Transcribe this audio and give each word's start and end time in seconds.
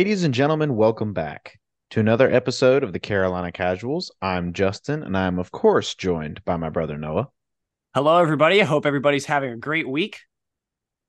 Ladies 0.00 0.24
and 0.24 0.32
gentlemen, 0.32 0.76
welcome 0.76 1.12
back 1.12 1.58
to 1.90 2.00
another 2.00 2.32
episode 2.32 2.82
of 2.82 2.94
the 2.94 2.98
Carolina 2.98 3.52
Casuals. 3.52 4.10
I'm 4.22 4.54
Justin, 4.54 5.02
and 5.02 5.14
I'm, 5.14 5.38
of 5.38 5.52
course, 5.52 5.94
joined 5.94 6.42
by 6.46 6.56
my 6.56 6.70
brother 6.70 6.96
Noah. 6.96 7.28
Hello, 7.94 8.16
everybody. 8.16 8.62
I 8.62 8.64
hope 8.64 8.86
everybody's 8.86 9.26
having 9.26 9.52
a 9.52 9.58
great 9.58 9.86
week. 9.86 10.20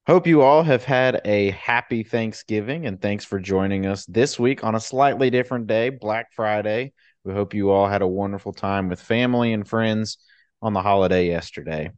Hope 0.07 0.27
you 0.27 0.41
all 0.41 0.61
have 0.63 0.83
had 0.83 1.21
a 1.23 1.51
happy 1.51 2.03
Thanksgiving, 2.03 2.85
and 2.85 3.01
thanks 3.01 3.23
for 3.23 3.39
joining 3.39 3.85
us 3.85 4.05
this 4.07 4.37
week 4.37 4.61
on 4.65 4.75
a 4.75 4.81
slightly 4.81 5.29
different 5.29 5.67
day, 5.67 5.87
Black 5.87 6.33
Friday. 6.33 6.91
We 7.23 7.31
hope 7.31 7.53
you 7.53 7.69
all 7.69 7.87
had 7.87 8.01
a 8.01 8.07
wonderful 8.07 8.51
time 8.51 8.89
with 8.89 9.01
family 9.01 9.53
and 9.53 9.65
friends 9.65 10.17
on 10.61 10.73
the 10.73 10.81
holiday 10.81 11.27
yesterday. 11.27 11.91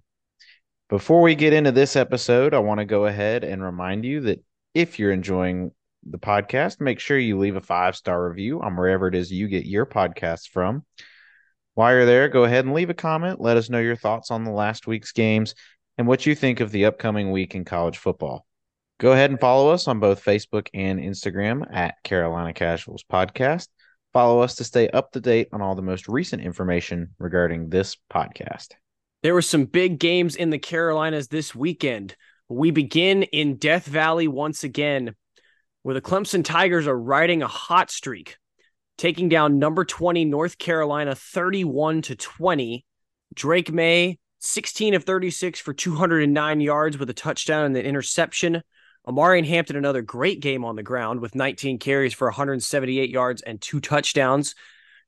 Before 0.90 1.24
we 1.24 1.34
get 1.34 1.54
into 1.54 1.72
this 1.72 1.96
episode, 1.96 2.54
I 2.54 2.60
want 2.60 2.82
to 2.82 2.86
go 2.86 3.08
ahead 3.08 3.44
and 3.44 3.64
remind 3.64 4.06
you 4.06 4.22
that 4.22 4.46
if 4.76 5.00
you're 5.00 5.12
enjoying 5.12 5.72
the 6.06 6.20
podcast, 6.20 6.82
make 6.82 7.00
sure 7.00 7.18
you 7.18 7.38
leave 7.38 7.56
a 7.56 7.62
five 7.62 7.96
star 7.96 8.28
review 8.28 8.62
on 8.62 8.76
wherever 8.76 9.08
it 9.08 9.16
is 9.16 9.32
you 9.32 9.48
get 9.48 9.66
your 9.66 9.86
podcasts 9.86 10.48
from. 10.48 10.84
While 11.76 11.94
you're 11.94 12.06
there, 12.06 12.30
go 12.30 12.44
ahead 12.44 12.66
and 12.66 12.74
leave 12.74 12.90
a 12.90 12.94
comment. 12.94 13.42
Let 13.42 13.58
us 13.58 13.70
know 13.70 13.80
your 13.80 13.96
thoughts 13.96 14.30
on 14.30 14.44
the 14.44 14.52
last 14.52 14.86
week's 14.86 15.12
games 15.12 15.56
and 15.98 16.08
what 16.08 16.26
you 16.26 16.36
think 16.36 16.60
of 16.60 16.72
the 16.72 16.86
upcoming 16.86 17.32
week 17.32 17.56
in 17.56 17.66
college 17.66 17.98
football. 17.98 18.46
Go 19.00 19.12
ahead 19.12 19.32
and 19.32 19.40
follow 19.40 19.72
us 19.72 19.88
on 19.88 20.00
both 20.00 20.24
Facebook 20.24 20.68
and 20.74 21.00
Instagram 21.00 21.66
at 21.74 21.96
Carolina 22.04 22.54
Casuals 22.54 23.04
Podcast. 23.12 23.68
Follow 24.14 24.42
us 24.42 24.56
to 24.56 24.64
stay 24.64 24.88
up 24.90 25.12
to 25.12 25.20
date 25.20 25.50
on 25.52 25.62
all 25.62 25.74
the 25.74 25.82
most 25.82 26.08
recent 26.08 26.44
information 26.44 27.10
regarding 27.18 27.70
this 27.70 27.98
podcast. 28.12 28.70
There 29.24 29.34
were 29.34 29.42
some 29.42 29.66
big 29.66 30.00
games 30.00 30.36
in 30.36 30.52
the 30.52 30.60
Carolinas 30.60 31.30
this 31.30 31.56
weekend. 31.56 32.16
We 32.50 32.70
begin 32.70 33.24
in 33.24 33.56
Death 33.56 33.86
Valley 33.86 34.28
once 34.28 34.64
again 34.64 35.16
where 35.84 35.94
the 35.94 36.02
Clemson 36.02 36.44
Tigers 36.44 36.88
are 36.88 36.98
riding 36.98 37.44
a 37.44 37.48
hot 37.48 37.92
streak, 37.92 38.38
taking 38.98 39.30
down 39.30 39.60
number 39.60 39.86
20 39.86 40.26
North 40.26 40.58
Carolina 40.58 41.16
31 41.16 42.02
to 42.04 42.16
20. 42.16 42.86
Drake 43.36 43.72
Maye 43.72 44.20
16 44.40 44.94
of 44.94 45.06
36 45.06 45.60
for 45.60 45.74
209 45.74 46.62
yards 46.62 46.98
with 46.98 47.10
a 47.10 47.14
touchdown 47.14 47.66
and 47.66 47.78
an 47.78 47.86
interception. 47.86 48.62
Omarion 49.08 49.46
Hampton 49.46 49.76
another 49.76 50.02
great 50.02 50.40
game 50.42 50.66
on 50.66 50.76
the 50.76 50.84
ground 50.84 51.20
with 51.20 51.36
19 51.36 51.80
carries 51.80 52.14
for 52.14 52.28
178 52.28 53.10
yards 53.10 53.42
and 53.42 53.62
two 53.62 53.80
touchdowns. 53.80 54.56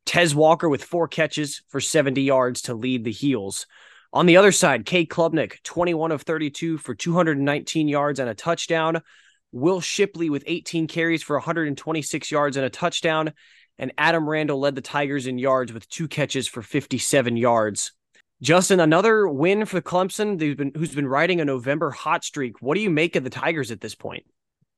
Tez 0.06 0.36
Walker 0.36 0.70
with 0.70 0.84
four 0.84 1.08
catches 1.08 1.64
for 1.68 1.82
70 1.82 2.22
yards 2.22 2.64
to 2.64 2.74
lead 2.74 3.04
the 3.04 3.12
Heels. 3.12 3.66
On 4.14 4.26
the 4.26 4.38
other 4.38 4.52
side, 4.52 4.86
Cade 4.86 5.10
Klubnik, 5.10 5.62
21 5.64 6.12
of 6.12 6.22
32 6.22 6.78
for 6.78 6.96
219 6.96 7.88
yards 7.88 8.20
and 8.20 8.30
a 8.30 8.36
touchdown. 8.36 9.02
Will 9.52 9.82
Shipley 9.82 10.30
with 10.30 10.44
18 10.48 10.88
carries 10.88 11.24
for 11.24 11.36
126 11.38 12.32
yards 12.32 12.58
and 12.58 12.66
a 12.66 12.70
touchdown. 12.70 13.34
And 13.78 13.92
Adam 13.98 14.28
Randall 14.28 14.60
led 14.60 14.76
the 14.76 14.82
Tigers 14.82 15.28
in 15.28 15.38
yards 15.38 15.74
with 15.74 15.90
two 15.90 16.08
catches 16.08 16.48
for 16.48 16.62
57 16.62 17.36
yards. 17.38 17.92
Justin, 18.42 18.80
another 18.80 19.28
win 19.28 19.66
for 19.66 19.82
Clemson, 19.82 20.38
been, 20.38 20.72
who's 20.76 20.94
been 20.94 21.08
riding 21.08 21.42
a 21.42 21.46
November 21.46 21.92
hot 21.92 22.24
streak. 22.24 22.62
What 22.62 22.76
do 22.76 22.82
you 22.82 22.90
make 22.90 23.16
of 23.16 23.24
the 23.24 23.30
Tigers 23.30 23.72
at 23.72 23.82
this 23.82 23.96
point? 23.96 24.26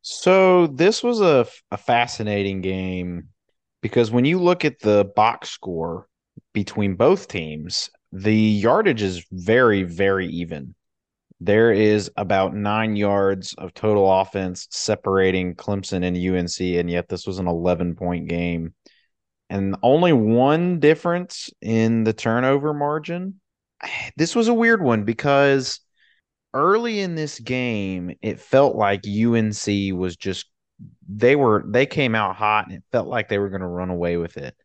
So, 0.01 0.67
this 0.67 1.03
was 1.03 1.21
a, 1.21 1.47
a 1.71 1.77
fascinating 1.77 2.61
game 2.61 3.29
because 3.81 4.11
when 4.11 4.25
you 4.25 4.39
look 4.39 4.63
at 4.63 4.79
the 4.79 5.11
box 5.15 5.49
score 5.49 6.07
between 6.53 6.95
both 6.95 7.27
teams, 7.27 7.89
the 8.11 8.33
yardage 8.33 9.01
is 9.01 9.25
very, 9.31 9.83
very 9.83 10.27
even. 10.27 10.75
There 11.39 11.71
is 11.71 12.09
about 12.17 12.55
nine 12.55 12.95
yards 12.95 13.53
of 13.53 13.73
total 13.73 14.11
offense 14.11 14.67
separating 14.71 15.55
Clemson 15.55 16.03
and 16.03 16.17
UNC, 16.17 16.59
and 16.79 16.89
yet 16.89 17.07
this 17.07 17.27
was 17.27 17.37
an 17.37 17.47
11 17.47 17.95
point 17.95 18.27
game. 18.27 18.73
And 19.49 19.75
only 19.83 20.13
one 20.13 20.79
difference 20.79 21.49
in 21.61 22.03
the 22.03 22.13
turnover 22.13 22.73
margin. 22.73 23.39
This 24.15 24.35
was 24.35 24.47
a 24.47 24.53
weird 24.53 24.81
one 24.81 25.03
because 25.03 25.79
early 26.53 27.01
in 27.01 27.13
this 27.13 27.39
game, 27.39 28.15
it 28.23 28.39
felt 28.39 28.75
like 28.75 29.05
UNC 29.05 29.93
was 29.93 30.15
just, 30.17 30.47
they 31.07 31.35
were, 31.35 31.63
they 31.67 31.85
came 31.85 32.15
out 32.15 32.35
hot 32.35 32.65
and 32.65 32.77
it 32.77 32.83
felt 32.91 33.07
like 33.07 33.29
they 33.29 33.37
were 33.37 33.49
going 33.49 33.61
to 33.61 33.67
run 33.67 33.91
away 33.91 34.17
with 34.17 34.37
it. 34.37 34.55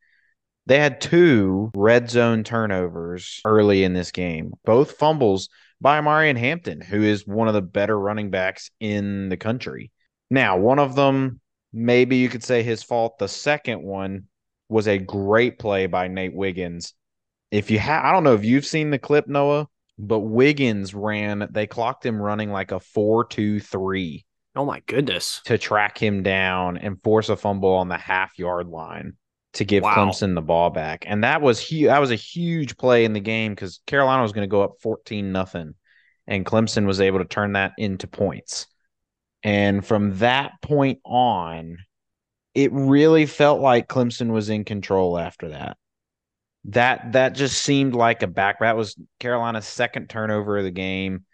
They 0.65 0.79
had 0.79 1.03
two 1.03 1.71
red 1.75 2.09
zone 2.09 2.45
turnovers 2.45 3.41
early 3.45 3.85
in 3.85 3.93
this 3.93 4.11
game, 4.11 4.55
both 4.65 4.93
fumbles 4.93 5.51
by 5.83 6.01
Marion 6.01 6.37
Hampton, 6.37 6.81
who 6.81 7.03
is 7.03 7.27
one 7.27 7.49
of 7.49 7.55
the 7.55 7.61
better 7.61 7.99
running 7.99 8.31
backs 8.31 8.71
in 8.79 9.29
the 9.29 9.37
country. 9.37 9.91
Now, 10.31 10.57
one 10.57 10.79
of 10.79 10.95
them, 10.95 11.41
maybe 11.73 12.17
you 12.17 12.29
could 12.29 12.45
say 12.45 12.63
his 12.63 12.85
fault. 12.85 13.19
The 13.19 13.27
second 13.27 13.83
one 13.83 14.29
was 14.69 14.87
a 14.87 14.97
great 14.97 15.59
play 15.59 15.87
by 15.87 16.07
Nate 16.07 16.35
Wiggins. 16.35 16.95
If 17.51 17.71
you 17.71 17.81
have, 17.81 18.05
I 18.05 18.13
don't 18.13 18.23
know 18.23 18.35
if 18.35 18.45
you've 18.45 18.65
seen 18.65 18.91
the 18.91 18.99
clip, 18.99 19.27
Noah, 19.27 19.67
but 19.99 20.21
Wiggins 20.21 20.95
ran, 20.95 21.49
they 21.51 21.67
clocked 21.67 22.07
him 22.07 22.23
running 22.23 22.51
like 22.51 22.71
a 22.71 22.79
4 22.79 23.27
2 23.27 23.59
3. 23.59 24.25
Oh 24.55 24.65
my 24.65 24.81
goodness. 24.87 25.41
To 25.47 25.59
track 25.59 25.99
him 25.99 26.23
down 26.23 26.79
and 26.79 27.03
force 27.03 27.29
a 27.29 27.37
fumble 27.37 27.75
on 27.75 27.89
the 27.89 27.99
half 27.99 28.39
yard 28.39 28.69
line 28.69 29.15
to 29.55 29.65
give 29.65 29.83
wow. 29.83 29.95
Clemson 29.95 30.35
the 30.35 30.43
ball 30.43 30.71
back. 30.71 31.05
And 31.07 31.25
that 31.25 31.43
was 31.43 31.61
huge. 31.61 31.89
That 31.89 32.01
was 32.01 32.11
a 32.11 32.17
huge 32.17 32.77
play 32.77 33.05
in 33.05 33.13
the 33.13 33.21
game 33.21 33.53
because 33.53 33.81
Carolina 33.87 34.23
was 34.23 34.33
going 34.33 34.49
to 34.49 34.51
go 34.51 34.63
up 34.63 34.81
14 34.81 35.33
nothing. 35.33 35.75
And 36.27 36.47
Clemson 36.47 36.87
was 36.87 37.01
able 37.01 37.19
to 37.19 37.25
turn 37.25 37.53
that 37.53 37.73
into 37.77 38.07
points. 38.07 38.67
And 39.43 39.85
from 39.85 40.19
that 40.19 40.53
point 40.63 41.01
on, 41.05 41.79
it 42.55 42.73
really 42.73 43.27
felt 43.27 43.61
like 43.61 43.89
Clemson 43.89 44.31
was 44.31 44.49
in 44.49 44.65
control 44.65 45.19
after 45.19 45.51
that. 45.51 45.77
That 46.67 47.13
that 47.13 47.35
just 47.35 47.61
seemed 47.61 47.95
like 47.95 48.23
a 48.23 48.29
back. 48.29 48.61
That 48.61 48.77
was 48.77 48.97
Carolina's 49.19 49.67
second 49.67 50.09
turnover 50.09 50.59
of 50.59 50.65
the 50.65 50.71
game. 50.71 51.25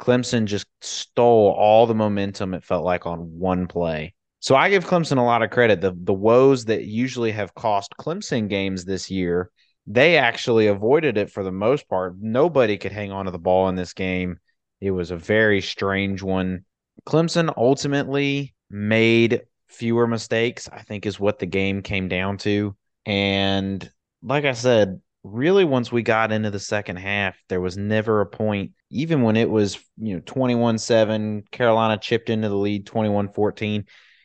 Clemson 0.00 0.46
just 0.46 0.66
stole 0.80 1.52
all 1.52 1.86
the 1.86 1.94
momentum. 1.94 2.54
It 2.54 2.64
felt 2.64 2.84
like 2.84 3.06
on 3.06 3.38
one 3.38 3.68
play, 3.68 4.14
so 4.42 4.56
I 4.56 4.70
give 4.70 4.84
Clemson 4.84 5.18
a 5.18 5.22
lot 5.22 5.42
of 5.42 5.50
credit. 5.50 5.80
The 5.80 5.96
the 5.96 6.12
woes 6.12 6.64
that 6.64 6.84
usually 6.84 7.30
have 7.30 7.54
cost 7.54 7.94
Clemson 7.96 8.48
games 8.48 8.84
this 8.84 9.08
year, 9.08 9.52
they 9.86 10.16
actually 10.18 10.66
avoided 10.66 11.16
it 11.16 11.30
for 11.30 11.44
the 11.44 11.52
most 11.52 11.88
part. 11.88 12.16
Nobody 12.20 12.76
could 12.76 12.90
hang 12.90 13.12
on 13.12 13.26
to 13.26 13.30
the 13.30 13.38
ball 13.38 13.68
in 13.68 13.76
this 13.76 13.92
game. 13.92 14.38
It 14.80 14.90
was 14.90 15.12
a 15.12 15.16
very 15.16 15.60
strange 15.60 16.22
one. 16.22 16.64
Clemson 17.06 17.54
ultimately 17.56 18.52
made 18.68 19.42
fewer 19.68 20.08
mistakes, 20.08 20.68
I 20.72 20.82
think 20.82 21.06
is 21.06 21.20
what 21.20 21.38
the 21.38 21.46
game 21.46 21.80
came 21.80 22.08
down 22.08 22.38
to. 22.38 22.74
And 23.06 23.88
like 24.24 24.44
I 24.44 24.54
said, 24.54 25.00
really 25.22 25.64
once 25.64 25.92
we 25.92 26.02
got 26.02 26.32
into 26.32 26.50
the 26.50 26.58
second 26.58 26.96
half, 26.96 27.40
there 27.48 27.60
was 27.60 27.76
never 27.76 28.20
a 28.20 28.26
point, 28.26 28.72
even 28.90 29.22
when 29.22 29.36
it 29.36 29.48
was, 29.48 29.78
you 29.98 30.16
know, 30.16 30.22
21 30.26 30.78
7, 30.78 31.44
Carolina 31.52 31.96
chipped 31.96 32.28
into 32.28 32.48
the 32.48 32.56
lead 32.56 32.86
21 32.86 33.28
14 33.28 33.84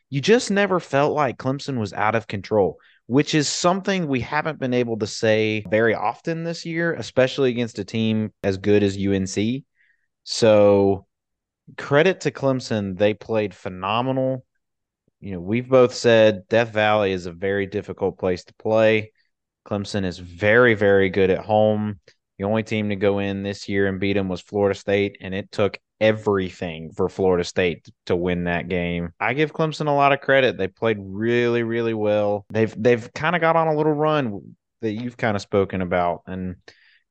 you 0.10 0.22
just 0.22 0.52
never 0.52 0.80
felt 0.80 1.14
like 1.14 1.38
Clemson 1.38 1.78
was 1.80 1.94
out 1.94 2.16
of 2.16 2.28
control, 2.28 2.80
which 3.08 3.36
is 3.36 3.48
something 3.48 4.08
we 4.08 4.22
haven't 4.22 4.60
been 4.60 4.74
able 4.74 4.98
to 5.00 5.08
say 5.08 5.66
very 5.70 5.94
often 5.94 6.44
this 6.44 6.66
year, 6.66 6.94
especially 6.94 7.50
against 7.50 7.80
a 7.80 7.86
team 7.86 8.32
as 8.44 8.58
good 8.58 8.84
as 8.84 8.98
UNC. 8.98 9.64
So, 10.24 11.06
credit 11.78 12.22
to 12.22 12.32
Clemson. 12.32 12.98
They 12.98 13.14
played 13.14 13.54
phenomenal. 13.54 14.46
You 15.20 15.34
know, 15.34 15.42
we've 15.42 15.68
both 15.68 15.94
said 15.94 16.48
Death 16.48 16.70
Valley 16.70 17.12
is 17.12 17.26
a 17.26 17.32
very 17.32 17.66
difficult 17.66 18.18
place 18.18 18.44
to 18.46 18.54
play. 18.54 19.12
Clemson 19.66 20.06
is 20.06 20.20
very, 20.20 20.76
very 20.76 21.10
good 21.10 21.30
at 21.30 21.40
home. 21.40 22.00
The 22.38 22.46
only 22.46 22.64
team 22.64 22.90
to 22.90 22.96
go 22.96 23.20
in 23.20 23.44
this 23.44 23.68
year 23.68 23.88
and 23.88 24.00
beat 24.00 24.14
them 24.14 24.30
was 24.30 24.42
Florida 24.42 24.78
State, 24.78 25.18
and 25.20 25.34
it 25.34 25.52
took 25.52 25.78
everything 26.00 26.92
for 26.92 27.10
Florida 27.10 27.44
State 27.44 27.88
to 28.06 28.16
win 28.16 28.46
that 28.46 28.68
game. 28.68 29.12
I 29.20 29.34
give 29.34 29.54
Clemson 29.54 29.88
a 29.88 29.92
lot 29.92 30.14
of 30.14 30.22
credit. 30.22 30.58
They 30.58 30.68
played 30.68 30.98
really, 31.00 31.64
really 31.64 31.94
well. 31.94 32.46
They've 32.50 32.74
they've 32.82 33.12
kind 33.14 33.36
of 33.36 33.42
got 33.42 33.56
on 33.56 33.68
a 33.68 33.76
little 33.76 33.94
run 33.94 34.56
that 34.82 34.92
you've 34.92 35.18
kind 35.18 35.36
of 35.36 35.42
spoken 35.42 35.82
about, 35.82 36.24
and 36.28 36.56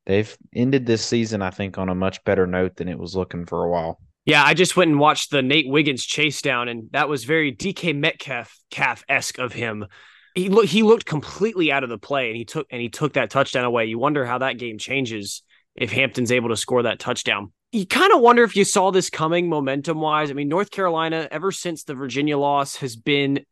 they've 0.06 0.36
ended 0.54 0.86
this 0.86 1.04
season, 1.04 1.42
I 1.42 1.50
think, 1.50 1.78
on 1.78 1.88
a 1.88 1.94
much 1.94 2.22
better 2.24 2.46
note 2.46 2.76
than 2.76 2.88
it 2.88 2.98
was 2.98 3.16
looking 3.16 3.46
for 3.46 3.64
a 3.64 3.70
while. 3.70 3.98
Yeah, 4.24 4.42
I 4.44 4.54
just 4.54 4.76
went 4.76 4.90
and 4.90 4.98
watched 4.98 5.30
the 5.30 5.42
Nate 5.42 5.68
Wiggins 5.68 6.04
chase 6.04 6.42
down, 6.42 6.68
and 6.68 6.88
that 6.92 7.08
was 7.08 7.24
very 7.24 7.52
DK 7.52 7.94
Metcalf 7.94 8.56
calf 8.70 9.04
esque 9.08 9.38
of 9.38 9.52
him. 9.52 9.86
He 10.34 10.48
looked 10.48 10.68
he 10.68 10.82
looked 10.82 11.06
completely 11.06 11.72
out 11.72 11.84
of 11.84 11.90
the 11.90 11.98
play, 11.98 12.28
and 12.28 12.36
he 12.36 12.44
took 12.44 12.66
and 12.70 12.80
he 12.80 12.88
took 12.88 13.14
that 13.14 13.30
touchdown 13.30 13.64
away. 13.64 13.86
You 13.86 13.98
wonder 13.98 14.24
how 14.24 14.38
that 14.38 14.58
game 14.58 14.78
changes 14.78 15.42
if 15.74 15.92
Hampton's 15.92 16.32
able 16.32 16.48
to 16.48 16.56
score 16.56 16.82
that 16.84 16.98
touchdown 16.98 17.52
you 17.72 17.86
kind 17.86 18.12
of 18.12 18.20
wonder 18.20 18.42
if 18.42 18.56
you 18.56 18.64
saw 18.64 18.90
this 18.90 19.10
coming 19.10 19.48
momentum 19.48 20.00
wise. 20.00 20.30
I 20.30 20.34
mean, 20.34 20.48
North 20.48 20.70
Carolina, 20.70 21.28
ever 21.30 21.52
since 21.52 21.84
the 21.84 21.94
Virginia 21.94 22.38
loss, 22.38 22.76
has 22.76 22.96
been 22.96 23.44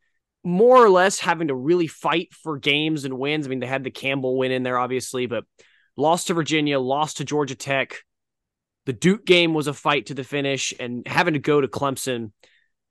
more 0.45 0.77
or 0.77 0.91
less 0.91 1.19
having 1.19 1.49
to 1.49 1.55
really 1.55 1.87
fight 1.87 2.33
for 2.33 2.59
games 2.59 3.05
and 3.05 3.19
wins. 3.19 3.47
I 3.47 3.51
mean, 3.51 3.61
they 3.61 3.67
had 3.67 3.85
the 3.85 3.91
Campbell 3.91 4.39
win 4.39 4.53
in 4.53 4.63
there, 4.63 4.79
obviously, 4.79 5.27
but 5.27 5.45
lost 5.97 6.29
to 6.29 6.35
Virginia, 6.35 6.79
lost 6.79 7.17
to 7.19 7.25
Georgia 7.25 7.55
Tech. 7.55 7.97
The 8.87 8.93
Duke 8.93 9.25
game 9.25 9.55
was 9.55 9.67
a 9.67 9.73
fight 9.73 10.07
to 10.07 10.15
the 10.15 10.25
finish, 10.25 10.75
and 10.79 11.07
having 11.09 11.35
to 11.35 11.41
go 11.41 11.61
to 11.61 11.69
Clemson. 11.69 12.33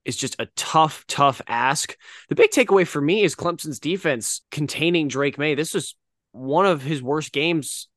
is 0.05 0.17
just 0.17 0.35
a 0.39 0.47
tough, 0.55 1.05
tough 1.07 1.41
ask. 1.47 1.95
The 2.29 2.35
big 2.35 2.51
takeaway 2.51 2.85
for 2.85 2.99
me 2.99 3.23
is 3.23 3.35
Clemson's 3.35 3.79
defense 3.79 4.41
containing 4.51 5.07
Drake 5.07 5.37
Maye. 5.37 5.55
This 5.55 5.73
was 5.73 5.95
one 6.31 6.65
of 6.65 6.81
his 6.81 7.01
worst 7.01 7.31
games, 7.31 7.87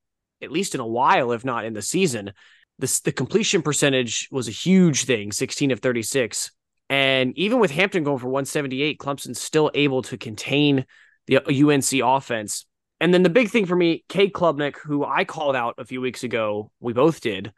at 0.41 0.51
least 0.51 0.75
in 0.75 0.81
a 0.81 0.87
while, 0.87 1.31
if 1.31 1.43
not 1.43 1.65
in 1.65 1.73
the 1.73 1.81
season. 1.81 2.31
This, 2.79 2.99
the 2.99 3.11
completion 3.11 3.61
percentage 3.61 4.27
was 4.31 4.47
a 4.47 4.51
huge 4.51 5.05
thing 5.05 5.31
16 5.31 5.71
of 5.71 5.79
36. 5.79 6.51
And 6.89 7.37
even 7.37 7.59
with 7.59 7.71
Hampton 7.71 8.03
going 8.03 8.19
for 8.19 8.27
178, 8.27 8.99
Clemson's 8.99 9.41
still 9.41 9.71
able 9.73 10.03
to 10.03 10.17
contain 10.17 10.85
the 11.25 11.37
UNC 11.37 12.01
offense. 12.03 12.65
And 12.99 13.13
then 13.13 13.23
the 13.23 13.29
big 13.29 13.49
thing 13.49 13.65
for 13.65 13.75
me, 13.75 14.03
Cade 14.09 14.33
Klubnik, 14.33 14.77
who 14.77 15.05
I 15.05 15.25
called 15.25 15.55
out 15.55 15.75
a 15.77 15.85
few 15.85 16.01
weeks 16.01 16.23
ago, 16.23 16.71
we 16.79 16.93
both 16.93 17.21
did, 17.21 17.51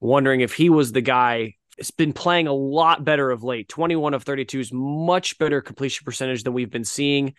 wondering 0.00 0.40
if 0.40 0.52
he 0.52 0.68
was 0.68 0.92
the 0.92 1.00
guy. 1.00 1.54
It's 1.78 1.90
been 1.90 2.12
playing 2.12 2.46
a 2.46 2.52
lot 2.52 3.04
better 3.04 3.30
of 3.30 3.42
late. 3.42 3.68
21 3.68 4.14
of 4.14 4.24
32 4.24 4.60
is 4.60 4.72
much 4.72 5.38
better 5.38 5.60
completion 5.60 6.04
percentage 6.04 6.44
than 6.44 6.52
we've 6.52 6.70
been 6.70 6.84
seeing. 6.84 7.34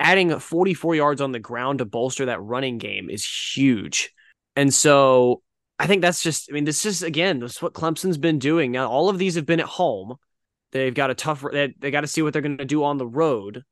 Adding 0.00 0.38
44 0.38 0.94
yards 0.94 1.20
on 1.20 1.32
the 1.32 1.38
ground 1.38 1.78
to 1.78 1.84
bolster 1.84 2.26
that 2.26 2.40
running 2.42 2.78
game 2.78 3.10
is 3.10 3.24
huge. 3.24 4.12
And 4.56 4.72
so 4.72 5.42
I 5.78 5.86
think 5.86 6.02
that's 6.02 6.22
just, 6.22 6.50
I 6.50 6.54
mean, 6.54 6.64
this 6.64 6.84
is 6.84 7.02
again, 7.02 7.40
this 7.40 7.56
is 7.56 7.62
what 7.62 7.74
Clemson's 7.74 8.18
been 8.18 8.38
doing. 8.38 8.72
Now, 8.72 8.88
all 8.88 9.08
of 9.08 9.18
these 9.18 9.36
have 9.36 9.46
been 9.46 9.60
at 9.60 9.66
home. 9.66 10.16
They've 10.72 10.94
got 10.94 11.10
a 11.10 11.14
tough, 11.14 11.44
they, 11.50 11.74
they 11.78 11.90
got 11.90 12.02
to 12.02 12.06
see 12.06 12.20
what 12.20 12.32
they're 12.32 12.42
going 12.42 12.58
to 12.58 12.64
do 12.64 12.84
on 12.84 12.98
the 12.98 13.06
road 13.06 13.64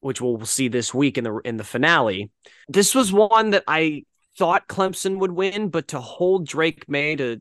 which 0.00 0.20
we'll 0.20 0.44
see 0.44 0.68
this 0.68 0.94
week 0.94 1.18
in 1.18 1.24
the 1.24 1.36
in 1.44 1.56
the 1.56 1.64
finale. 1.64 2.30
This 2.68 2.94
was 2.94 3.12
one 3.12 3.50
that 3.50 3.64
I 3.66 4.04
thought 4.38 4.68
Clemson 4.68 5.18
would 5.18 5.32
win, 5.32 5.68
but 5.68 5.88
to 5.88 6.00
hold 6.00 6.46
Drake 6.46 6.88
Maye 6.88 7.16
to 7.16 7.40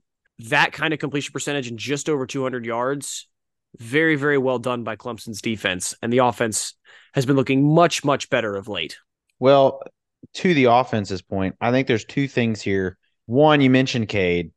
that 0.50 0.74
kind 0.74 0.94
of 0.94 1.00
completion 1.00 1.32
percentage 1.32 1.68
and 1.68 1.78
just 1.78 2.10
over 2.10 2.26
200 2.26 2.66
yards, 2.66 3.28
very 3.78 4.16
very 4.16 4.38
well 4.38 4.60
done 4.60 4.84
by 4.84 4.96
Clemson's 4.96 5.42
defense, 5.42 5.96
and 6.02 6.12
the 6.12 6.20
offense 6.20 6.74
has 7.14 7.26
been 7.26 7.36
looking 7.36 7.64
much 7.74 8.04
much 8.04 8.30
better 8.30 8.56
of 8.56 8.68
late. 8.68 8.98
Well, 9.40 9.84
to 10.36 10.54
the 10.54 10.66
offense's 10.66 11.22
point, 11.22 11.56
I 11.62 11.72
think 11.72 11.88
there's 11.88 12.06
two 12.06 12.28
things 12.28 12.62
here. 12.62 12.98
One, 13.26 13.62
you 13.62 13.70
mentioned 13.70 14.08
Cade. 14.08 14.52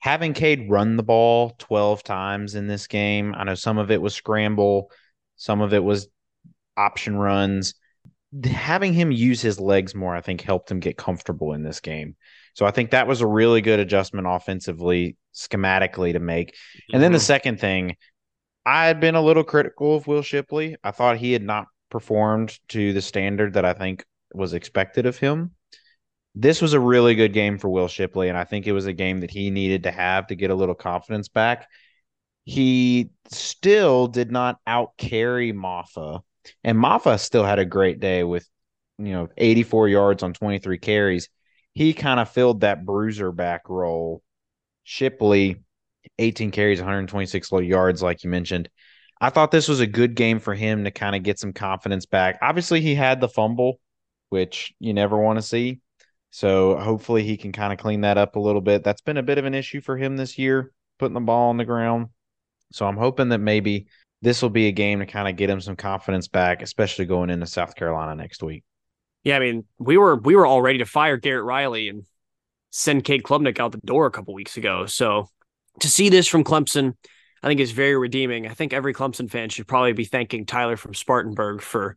Having 0.00 0.34
Cade 0.34 0.70
run 0.70 0.96
the 0.96 1.02
ball 1.02 1.54
12 1.58 2.02
times 2.02 2.54
in 2.54 2.66
this 2.66 2.86
game, 2.86 3.34
I 3.36 3.44
know 3.44 3.54
some 3.54 3.78
of 3.78 3.90
it 3.90 4.02
was 4.02 4.14
scramble, 4.14 4.90
some 5.36 5.60
of 5.60 5.72
it 5.72 5.82
was 5.82 6.08
option 6.76 7.16
runs. 7.16 7.74
Having 8.44 8.94
him 8.94 9.12
use 9.12 9.40
his 9.40 9.58
legs 9.58 9.94
more, 9.94 10.14
I 10.14 10.20
think, 10.20 10.40
helped 10.40 10.70
him 10.70 10.80
get 10.80 10.98
comfortable 10.98 11.52
in 11.52 11.62
this 11.62 11.80
game. 11.80 12.16
So 12.54 12.66
I 12.66 12.70
think 12.70 12.90
that 12.90 13.06
was 13.06 13.20
a 13.20 13.26
really 13.26 13.60
good 13.60 13.80
adjustment 13.80 14.26
offensively, 14.28 15.16
schematically 15.34 16.12
to 16.12 16.20
make. 16.20 16.52
Mm-hmm. 16.52 16.94
And 16.94 17.02
then 17.02 17.12
the 17.12 17.18
mm-hmm. 17.18 17.24
second 17.24 17.60
thing, 17.60 17.96
I 18.66 18.86
had 18.86 19.00
been 19.00 19.14
a 19.14 19.22
little 19.22 19.44
critical 19.44 19.96
of 19.96 20.06
Will 20.06 20.22
Shipley. 20.22 20.76
I 20.82 20.90
thought 20.90 21.16
he 21.16 21.32
had 21.32 21.42
not 21.42 21.66
performed 21.90 22.58
to 22.68 22.92
the 22.92 23.02
standard 23.02 23.54
that 23.54 23.64
I 23.64 23.72
think 23.72 24.04
was 24.32 24.52
expected 24.52 25.06
of 25.06 25.18
him. 25.18 25.52
This 26.34 26.60
was 26.60 26.72
a 26.72 26.80
really 26.80 27.14
good 27.14 27.32
game 27.32 27.58
for 27.58 27.68
Will 27.68 27.88
Shipley, 27.88 28.28
and 28.28 28.36
I 28.36 28.44
think 28.44 28.66
it 28.66 28.72
was 28.72 28.86
a 28.86 28.92
game 28.92 29.20
that 29.20 29.30
he 29.30 29.50
needed 29.50 29.84
to 29.84 29.92
have 29.92 30.26
to 30.28 30.34
get 30.34 30.50
a 30.50 30.54
little 30.54 30.74
confidence 30.74 31.28
back. 31.28 31.68
He 32.44 33.10
still 33.30 34.08
did 34.08 34.30
not 34.30 34.58
out 34.66 34.96
carry 34.98 35.52
Mafah 35.52 36.20
and 36.62 36.78
Mafah 36.78 37.18
still 37.20 37.44
had 37.44 37.58
a 37.58 37.64
great 37.64 38.00
day 38.00 38.24
with, 38.24 38.48
you 38.98 39.12
know, 39.12 39.28
84 39.36 39.88
yards 39.88 40.22
on 40.22 40.32
23 40.32 40.78
carries. 40.78 41.28
He 41.72 41.92
kind 41.92 42.20
of 42.20 42.30
filled 42.30 42.60
that 42.60 42.84
bruiser 42.84 43.32
back 43.32 43.68
role. 43.68 44.22
Shipley, 44.84 45.62
18 46.18 46.50
carries, 46.50 46.80
126 46.80 47.50
yards, 47.52 48.02
like 48.02 48.24
you 48.24 48.30
mentioned. 48.30 48.68
I 49.20 49.30
thought 49.30 49.50
this 49.50 49.68
was 49.68 49.80
a 49.80 49.86
good 49.86 50.14
game 50.14 50.38
for 50.38 50.54
him 50.54 50.84
to 50.84 50.90
kind 50.90 51.16
of 51.16 51.22
get 51.22 51.38
some 51.38 51.52
confidence 51.52 52.06
back. 52.06 52.38
Obviously, 52.42 52.80
he 52.80 52.94
had 52.94 53.20
the 53.20 53.28
fumble, 53.28 53.80
which 54.28 54.74
you 54.78 54.92
never 54.92 55.16
want 55.16 55.38
to 55.38 55.42
see. 55.42 55.80
So 56.34 56.76
hopefully 56.76 57.22
he 57.22 57.36
can 57.36 57.52
kind 57.52 57.72
of 57.72 57.78
clean 57.78 58.00
that 58.00 58.18
up 58.18 58.34
a 58.34 58.40
little 58.40 58.60
bit. 58.60 58.82
That's 58.82 59.02
been 59.02 59.18
a 59.18 59.22
bit 59.22 59.38
of 59.38 59.44
an 59.44 59.54
issue 59.54 59.80
for 59.80 59.96
him 59.96 60.16
this 60.16 60.36
year, 60.36 60.72
putting 60.98 61.14
the 61.14 61.20
ball 61.20 61.50
on 61.50 61.58
the 61.58 61.64
ground. 61.64 62.08
So 62.72 62.86
I'm 62.86 62.96
hoping 62.96 63.28
that 63.28 63.38
maybe 63.38 63.86
this 64.20 64.42
will 64.42 64.50
be 64.50 64.66
a 64.66 64.72
game 64.72 64.98
to 64.98 65.06
kind 65.06 65.28
of 65.28 65.36
get 65.36 65.48
him 65.48 65.60
some 65.60 65.76
confidence 65.76 66.26
back, 66.26 66.60
especially 66.60 67.04
going 67.04 67.30
into 67.30 67.46
South 67.46 67.76
Carolina 67.76 68.16
next 68.16 68.42
week. 68.42 68.64
Yeah, 69.22 69.36
I 69.36 69.38
mean, 69.38 69.64
we 69.78 69.96
were 69.96 70.16
we 70.16 70.34
were 70.34 70.44
all 70.44 70.60
ready 70.60 70.78
to 70.78 70.84
fire 70.84 71.18
Garrett 71.18 71.44
Riley 71.44 71.88
and 71.88 72.02
send 72.70 73.04
Cade 73.04 73.22
Klubnik 73.22 73.60
out 73.60 73.70
the 73.70 73.78
door 73.84 74.06
a 74.06 74.10
couple 74.10 74.34
weeks 74.34 74.56
ago. 74.56 74.86
So 74.86 75.28
to 75.78 75.88
see 75.88 76.08
this 76.08 76.26
from 76.26 76.42
Clemson, 76.42 76.94
I 77.44 77.46
think 77.46 77.60
is 77.60 77.70
very 77.70 77.96
redeeming. 77.96 78.48
I 78.48 78.54
think 78.54 78.72
every 78.72 78.92
Clemson 78.92 79.30
fan 79.30 79.50
should 79.50 79.68
probably 79.68 79.92
be 79.92 80.04
thanking 80.04 80.46
Tyler 80.46 80.76
from 80.76 80.94
Spartanburg 80.94 81.62
for 81.62 81.96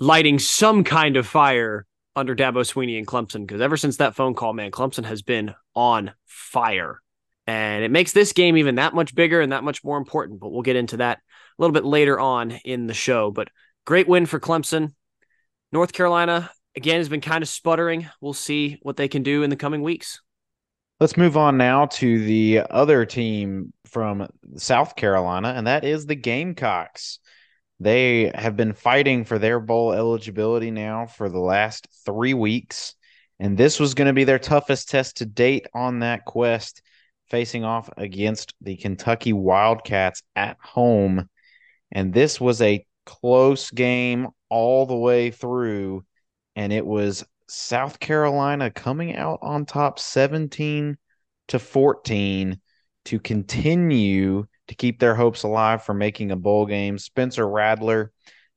lighting 0.00 0.40
some 0.40 0.82
kind 0.82 1.16
of 1.16 1.28
fire 1.28 1.86
under 2.18 2.36
Dabo 2.36 2.60
Swinney 2.60 2.98
and 2.98 3.06
Clemson 3.06 3.46
because 3.46 3.60
ever 3.60 3.76
since 3.76 3.98
that 3.98 4.14
phone 4.14 4.34
call, 4.34 4.52
man, 4.52 4.70
Clemson 4.70 5.04
has 5.04 5.22
been 5.22 5.54
on 5.74 6.12
fire. 6.26 7.00
And 7.46 7.82
it 7.82 7.90
makes 7.90 8.12
this 8.12 8.32
game 8.32 8.58
even 8.58 8.74
that 8.74 8.94
much 8.94 9.14
bigger 9.14 9.40
and 9.40 9.52
that 9.52 9.64
much 9.64 9.82
more 9.82 9.96
important. 9.96 10.40
But 10.40 10.50
we'll 10.50 10.62
get 10.62 10.76
into 10.76 10.98
that 10.98 11.18
a 11.18 11.62
little 11.62 11.72
bit 11.72 11.84
later 11.84 12.20
on 12.20 12.50
in 12.50 12.86
the 12.86 12.94
show. 12.94 13.30
But 13.30 13.48
great 13.86 14.06
win 14.06 14.26
for 14.26 14.38
Clemson. 14.38 14.92
North 15.72 15.92
Carolina, 15.92 16.50
again, 16.76 16.98
has 16.98 17.08
been 17.08 17.22
kind 17.22 17.42
of 17.42 17.48
sputtering. 17.48 18.08
We'll 18.20 18.34
see 18.34 18.78
what 18.82 18.96
they 18.96 19.08
can 19.08 19.22
do 19.22 19.42
in 19.42 19.50
the 19.50 19.56
coming 19.56 19.82
weeks. 19.82 20.20
Let's 21.00 21.16
move 21.16 21.36
on 21.36 21.56
now 21.56 21.86
to 21.86 22.24
the 22.24 22.62
other 22.68 23.06
team 23.06 23.72
from 23.86 24.28
South 24.56 24.96
Carolina, 24.96 25.54
and 25.56 25.66
that 25.66 25.84
is 25.84 26.06
the 26.06 26.16
Gamecocks. 26.16 27.20
They 27.80 28.32
have 28.34 28.56
been 28.56 28.72
fighting 28.72 29.24
for 29.24 29.38
their 29.38 29.60
bowl 29.60 29.92
eligibility 29.92 30.70
now 30.70 31.06
for 31.06 31.28
the 31.28 31.38
last 31.38 31.86
three 32.04 32.34
weeks, 32.34 32.94
and 33.38 33.56
this 33.56 33.78
was 33.78 33.94
going 33.94 34.08
to 34.08 34.12
be 34.12 34.24
their 34.24 34.38
toughest 34.38 34.90
test 34.90 35.18
to 35.18 35.26
date 35.26 35.66
on 35.72 36.00
that 36.00 36.24
quest, 36.24 36.82
facing 37.30 37.64
off 37.64 37.88
against 37.96 38.54
the 38.60 38.76
Kentucky 38.76 39.32
Wildcats 39.32 40.22
at 40.34 40.56
home. 40.60 41.28
And 41.92 42.12
this 42.12 42.40
was 42.40 42.60
a 42.60 42.84
close 43.06 43.70
game 43.70 44.28
all 44.48 44.86
the 44.86 44.96
way 44.96 45.30
through. 45.30 46.04
And 46.56 46.72
it 46.72 46.84
was 46.84 47.24
South 47.48 48.00
Carolina 48.00 48.70
coming 48.70 49.14
out 49.14 49.38
on 49.40 49.64
top 49.64 49.98
17 49.98 50.98
to 51.48 51.58
14 51.58 52.60
to 53.06 53.20
continue 53.20 54.46
to 54.68 54.74
keep 54.74 55.00
their 55.00 55.14
hopes 55.14 55.42
alive 55.42 55.82
for 55.82 55.94
making 55.94 56.30
a 56.30 56.36
bowl 56.36 56.66
game. 56.66 56.98
Spencer 56.98 57.48
Rattler, 57.48 58.12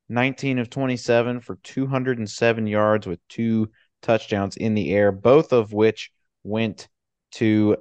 19 0.09 0.59
of 0.59 0.69
27 0.69 1.39
for 1.39 1.57
207 1.63 2.67
yards 2.67 3.07
with 3.07 3.19
two 3.27 3.71
touchdowns 4.01 4.57
in 4.57 4.75
the 4.75 4.93
air, 4.93 5.11
both 5.11 5.53
of 5.53 5.73
which 5.73 6.11
went 6.43 6.87
to 7.31 7.77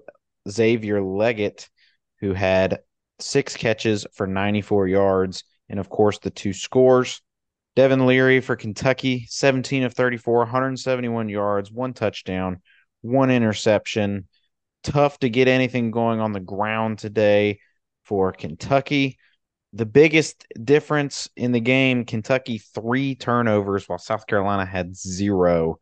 Xavier 0.48 1.00
Legette, 1.00 1.68
who 2.20 2.32
had 2.32 2.80
six 3.18 3.56
catches 3.56 4.06
for 4.14 4.26
94 4.26 4.88
yards, 4.88 5.44
and 5.68 5.80
of 5.80 5.88
course 5.88 6.18
the 6.18 6.30
two 6.30 6.52
scores. 6.52 7.20
Devin 7.76 8.06
Leary 8.06 8.40
for 8.40 8.56
Kentucky, 8.56 9.26
17 9.28 9.84
of 9.84 9.94
34, 9.94 10.38
171 10.40 11.28
yards, 11.28 11.70
one 11.70 11.92
touchdown, 11.92 12.60
one 13.00 13.30
interception. 13.30 14.28
Tough 14.82 15.18
to 15.20 15.28
get 15.28 15.46
anything 15.48 15.90
going 15.90 16.20
on 16.20 16.32
the 16.32 16.40
ground 16.40 16.98
today 16.98 17.60
for 18.10 18.32
Kentucky. 18.32 19.16
The 19.72 19.86
biggest 19.86 20.44
difference 20.64 21.28
in 21.36 21.52
the 21.52 21.60
game 21.60 22.04
Kentucky 22.04 22.58
three 22.58 23.14
turnovers, 23.14 23.88
while 23.88 24.00
South 24.00 24.26
Carolina 24.26 24.66
had 24.66 24.96
zero. 24.96 25.78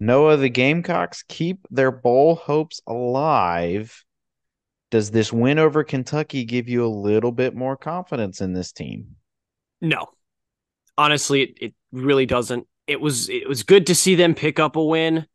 Noah, 0.00 0.36
the 0.36 0.48
Gamecocks 0.48 1.22
keep 1.28 1.60
their 1.70 1.92
bowl 1.92 2.34
hopes 2.34 2.80
alive 2.88 4.04
does 4.90 5.10
this 5.10 5.32
win 5.32 5.58
over 5.58 5.84
Kentucky 5.84 6.44
give 6.44 6.68
you 6.68 6.84
a 6.84 6.88
little 6.88 7.32
bit 7.32 7.54
more 7.54 7.76
confidence 7.76 8.40
in 8.40 8.54
this 8.54 8.72
team? 8.72 9.16
No. 9.80 10.06
Honestly, 10.96 11.42
it, 11.42 11.58
it 11.60 11.74
really 11.92 12.26
doesn't. 12.26 12.66
It 12.86 13.00
was 13.00 13.28
it 13.28 13.48
was 13.48 13.62
good 13.62 13.86
to 13.88 13.94
see 13.94 14.14
them 14.14 14.34
pick 14.34 14.58
up 14.58 14.76
a 14.76 14.84
win. 14.84 15.26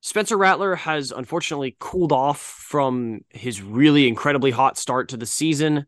Spencer 0.00 0.36
Rattler 0.36 0.76
has 0.76 1.10
unfortunately 1.10 1.76
cooled 1.80 2.12
off 2.12 2.40
from 2.40 3.20
his 3.30 3.60
really 3.60 4.06
incredibly 4.06 4.50
hot 4.50 4.78
start 4.78 5.08
to 5.08 5.16
the 5.16 5.26
season. 5.26 5.86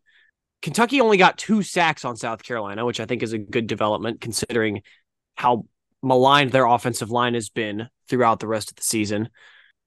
Kentucky 0.61 1.00
only 1.00 1.17
got 1.17 1.38
two 1.38 1.62
sacks 1.62 2.05
on 2.05 2.17
South 2.17 2.43
Carolina, 2.43 2.85
which 2.85 3.00
I 3.00 3.07
think 3.07 3.23
is 3.23 3.33
a 3.33 3.38
good 3.38 3.67
development 3.67 4.21
considering 4.21 4.83
how 5.37 5.67
maligned 6.03 6.53
their 6.53 6.67
offensive 6.67 7.11
line 7.11 7.35
has 7.35 7.49
been 7.49 7.88
throughout 8.09 8.41
the 8.41 8.49
rest 8.49 8.71
of 8.71 8.77
the 8.77 8.83
season. 8.83 9.29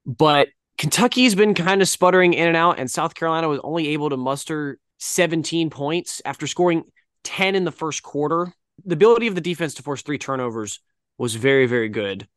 But 0.06 0.48
Kentucky's 0.78 1.36
been 1.36 1.54
kind 1.54 1.82
of 1.82 1.88
sputtering 1.88 2.34
in 2.34 2.48
and 2.48 2.58
out, 2.58 2.80
and 2.80 2.90
South 2.90 3.14
Carolina 3.14 3.48
was 3.50 3.60
only 3.64 3.90
able 3.90 4.10
to 4.10 4.18
muster 4.18 4.80
17 5.00 5.70
points 5.70 6.22
after 6.26 6.48
scoring 6.48 6.84
10 7.24 7.56
in 7.56 7.66
the 7.66 7.72
first 7.72 8.02
quarter. 8.02 8.54
The 8.86 8.94
ability 8.94 9.28
of 9.28 9.36
the 9.36 9.42
defense 9.42 9.76
to 9.76 9.84
force 9.84 10.02
three 10.02 10.18
turnovers 10.18 10.80
was 11.18 11.36
very, 11.36 11.66
very 11.66 11.90
good. 11.90 12.28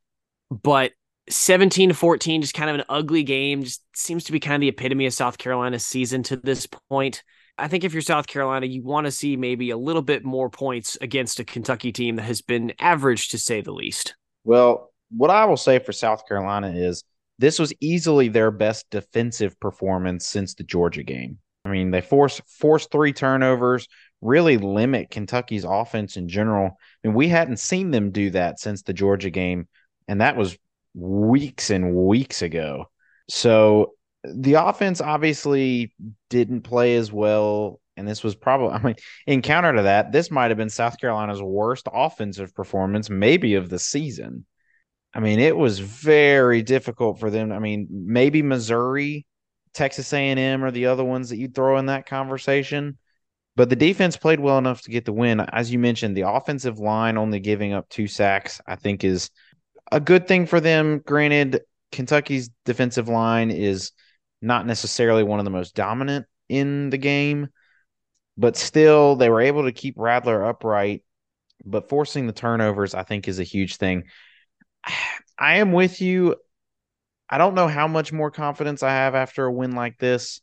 But 0.51 0.93
17 1.29 1.91
to 1.91 1.95
14, 1.95 2.43
just 2.43 2.55
kind 2.55 2.71
of 2.71 2.77
an 2.77 2.85
ugly 2.89 3.23
game, 3.23 3.63
just 3.65 3.83
seems 3.95 4.25
to 4.25 4.33
be 4.33 4.41
kind 4.41 4.57
of 4.57 4.61
the 4.61 4.69
epitome 4.69 5.07
of 5.07 5.15
South 5.15 5.39
Carolina's 5.39 5.87
season 5.87 6.23
to 6.25 6.37
this 6.37 6.67
point. 6.67 7.23
I 7.57 7.69
think 7.69 7.85
if 7.85 7.93
you're 7.93 8.03
South 8.03 8.27
Carolina, 8.27 8.67
you 8.67 8.83
want 8.83 9.07
to 9.07 9.13
see 9.13 9.37
maybe 9.37 9.71
a 9.71 9.77
little 9.77 10.03
bit 10.03 10.25
more 10.25 10.51
points 10.51 10.99
against 11.01 11.39
a 11.39 11.45
Kentucky 11.45 11.93
team 11.93 12.17
that 12.17 12.25
has 12.25 12.43
been 12.43 12.73
average 12.81 13.29
to 13.29 13.39
say 13.39 13.61
the 13.61 13.73
least. 13.73 14.17
Well, 14.45 14.93
what 15.11 15.31
I 15.31 15.45
will 15.45 15.57
say 15.57 15.79
for 15.79 15.93
South 15.93 16.27
Carolina 16.27 16.73
is 16.75 17.05
this 17.39 17.59
was 17.59 17.73
easily 17.81 18.29
their 18.29 18.51
best 18.51 18.91
defensive 18.91 19.59
performance 19.61 20.27
since 20.27 20.55
the 20.55 20.65
Georgia 20.65 21.03
game. 21.03 21.39
I 21.65 21.71
mean, 21.71 21.91
they 21.91 22.01
force 22.01 22.41
force 22.47 22.87
three 22.87 23.13
turnovers, 23.13 23.89
really 24.21 24.59
limit 24.59 25.11
Kentucky's 25.11 25.65
offense 25.65 26.17
in 26.17 26.29
general. 26.29 26.77
And 27.03 27.15
we 27.15 27.29
hadn't 27.29 27.59
seen 27.59 27.91
them 27.91 28.11
do 28.11 28.31
that 28.31 28.61
since 28.61 28.83
the 28.83 28.93
Georgia 28.93 29.31
game, 29.31 29.69
and 30.09 30.21
that 30.21 30.37
was 30.37 30.59
weeks 30.95 31.71
and 31.71 31.95
weeks 31.95 32.43
ago. 32.43 32.87
So 33.29 33.93
the 34.25 34.55
offense 34.55 35.01
obviously 35.01 35.95
didn't 36.31 36.63
play 36.63 36.97
as 36.97 37.13
well. 37.13 37.81
And 37.97 38.09
this 38.09 38.25
was 38.25 38.35
probably, 38.35 38.71
I 38.75 38.83
mean, 38.83 38.97
in 39.27 39.43
counter 39.43 39.75
to 39.75 39.83
that, 39.83 40.13
this 40.13 40.31
might 40.31 40.51
have 40.51 40.59
been 40.59 40.71
South 40.71 40.99
Carolina's 40.99 41.43
worst 41.43 41.87
offensive 41.93 42.55
performance, 42.55 43.09
maybe 43.09 43.55
of 43.55 43.69
the 43.69 43.79
season. 43.79 44.47
I 45.15 45.21
mean, 45.21 45.39
it 45.39 45.57
was 45.57 45.79
very 45.79 46.63
difficult 46.63 47.21
for 47.21 47.31
them. 47.31 47.53
I 47.53 47.61
mean, 47.61 47.87
maybe 47.89 48.43
Missouri, 48.43 49.27
Texas 49.73 50.13
A&M, 50.13 50.65
or 50.65 50.73
the 50.73 50.87
other 50.87 51.05
ones 51.05 51.29
that 51.29 51.37
you 51.37 51.49
throw 51.49 51.79
in 51.79 51.87
that 51.87 52.07
conversation. 52.07 52.99
But 53.55 53.71
the 53.71 53.77
defense 53.77 54.17
played 54.17 54.41
well 54.41 54.59
enough 54.59 54.83
to 54.83 54.91
get 54.91 55.05
the 55.05 55.13
win. 55.13 55.39
As 55.39 55.71
you 55.71 55.79
mentioned, 55.79 56.17
the 56.17 56.29
offensive 56.29 56.81
line 56.81 57.17
only 57.17 57.39
giving 57.39 57.73
up 57.73 57.89
two 57.89 58.09
sacks, 58.09 58.61
I 58.67 58.75
think, 58.75 59.05
is 59.05 59.31
a 59.91 60.01
good 60.01 60.27
thing 60.27 60.47
for 60.47 60.61
them. 60.61 60.99
Granted, 60.99 61.63
Kentucky's 61.93 62.51
defensive 62.65 63.09
line 63.09 63.51
is 63.51 63.93
not 64.43 64.67
necessarily 64.67 65.23
one 65.23 65.39
of 65.39 65.45
the 65.45 65.51
most 65.51 65.75
dominant 65.75 66.27
in 66.49 66.91
the 66.91 66.99
game, 66.99 67.49
but 68.37 68.57
still, 68.57 69.17
they 69.17 69.31
were 69.31 69.41
able 69.41 69.65
to 69.65 69.73
keep 69.73 69.95
Rattler 69.97 70.45
upright. 70.45 71.05
But 71.65 71.89
forcing 71.89 72.27
the 72.27 72.33
turnovers, 72.33 72.95
I 72.95 73.05
think, 73.05 73.29
is 73.29 73.39
a 73.39 73.45
huge 73.45 73.77
thing. 73.77 74.05
I 75.39 75.57
am 75.57 75.73
with 75.73 76.01
you. 76.01 76.37
I 77.29 77.39
don't 77.39 77.55
know 77.55 77.69
how 77.69 77.89
much 77.89 78.13
more 78.13 78.31
confidence 78.31 78.83
I 78.83 78.91
have 78.91 79.15
after 79.15 79.47
a 79.47 79.53
win 79.53 79.73
like 79.73 79.99
this. 79.99 80.41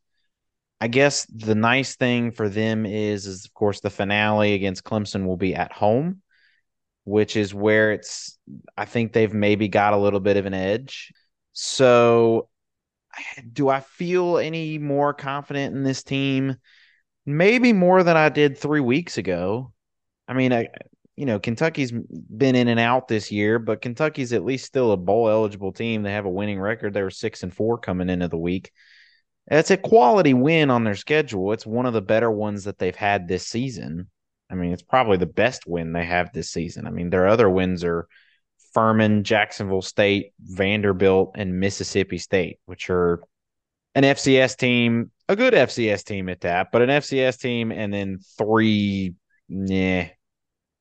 I 0.81 0.87
guess 0.87 1.25
the 1.27 1.55
nice 1.55 1.95
thing 1.95 2.31
for 2.31 2.49
them 2.49 2.85
is, 2.85 3.27
is 3.27 3.45
of 3.45 3.53
course, 3.53 3.81
the 3.81 3.91
finale 3.91 4.53
against 4.53 4.83
Clemson 4.83 5.27
will 5.27 5.37
be 5.37 5.53
at 5.53 5.71
home, 5.71 6.23
which 7.03 7.35
is 7.35 7.53
where 7.53 7.91
it's. 7.91 8.37
I 8.77 8.85
think 8.85 9.13
they've 9.13 9.33
maybe 9.33 9.67
got 9.67 9.93
a 9.93 9.97
little 9.97 10.19
bit 10.19 10.37
of 10.37 10.45
an 10.45 10.53
edge. 10.53 11.11
So, 11.53 12.49
do 13.51 13.69
I 13.69 13.81
feel 13.81 14.37
any 14.37 14.77
more 14.77 15.13
confident 15.13 15.75
in 15.75 15.83
this 15.83 16.03
team? 16.03 16.57
Maybe 17.25 17.73
more 17.73 18.03
than 18.03 18.17
I 18.17 18.29
did 18.29 18.57
three 18.57 18.79
weeks 18.79 19.17
ago. 19.17 19.73
I 20.27 20.33
mean, 20.33 20.53
I, 20.53 20.67
you 21.15 21.25
know, 21.25 21.39
Kentucky's 21.39 21.91
been 21.91 22.55
in 22.55 22.67
and 22.67 22.79
out 22.79 23.07
this 23.07 23.31
year, 23.31 23.59
but 23.59 23.81
Kentucky's 23.81 24.33
at 24.33 24.45
least 24.45 24.65
still 24.65 24.91
a 24.91 24.97
bowl 24.97 25.29
eligible 25.29 25.71
team. 25.71 26.03
They 26.03 26.13
have 26.13 26.25
a 26.25 26.29
winning 26.29 26.59
record. 26.59 26.93
They 26.93 27.03
were 27.03 27.11
six 27.11 27.43
and 27.43 27.53
four 27.53 27.77
coming 27.77 28.09
into 28.09 28.27
the 28.27 28.37
week. 28.37 28.71
That's 29.47 29.71
a 29.71 29.77
quality 29.77 30.33
win 30.33 30.69
on 30.69 30.83
their 30.83 30.95
schedule. 30.95 31.51
It's 31.51 31.65
one 31.65 31.85
of 31.85 31.93
the 31.93 32.01
better 32.01 32.31
ones 32.31 32.63
that 32.63 32.79
they've 32.79 32.95
had 32.95 33.27
this 33.27 33.45
season. 33.45 34.09
I 34.51 34.55
mean, 34.55 34.73
it's 34.73 34.81
probably 34.81 35.17
the 35.17 35.25
best 35.25 35.65
win 35.65 35.93
they 35.93 36.05
have 36.05 36.33
this 36.33 36.49
season. 36.49 36.85
I 36.85 36.89
mean, 36.89 37.09
their 37.09 37.27
other 37.27 37.49
wins 37.49 37.83
are 37.83 38.07
Furman, 38.73 39.23
Jacksonville 39.23 39.81
State, 39.81 40.33
Vanderbilt, 40.39 41.31
and 41.35 41.59
Mississippi 41.59 42.17
State, 42.17 42.59
which 42.65 42.89
are 42.89 43.21
an 43.95 44.03
FCS 44.03 44.57
team, 44.57 45.11
a 45.27 45.35
good 45.35 45.53
FCS 45.53 46.03
team 46.03 46.29
at 46.29 46.41
that, 46.41 46.71
but 46.71 46.81
an 46.81 46.89
FCS 46.89 47.39
team, 47.39 47.71
and 47.71 47.93
then 47.93 48.19
three, 48.37 49.15
yeah, 49.47 50.09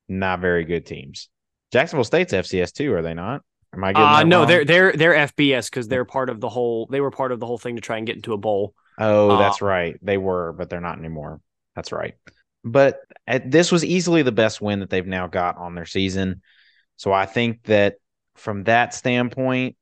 not 0.07 0.39
very 0.39 0.65
good 0.65 0.85
teams. 0.85 1.29
Jacksonville 1.71 2.03
State's 2.03 2.33
FCS 2.33 2.73
too, 2.73 2.93
are 2.93 3.01
they 3.01 3.13
not? 3.13 3.41
Am 3.73 3.83
I 3.83 3.93
getting 3.93 4.07
uh, 4.07 4.23
no, 4.23 4.39
wrong? 4.39 4.47
they're 4.47 4.65
they're 4.65 4.91
they're 4.91 5.27
FBS 5.27 5.69
because 5.69 5.87
they're 5.87 6.03
part 6.03 6.29
of 6.29 6.41
the 6.41 6.49
whole. 6.49 6.87
They 6.87 6.99
were 6.99 7.11
part 7.11 7.31
of 7.31 7.39
the 7.39 7.45
whole 7.45 7.57
thing 7.57 7.75
to 7.75 7.81
try 7.81 7.97
and 7.97 8.05
get 8.05 8.17
into 8.17 8.33
a 8.33 8.37
bowl. 8.37 8.73
Oh, 8.99 9.37
that's 9.37 9.61
uh, 9.61 9.65
right. 9.65 9.95
They 10.01 10.17
were, 10.17 10.51
but 10.51 10.69
they're 10.69 10.81
not 10.81 10.97
anymore. 10.97 11.39
That's 11.75 11.93
right. 11.93 12.15
But 12.63 12.99
at, 13.25 13.49
this 13.49 13.71
was 13.71 13.83
easily 13.83 14.21
the 14.21 14.31
best 14.31 14.61
win 14.61 14.79
that 14.79 14.89
they've 14.89 15.05
now 15.05 15.27
got 15.27 15.57
on 15.57 15.75
their 15.75 15.85
season. 15.85 16.41
So 16.95 17.11
I 17.11 17.25
think 17.25 17.63
that 17.63 17.95
from 18.35 18.63
that 18.65 18.93
standpoint, 18.93 19.75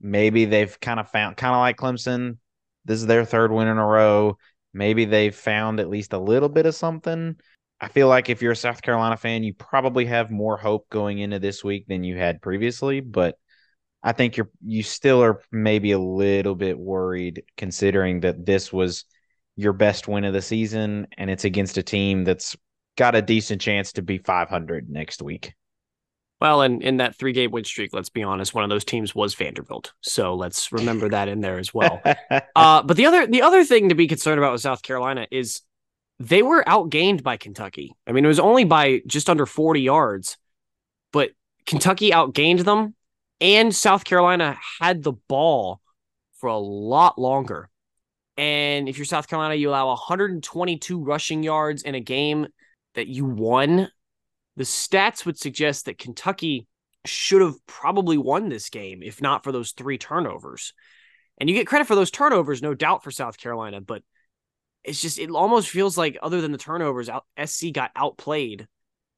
maybe 0.00 0.44
they've 0.44 0.78
kind 0.80 0.98
of 0.98 1.08
found, 1.08 1.36
kind 1.36 1.54
of 1.54 1.60
like 1.60 1.76
Clemson, 1.76 2.38
this 2.84 3.00
is 3.00 3.06
their 3.06 3.24
third 3.24 3.52
win 3.52 3.68
in 3.68 3.78
a 3.78 3.86
row. 3.86 4.38
Maybe 4.72 5.04
they've 5.04 5.34
found 5.34 5.80
at 5.80 5.90
least 5.90 6.12
a 6.12 6.18
little 6.18 6.48
bit 6.48 6.66
of 6.66 6.74
something. 6.74 7.36
I 7.80 7.88
feel 7.88 8.08
like 8.08 8.28
if 8.28 8.42
you're 8.42 8.52
a 8.52 8.56
South 8.56 8.82
Carolina 8.82 9.16
fan, 9.16 9.42
you 9.42 9.54
probably 9.54 10.06
have 10.06 10.30
more 10.30 10.56
hope 10.56 10.88
going 10.90 11.18
into 11.18 11.38
this 11.38 11.64
week 11.64 11.86
than 11.86 12.04
you 12.04 12.16
had 12.16 12.42
previously, 12.42 13.00
but 13.00 13.36
I 14.02 14.12
think 14.12 14.36
you're 14.36 14.50
you 14.64 14.82
still 14.82 15.22
are 15.22 15.42
maybe 15.50 15.92
a 15.92 15.98
little 15.98 16.54
bit 16.54 16.78
worried 16.78 17.42
considering 17.56 18.20
that 18.20 18.44
this 18.44 18.72
was 18.72 19.04
your 19.60 19.72
best 19.72 20.08
win 20.08 20.24
of 20.24 20.32
the 20.32 20.42
season 20.42 21.06
and 21.18 21.30
it's 21.30 21.44
against 21.44 21.76
a 21.76 21.82
team 21.82 22.24
that's 22.24 22.56
got 22.96 23.14
a 23.14 23.22
decent 23.22 23.60
chance 23.60 23.92
to 23.92 24.02
be 24.02 24.18
500 24.18 24.88
next 24.88 25.22
week. 25.22 25.52
Well, 26.40 26.62
and 26.62 26.82
in 26.82 26.96
that 26.96 27.16
three 27.16 27.32
game 27.32 27.50
win 27.50 27.64
streak, 27.64 27.92
let's 27.92 28.08
be 28.08 28.22
honest, 28.22 28.54
one 28.54 28.64
of 28.64 28.70
those 28.70 28.84
teams 28.84 29.14
was 29.14 29.34
Vanderbilt. 29.34 29.92
So 30.00 30.34
let's 30.34 30.72
remember 30.72 31.10
that 31.10 31.28
in 31.28 31.42
there 31.42 31.58
as 31.58 31.74
well. 31.74 32.00
uh, 32.56 32.82
but 32.82 32.96
the 32.96 33.04
other 33.04 33.26
the 33.26 33.42
other 33.42 33.62
thing 33.64 33.90
to 33.90 33.94
be 33.94 34.06
concerned 34.06 34.38
about 34.38 34.52
with 34.52 34.62
South 34.62 34.82
Carolina 34.82 35.26
is 35.30 35.60
they 36.18 36.42
were 36.42 36.64
outgained 36.64 37.22
by 37.22 37.36
Kentucky. 37.36 37.94
I 38.06 38.12
mean, 38.12 38.24
it 38.24 38.28
was 38.28 38.40
only 38.40 38.64
by 38.64 39.02
just 39.06 39.28
under 39.28 39.44
40 39.44 39.82
yards, 39.82 40.38
but 41.12 41.30
Kentucky 41.66 42.10
outgained 42.10 42.64
them, 42.64 42.94
and 43.40 43.74
South 43.74 44.04
Carolina 44.04 44.58
had 44.80 45.02
the 45.02 45.12
ball 45.12 45.82
for 46.38 46.48
a 46.48 46.58
lot 46.58 47.18
longer. 47.18 47.68
And 48.40 48.88
if 48.88 48.96
you're 48.96 49.04
South 49.04 49.28
Carolina, 49.28 49.54
you 49.54 49.68
allow 49.68 49.88
122 49.88 51.04
rushing 51.04 51.42
yards 51.42 51.82
in 51.82 51.94
a 51.94 52.00
game 52.00 52.46
that 52.94 53.06
you 53.06 53.26
won. 53.26 53.90
The 54.56 54.64
stats 54.64 55.26
would 55.26 55.38
suggest 55.38 55.84
that 55.84 55.98
Kentucky 55.98 56.66
should 57.04 57.42
have 57.42 57.56
probably 57.66 58.16
won 58.16 58.48
this 58.48 58.70
game 58.70 59.02
if 59.02 59.20
not 59.20 59.44
for 59.44 59.52
those 59.52 59.72
three 59.72 59.98
turnovers. 59.98 60.72
And 61.36 61.50
you 61.50 61.54
get 61.54 61.66
credit 61.66 61.86
for 61.86 61.94
those 61.94 62.10
turnovers, 62.10 62.62
no 62.62 62.72
doubt, 62.72 63.04
for 63.04 63.10
South 63.10 63.36
Carolina, 63.36 63.82
but 63.82 64.02
it's 64.84 65.02
just 65.02 65.18
it 65.18 65.28
almost 65.28 65.68
feels 65.68 65.98
like 65.98 66.16
other 66.22 66.40
than 66.40 66.50
the 66.50 66.56
turnovers, 66.56 67.10
SC 67.44 67.72
got 67.74 67.90
outplayed, 67.94 68.66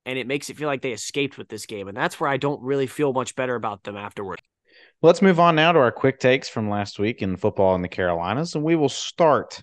and 0.04 0.18
it 0.18 0.26
makes 0.26 0.50
it 0.50 0.56
feel 0.56 0.66
like 0.66 0.82
they 0.82 0.90
escaped 0.90 1.38
with 1.38 1.48
this 1.48 1.66
game, 1.66 1.86
and 1.86 1.96
that's 1.96 2.18
where 2.18 2.28
I 2.28 2.38
don't 2.38 2.60
really 2.60 2.88
feel 2.88 3.12
much 3.12 3.36
better 3.36 3.54
about 3.54 3.84
them 3.84 3.96
afterward. 3.96 4.42
Let's 5.04 5.20
move 5.20 5.40
on 5.40 5.56
now 5.56 5.72
to 5.72 5.80
our 5.80 5.90
quick 5.90 6.20
takes 6.20 6.48
from 6.48 6.70
last 6.70 7.00
week 7.00 7.22
in 7.22 7.36
football 7.36 7.74
in 7.74 7.82
the 7.82 7.88
Carolinas, 7.88 8.54
and 8.54 8.62
we 8.62 8.76
will 8.76 8.88
start 8.88 9.60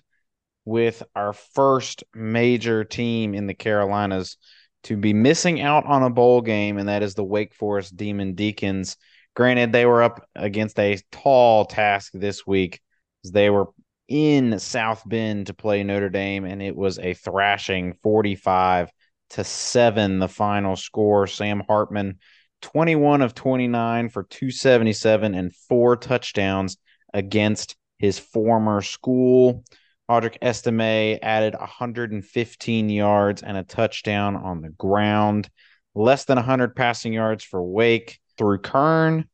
with 0.66 1.02
our 1.16 1.32
first 1.32 2.04
major 2.14 2.84
team 2.84 3.32
in 3.32 3.46
the 3.46 3.54
Carolinas 3.54 4.36
to 4.82 4.98
be 4.98 5.14
missing 5.14 5.62
out 5.62 5.86
on 5.86 6.02
a 6.02 6.10
bowl 6.10 6.42
game, 6.42 6.76
and 6.76 6.90
that 6.90 7.02
is 7.02 7.14
the 7.14 7.24
Wake 7.24 7.54
Forest 7.54 7.96
Demon 7.96 8.34
Deacons. 8.34 8.98
Granted, 9.34 9.72
they 9.72 9.86
were 9.86 10.02
up 10.02 10.28
against 10.36 10.78
a 10.78 11.00
tall 11.10 11.64
task 11.64 12.12
this 12.12 12.46
week. 12.46 12.78
as 13.24 13.32
They 13.32 13.48
were 13.48 13.68
in 14.08 14.58
South 14.58 15.08
Bend 15.08 15.46
to 15.46 15.54
play 15.54 15.82
Notre 15.82 16.10
Dame, 16.10 16.44
and 16.44 16.60
it 16.60 16.76
was 16.76 16.98
a 16.98 17.14
thrashing 17.14 17.94
45 18.02 18.92
to 19.30 19.44
7, 19.44 20.18
the 20.18 20.28
final 20.28 20.76
score. 20.76 21.26
Sam 21.26 21.62
Hartman, 21.66 22.18
21 22.60 23.22
of 23.22 23.34
29 23.34 24.08
for 24.08 24.22
277 24.24 25.34
and 25.34 25.54
four 25.54 25.96
touchdowns 25.96 26.76
against 27.12 27.76
his 27.98 28.18
former 28.18 28.82
school. 28.82 29.64
Audric 30.10 30.38
Estime 30.42 31.18
added 31.22 31.54
115 31.54 32.88
yards 32.88 33.42
and 33.42 33.56
a 33.56 33.62
touchdown 33.62 34.36
on 34.36 34.60
the 34.60 34.70
ground. 34.70 35.48
Less 35.94 36.24
than 36.24 36.36
100 36.36 36.74
passing 36.74 37.12
yards 37.12 37.44
for 37.44 37.62
Wake 37.62 38.20
through 38.36 38.58
Kern. 38.58 39.26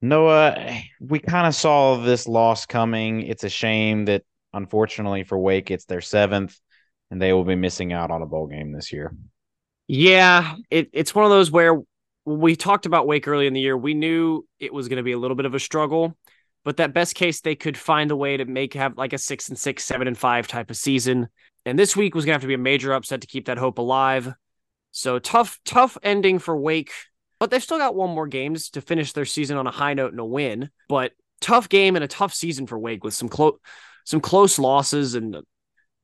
Noah, 0.00 0.80
we 1.00 1.18
kind 1.18 1.46
of 1.46 1.54
saw 1.54 1.96
this 1.96 2.28
loss 2.28 2.66
coming. 2.66 3.22
It's 3.22 3.44
a 3.44 3.48
shame 3.48 4.04
that 4.06 4.22
unfortunately 4.52 5.24
for 5.24 5.38
Wake, 5.38 5.70
it's 5.70 5.86
their 5.86 6.00
seventh, 6.00 6.58
and 7.10 7.20
they 7.20 7.32
will 7.32 7.44
be 7.44 7.56
missing 7.56 7.92
out 7.92 8.10
on 8.10 8.22
a 8.22 8.26
bowl 8.26 8.46
game 8.46 8.72
this 8.72 8.92
year. 8.92 9.14
Yeah, 9.86 10.56
it, 10.70 10.90
it's 10.92 11.14
one 11.14 11.24
of 11.24 11.30
those 11.30 11.50
where 11.50 11.80
we 12.36 12.56
talked 12.56 12.86
about 12.86 13.06
Wake 13.06 13.26
early 13.26 13.46
in 13.46 13.52
the 13.52 13.60
year. 13.60 13.76
We 13.76 13.94
knew 13.94 14.46
it 14.58 14.72
was 14.72 14.88
going 14.88 14.98
to 14.98 15.02
be 15.02 15.12
a 15.12 15.18
little 15.18 15.36
bit 15.36 15.46
of 15.46 15.54
a 15.54 15.60
struggle, 15.60 16.16
but 16.64 16.76
that 16.76 16.94
best 16.94 17.14
case 17.14 17.40
they 17.40 17.54
could 17.54 17.76
find 17.76 18.10
a 18.10 18.16
way 18.16 18.36
to 18.36 18.44
make 18.44 18.74
have 18.74 18.96
like 18.96 19.12
a 19.12 19.18
six 19.18 19.48
and 19.48 19.58
six, 19.58 19.84
seven 19.84 20.06
and 20.06 20.16
five 20.16 20.46
type 20.46 20.70
of 20.70 20.76
season. 20.76 21.28
And 21.64 21.78
this 21.78 21.96
week 21.96 22.14
was 22.14 22.24
going 22.24 22.32
to 22.32 22.34
have 22.36 22.42
to 22.42 22.48
be 22.48 22.54
a 22.54 22.58
major 22.58 22.92
upset 22.92 23.20
to 23.22 23.26
keep 23.26 23.46
that 23.46 23.58
hope 23.58 23.78
alive. 23.78 24.32
So 24.90 25.18
tough, 25.18 25.58
tough 25.64 25.98
ending 26.02 26.38
for 26.38 26.56
Wake 26.56 26.92
but 27.38 27.50
they've 27.50 27.62
still 27.62 27.78
got 27.78 27.94
one 27.94 28.10
more 28.10 28.26
games 28.26 28.70
to 28.70 28.80
finish 28.80 29.12
their 29.12 29.24
season 29.24 29.56
on 29.56 29.66
a 29.66 29.70
high 29.70 29.94
note 29.94 30.10
and 30.10 30.20
a 30.20 30.24
win. 30.24 30.70
But 30.88 31.12
tough 31.40 31.68
game 31.68 31.94
and 31.94 32.04
a 32.04 32.08
tough 32.08 32.34
season 32.34 32.66
for 32.66 32.78
Wake 32.78 33.04
with 33.04 33.14
some 33.14 33.28
close 33.28 33.58
some 34.04 34.20
close 34.20 34.58
losses 34.58 35.14
and 35.14 35.36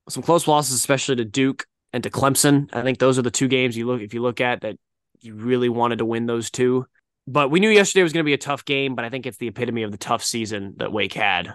some 0.08 0.22
close 0.22 0.46
losses, 0.46 0.74
especially 0.74 1.16
to 1.16 1.24
Duke 1.24 1.64
and 1.92 2.02
to 2.04 2.10
Clemson. 2.10 2.68
I 2.72 2.82
think 2.82 2.98
those 2.98 3.18
are 3.18 3.22
the 3.22 3.30
two 3.30 3.48
games 3.48 3.76
you 3.76 3.86
look 3.86 4.02
if 4.02 4.14
you 4.14 4.22
look 4.22 4.40
at 4.40 4.60
that 4.60 4.76
you 5.24 5.34
really 5.34 5.68
wanted 5.68 5.98
to 5.98 6.04
win 6.04 6.26
those 6.26 6.50
two. 6.50 6.86
But 7.26 7.50
we 7.50 7.60
knew 7.60 7.70
yesterday 7.70 8.02
was 8.02 8.12
going 8.12 8.24
to 8.24 8.28
be 8.28 8.34
a 8.34 8.38
tough 8.38 8.64
game, 8.64 8.94
but 8.94 9.04
I 9.04 9.10
think 9.10 9.26
it's 9.26 9.38
the 9.38 9.48
epitome 9.48 9.82
of 9.82 9.92
the 9.92 9.98
tough 9.98 10.22
season 10.22 10.74
that 10.76 10.92
Wake 10.92 11.14
had. 11.14 11.54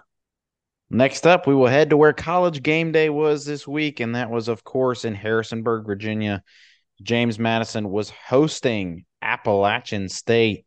Next 0.89 1.27
up, 1.27 1.45
we 1.45 1.53
will 1.53 1.67
head 1.67 1.91
to 1.91 1.97
where 1.97 2.13
college 2.13 2.63
game 2.63 2.91
day 2.91 3.11
was 3.11 3.45
this 3.45 3.67
week, 3.67 3.99
and 3.99 4.15
that 4.15 4.31
was, 4.31 4.47
of 4.47 4.63
course, 4.63 5.05
in 5.05 5.13
Harrisonburg, 5.13 5.85
Virginia. 5.85 6.41
James 7.03 7.37
Madison 7.37 7.89
was 7.89 8.09
hosting 8.09 9.05
Appalachian 9.21 10.09
State, 10.09 10.65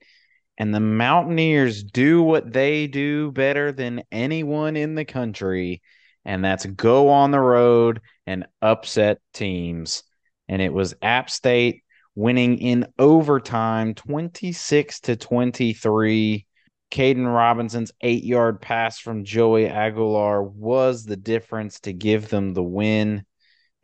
and 0.57 0.73
the 0.73 0.81
Mountaineers 0.81 1.83
do 1.83 2.23
what 2.23 2.53
they 2.53 2.87
do 2.87 3.33
better 3.33 3.73
than 3.73 4.05
anyone 4.13 4.77
in 4.77 4.95
the 4.95 5.05
country, 5.05 5.83
and 6.25 6.45
that's 6.45 6.67
go 6.67 7.09
on 7.09 7.33
the 7.33 7.41
road 7.41 8.01
and 8.25 8.47
upset 8.61 9.19
teams. 9.35 10.05
And 10.49 10.63
it 10.63 10.73
was 10.73 10.95
App 11.03 11.31
State 11.31 11.82
winning 12.15 12.59
in 12.59 12.87
overtime 12.99 13.95
26 13.95 15.01
to 15.01 15.17
23. 15.17 16.47
Kaedin 16.91 17.35
Robinson's 17.35 17.93
eight 18.03 18.23
yard 18.23 18.61
pass 18.61 18.99
from 18.99 19.25
Joey 19.25 19.67
Aguilar 19.67 20.43
was 20.43 21.05
the 21.05 21.17
difference 21.17 21.81
to 21.81 21.93
give 21.93 22.29
them 22.29 22.53
the 22.53 22.63
win. 22.63 23.25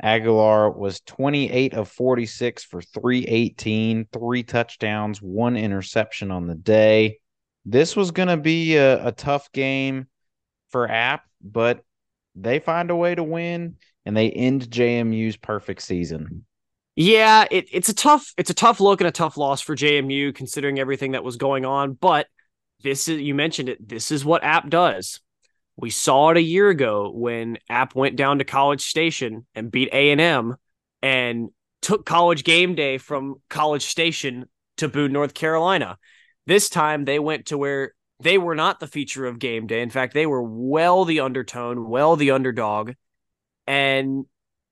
Aguilar 0.01 0.71
was 0.71 1.01
28 1.01 1.75
of 1.75 1.89
46 1.89 2.65
for 2.65 2.83
318, 2.83 4.07
three 4.13 4.43
touchdowns, 4.43 5.21
one 5.21 5.57
interception 5.57 6.31
on 6.31 6.47
the 6.47 6.55
day. 6.55 7.19
This 7.65 7.97
was 7.97 8.11
going 8.11 8.29
to 8.29 8.37
be 8.37 8.77
a, 8.77 9.09
a 9.09 9.13
tough 9.13 9.51
game 9.53 10.07
for 10.71 10.89
App, 10.89 11.25
but 11.43 11.83
they 12.35 12.59
find 12.61 12.91
a 12.91 12.97
way 12.97 13.15
to 13.15 13.23
win 13.23 13.77
and 14.05 14.17
they 14.17 14.31
end 14.31 14.71
JMU's 14.71 15.37
perfect 15.37 15.83
season. 15.83 16.45
Yeah, 17.01 17.47
it, 17.49 17.69
it's 17.71 17.89
a 17.89 17.95
tough 17.95 18.35
it's 18.37 18.51
a 18.51 18.55
tough 18.55 18.81
look 18.81 19.01
and 19.01 19.07
a 19.07 19.13
tough 19.13 19.37
loss 19.37 19.61
for 19.61 19.77
JMU 19.77 20.35
considering 20.35 20.81
everything 20.81 21.13
that 21.13 21.23
was 21.23 21.37
going 21.37 21.65
on. 21.65 21.93
But 21.93 22.27
this 22.83 23.07
is 23.07 23.21
you 23.21 23.37
mentioned 23.37 23.69
it. 23.69 23.89
This 23.89 24.11
is 24.11 24.25
what 24.25 24.43
App 24.43 24.69
does. 24.69 25.21
We 25.77 25.91
saw 25.91 26.31
it 26.31 26.39
a 26.39 26.43
year 26.43 26.71
ago 26.71 27.13
when 27.15 27.59
App 27.71 27.95
went 27.95 28.17
down 28.17 28.39
to 28.39 28.45
College 28.45 28.81
Station 28.81 29.47
and 29.55 29.71
beat 29.71 29.91
A 29.93 30.11
and 30.11 30.21
M 30.21 30.57
and 31.01 31.51
took 31.83 32.05
College 32.05 32.43
Game 32.43 32.75
Day 32.75 32.99
from 32.99 33.37
College 33.49 33.85
Station 33.85 34.47
to 34.79 34.89
Boone, 34.89 35.13
North 35.13 35.35
Carolina. 35.35 35.99
This 36.49 36.69
time 36.69 37.05
they 37.05 37.21
went 37.21 37.47
to 37.47 37.59
where 37.59 37.93
they 38.19 38.39
were 38.39 38.57
not 38.57 38.81
the 38.81 38.89
feature 38.89 39.25
of 39.25 39.39
game 39.39 39.69
day. 39.69 39.83
In 39.83 39.91
fact, 39.91 40.15
they 40.15 40.27
were 40.27 40.43
well 40.43 41.05
the 41.05 41.21
undertone, 41.21 41.89
well 41.89 42.17
the 42.17 42.33
underdog. 42.33 42.95
And 43.69 44.27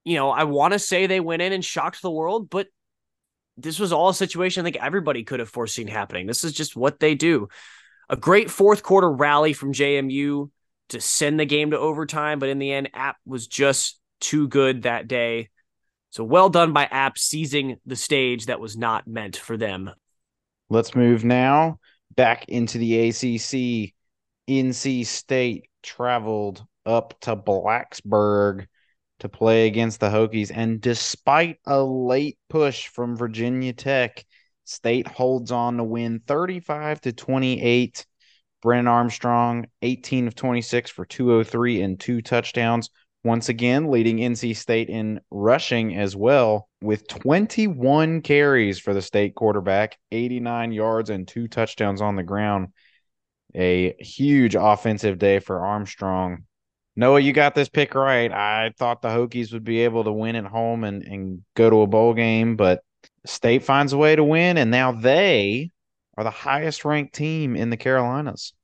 you 0.07 0.15
know, 0.15 0.31
I 0.31 0.45
want 0.45 0.73
to 0.73 0.79
say 0.79 1.07
they 1.07 1.19
went 1.19 1.43
in 1.43 1.53
and 1.53 1.65
shocked 1.65 2.01
the 2.01 2.11
world, 2.11 2.49
but 2.49 2.69
this 3.57 3.81
was 3.81 3.93
all 3.93 4.11
a 4.11 4.15
situation 4.15 4.61
I 4.61 4.65
think 4.65 4.83
everybody 4.83 5.25
could 5.25 5.41
have 5.41 5.49
foreseen 5.49 5.89
happening. 5.89 6.29
This 6.29 6.45
is 6.45 6.53
just 6.53 6.77
what 6.77 7.01
they 7.01 7.17
do. 7.17 7.49
A 8.09 8.17
great 8.17 8.49
fourth 8.49 8.85
quarter 8.85 9.11
rally 9.11 9.53
from 9.53 9.73
JMU 9.73 10.49
to 10.91 11.01
send 11.01 11.41
the 11.41 11.45
game 11.45 11.73
to 11.73 11.79
overtime, 11.79 12.39
but 12.39 12.51
in 12.51 12.61
the 12.61 12.73
end, 12.73 12.91
App 12.95 13.17
was 13.27 13.49
just 13.49 13.99
too 14.21 14.47
good 14.47 14.83
that 14.83 15.09
day. 15.09 15.51
So 16.11 16.23
well 16.23 16.51
done 16.51 16.73
by 16.73 16.85
App 16.85 17.19
seizing 17.19 17.79
the 17.85 17.97
stage 17.97 18.47
that 18.47 18.61
was 18.61 18.77
not 18.77 19.09
meant 19.09 19.37
for 19.37 19.57
them. 19.57 19.91
Let's 20.71 20.95
move 20.95 21.25
now 21.25 21.81
back 22.15 22.45
into 22.49 22.79
the 22.79 23.09
ACC. 23.09 23.93
NC 24.49 25.05
State 25.05 25.69
traveled 25.83 26.65
up 26.85 27.19
to 27.23 27.35
Blacksburg 27.35 28.67
to 29.21 29.29
play 29.29 29.67
against 29.67 30.01
the 30.01 30.09
Hokies. 30.09 30.51
And 30.55 30.81
despite 30.81 31.59
a 31.67 31.83
late 31.83 32.39
push 32.49 32.89
from 32.89 33.17
Virginia 33.17 33.73
Tech, 33.73 34.25
State 34.65 35.07
holds 35.07 35.53
on 35.53 35.77
to 35.77 35.85
win 35.85 36.21
35 36.27 37.01
to 37.03 37.13
28. 37.13 38.05
Brennan 38.63 38.89
Armstrong, 38.89 39.67
18 39.83 40.27
of 40.27 40.35
26 40.35 40.91
for 40.91 41.05
203 41.05 41.83
and 41.83 42.01
two 42.01 42.21
touchdowns. 42.21 42.91
Once 43.23 43.49
again, 43.49 43.91
leading 43.91 44.19
NC 44.19 44.57
State 44.57 44.89
in 44.89 45.21
rushing 45.31 45.97
as 45.97 46.17
well, 46.17 46.69
with 46.81 47.07
21 47.07 48.23
carries 48.23 48.79
for 48.79 48.95
the 48.95 49.03
state 49.03 49.35
quarterback, 49.35 49.99
89 50.11 50.73
yards, 50.73 51.11
and 51.11 51.27
two 51.29 51.49
touchdowns 51.49 52.01
on 52.01 52.17
the 52.17 52.23
ground. 52.23 52.69
A 53.55 53.95
huge 54.01 54.55
offensive 54.55 55.19
day 55.19 55.39
for 55.39 55.65
Armstrong. 55.65 56.45
Noah, 56.97 57.21
you 57.21 57.33
got 57.33 57.55
this 57.55 57.69
pick 57.69 57.95
right. 57.95 58.33
I 58.33 58.73
thought 58.79 59.03
the 59.03 59.09
Hokies 59.09 59.53
would 59.53 59.65
be 59.65 59.81
able 59.81 60.05
to 60.05 60.13
win 60.13 60.35
at 60.35 60.47
home 60.47 60.83
and, 60.83 61.03
and 61.03 61.43
go 61.55 61.69
to 61.69 61.83
a 61.83 61.87
bowl 61.87 62.15
game, 62.15 62.57
but 62.57 62.83
State 63.27 63.65
finds 63.65 63.93
a 63.93 63.99
way 63.99 64.17
to 64.17 64.25
win, 64.25 64.57
and 64.57 64.71
now 64.71 64.93
they 64.93 65.71
are 66.17 66.25
the 66.25 66.31
highest 66.31 66.85
ranked 66.85 67.15
team 67.15 67.55
in 67.55 67.69
the 67.69 67.77
Carolinas. 67.77 68.55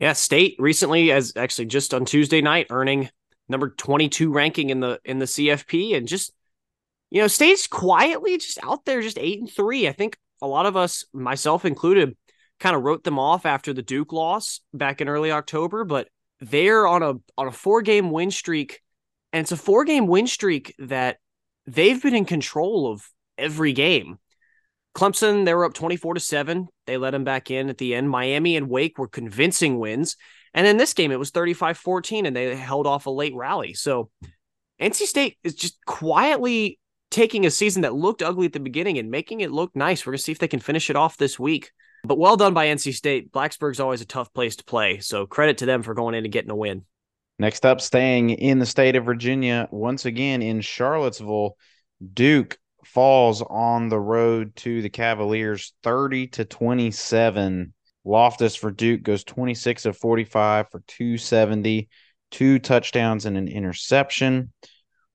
Yeah, 0.00 0.14
State 0.14 0.56
recently, 0.58 1.12
as 1.12 1.32
actually 1.36 1.66
just 1.66 1.94
on 1.94 2.04
Tuesday 2.04 2.42
night, 2.42 2.66
earning 2.70 3.08
number 3.48 3.70
22 3.70 4.32
ranking 4.32 4.70
in 4.70 4.80
the 4.80 5.00
in 5.04 5.20
the 5.20 5.26
CFP, 5.26 5.96
and 5.96 6.08
just 6.08 6.32
you 7.10 7.20
know, 7.20 7.28
State's 7.28 7.66
quietly 7.66 8.36
just 8.38 8.58
out 8.62 8.84
there, 8.84 9.00
just 9.00 9.18
eight 9.18 9.38
and 9.38 9.50
three. 9.50 9.86
I 9.86 9.92
think 9.92 10.18
a 10.42 10.46
lot 10.46 10.66
of 10.66 10.76
us, 10.76 11.04
myself 11.12 11.64
included, 11.64 12.16
kind 12.58 12.74
of 12.74 12.82
wrote 12.82 13.04
them 13.04 13.18
off 13.18 13.46
after 13.46 13.72
the 13.72 13.82
Duke 13.82 14.12
loss 14.12 14.60
back 14.74 15.00
in 15.00 15.08
early 15.08 15.30
October, 15.30 15.84
but 15.84 16.08
they're 16.40 16.86
on 16.86 17.02
a 17.02 17.14
on 17.38 17.46
a 17.46 17.52
four 17.52 17.82
game 17.82 18.10
win 18.10 18.30
streak, 18.30 18.80
and 19.32 19.42
it's 19.42 19.52
a 19.52 19.56
four 19.56 19.84
game 19.84 20.06
win 20.06 20.26
streak 20.26 20.74
that 20.78 21.18
they've 21.66 22.00
been 22.00 22.14
in 22.14 22.24
control 22.24 22.92
of 22.92 23.08
every 23.38 23.72
game. 23.72 24.18
Clemson, 24.94 25.44
they 25.44 25.52
were 25.52 25.66
up 25.66 25.74
24 25.74 26.14
to 26.14 26.20
7. 26.20 26.68
They 26.86 26.96
let 26.96 27.10
them 27.10 27.24
back 27.24 27.50
in 27.50 27.68
at 27.68 27.76
the 27.76 27.94
end. 27.94 28.08
Miami 28.08 28.56
and 28.56 28.70
Wake 28.70 28.96
were 28.96 29.08
convincing 29.08 29.78
wins. 29.78 30.16
And 30.54 30.66
in 30.66 30.78
this 30.78 30.94
game, 30.94 31.12
it 31.12 31.18
was 31.18 31.30
35 31.30 31.76
14, 31.76 32.24
and 32.24 32.34
they 32.34 32.56
held 32.56 32.86
off 32.86 33.06
a 33.06 33.10
late 33.10 33.34
rally. 33.34 33.74
So 33.74 34.10
NC 34.80 35.02
State 35.02 35.36
is 35.44 35.54
just 35.54 35.78
quietly 35.84 36.78
taking 37.10 37.46
a 37.46 37.50
season 37.50 37.82
that 37.82 37.94
looked 37.94 38.22
ugly 38.22 38.46
at 38.46 38.52
the 38.52 38.60
beginning 38.60 38.98
and 38.98 39.10
making 39.10 39.40
it 39.40 39.52
look 39.52 39.74
nice. 39.76 40.04
We're 40.04 40.12
going 40.12 40.18
to 40.18 40.22
see 40.22 40.32
if 40.32 40.38
they 40.38 40.48
can 40.48 40.60
finish 40.60 40.88
it 40.88 40.96
off 40.96 41.18
this 41.18 41.38
week. 41.38 41.72
But 42.06 42.18
well 42.18 42.36
done 42.36 42.54
by 42.54 42.66
NC 42.66 42.94
State. 42.94 43.32
Blacksburg's 43.32 43.80
always 43.80 44.00
a 44.00 44.06
tough 44.06 44.32
place 44.32 44.56
to 44.56 44.64
play. 44.64 45.00
So 45.00 45.26
credit 45.26 45.58
to 45.58 45.66
them 45.66 45.82
for 45.82 45.94
going 45.94 46.14
in 46.14 46.24
and 46.24 46.32
getting 46.32 46.50
a 46.50 46.56
win. 46.56 46.84
Next 47.38 47.66
up, 47.66 47.80
staying 47.80 48.30
in 48.30 48.58
the 48.58 48.66
state 48.66 48.96
of 48.96 49.04
Virginia, 49.04 49.68
once 49.70 50.06
again 50.06 50.40
in 50.40 50.62
Charlottesville, 50.62 51.56
Duke 52.14 52.58
falls 52.84 53.42
on 53.42 53.88
the 53.88 53.98
road 53.98 54.56
to 54.56 54.80
the 54.80 54.88
Cavaliers 54.88 55.74
30 55.82 56.28
to 56.28 56.44
27. 56.44 57.74
Loftis 58.06 58.56
for 58.56 58.70
Duke 58.70 59.02
goes 59.02 59.24
26 59.24 59.84
of 59.86 59.98
45 59.98 60.70
for 60.70 60.82
270, 60.86 61.88
two 62.30 62.58
touchdowns 62.58 63.26
and 63.26 63.36
an 63.36 63.48
interception. 63.48 64.52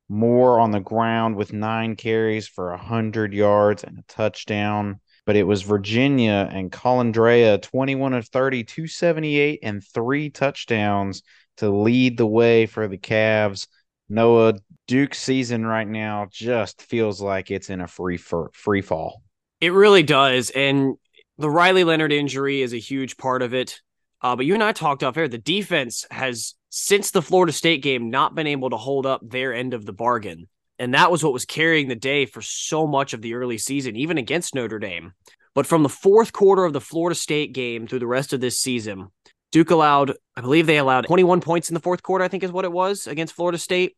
Moore 0.10 0.60
on 0.60 0.72
the 0.72 0.82
ground 0.82 1.38
with 1.38 1.54
nine 1.54 1.96
carries 1.96 2.48
for 2.48 2.72
100 2.72 3.34
yards 3.34 3.84
and 3.86 3.98
a 3.98 4.04
touchdown 4.10 5.00
but 5.26 5.36
it 5.36 5.44
was 5.44 5.62
Virginia 5.62 6.50
and 6.52 6.72
Colandrea 6.72 7.62
21 7.62 8.14
of 8.14 8.28
30, 8.28 8.64
278, 8.64 9.60
and 9.64 9.84
three 9.84 10.30
touchdowns 10.30 11.24
to 11.58 11.70
lead 11.70 12.18
the 12.18 12.28
way 12.28 12.66
for 12.66 12.88
the 12.88 12.98
Cavs. 12.98 13.68
Noah 14.10 14.56
Duke's 14.88 15.22
season 15.22 15.66
right 15.66 15.88
now 15.88 16.28
just 16.32 16.82
feels 16.82 17.22
like 17.22 17.52
it's 17.52 17.70
in 17.70 17.82
a 17.82 17.88
free 17.88 18.18
for, 18.18 18.52
free 18.54 18.82
fall. 18.82 19.24
It 19.60 19.74
really 19.74 20.04
does, 20.04 20.50
and 20.50 20.96
the 21.38 21.50
Riley 21.50 21.84
Leonard 21.84 22.12
injury 22.12 22.62
is 22.62 22.74
a 22.74 22.78
huge 22.78 23.18
part 23.18 23.42
of 23.42 23.54
it. 23.54 23.80
Uh, 24.22 24.36
but 24.36 24.46
you 24.46 24.54
and 24.54 24.64
I 24.64 24.72
talked 24.72 25.04
off 25.04 25.18
air. 25.18 25.28
The 25.28 25.38
defense 25.38 26.06
has, 26.12 26.56
since 26.70 27.12
the 27.12 27.22
Florida 27.22 27.52
State 27.52 27.82
game, 27.82 28.10
not 28.10 28.36
been 28.36 28.48
able 28.48 28.70
to 28.70 28.78
hold 28.78 29.06
up 29.06 29.22
their 29.28 29.54
end 29.54 29.74
of 29.74 29.86
the 29.86 29.94
bargain. 29.94 30.48
And 30.82 30.96
that 30.96 31.12
was 31.12 31.24
what 31.24 31.32
was 31.32 31.46
carrying 31.46 31.90
the 31.90 31.96
day 31.96 32.26
for 32.26 32.42
so 32.42 32.88
much 32.88 33.14
of 33.14 33.22
the 33.22 33.36
early 33.36 33.60
season, 33.60 33.96
even 33.96 34.18
against 34.18 34.56
Notre 34.56 34.80
Dame. 34.80 35.14
But 35.54 35.68
from 35.68 35.84
the 35.84 35.90
fourth 35.90 36.34
quarter 36.34 36.66
of 36.66 36.74
the 36.74 36.82
Florida 36.82 37.14
State 37.14 37.54
game 37.54 37.86
through 37.86 38.00
the 38.00 38.08
rest 38.08 38.34
of 38.34 38.42
this 38.42 38.58
season, 38.58 39.10
Duke 39.52 39.70
allowed, 39.70 40.14
I 40.36 40.42
believe 40.42 40.66
they 40.66 40.80
allowed 40.80 41.06
21 41.06 41.40
points 41.42 41.70
in 41.70 41.76
the 41.76 41.80
fourth 41.80 42.02
quarter, 42.02 42.26
I 42.26 42.30
think 42.30 42.44
is 42.44 42.52
what 42.52 42.66
it 42.66 42.72
was 42.72 43.06
against 43.06 43.36
Florida 43.36 43.60
State. 43.60 43.96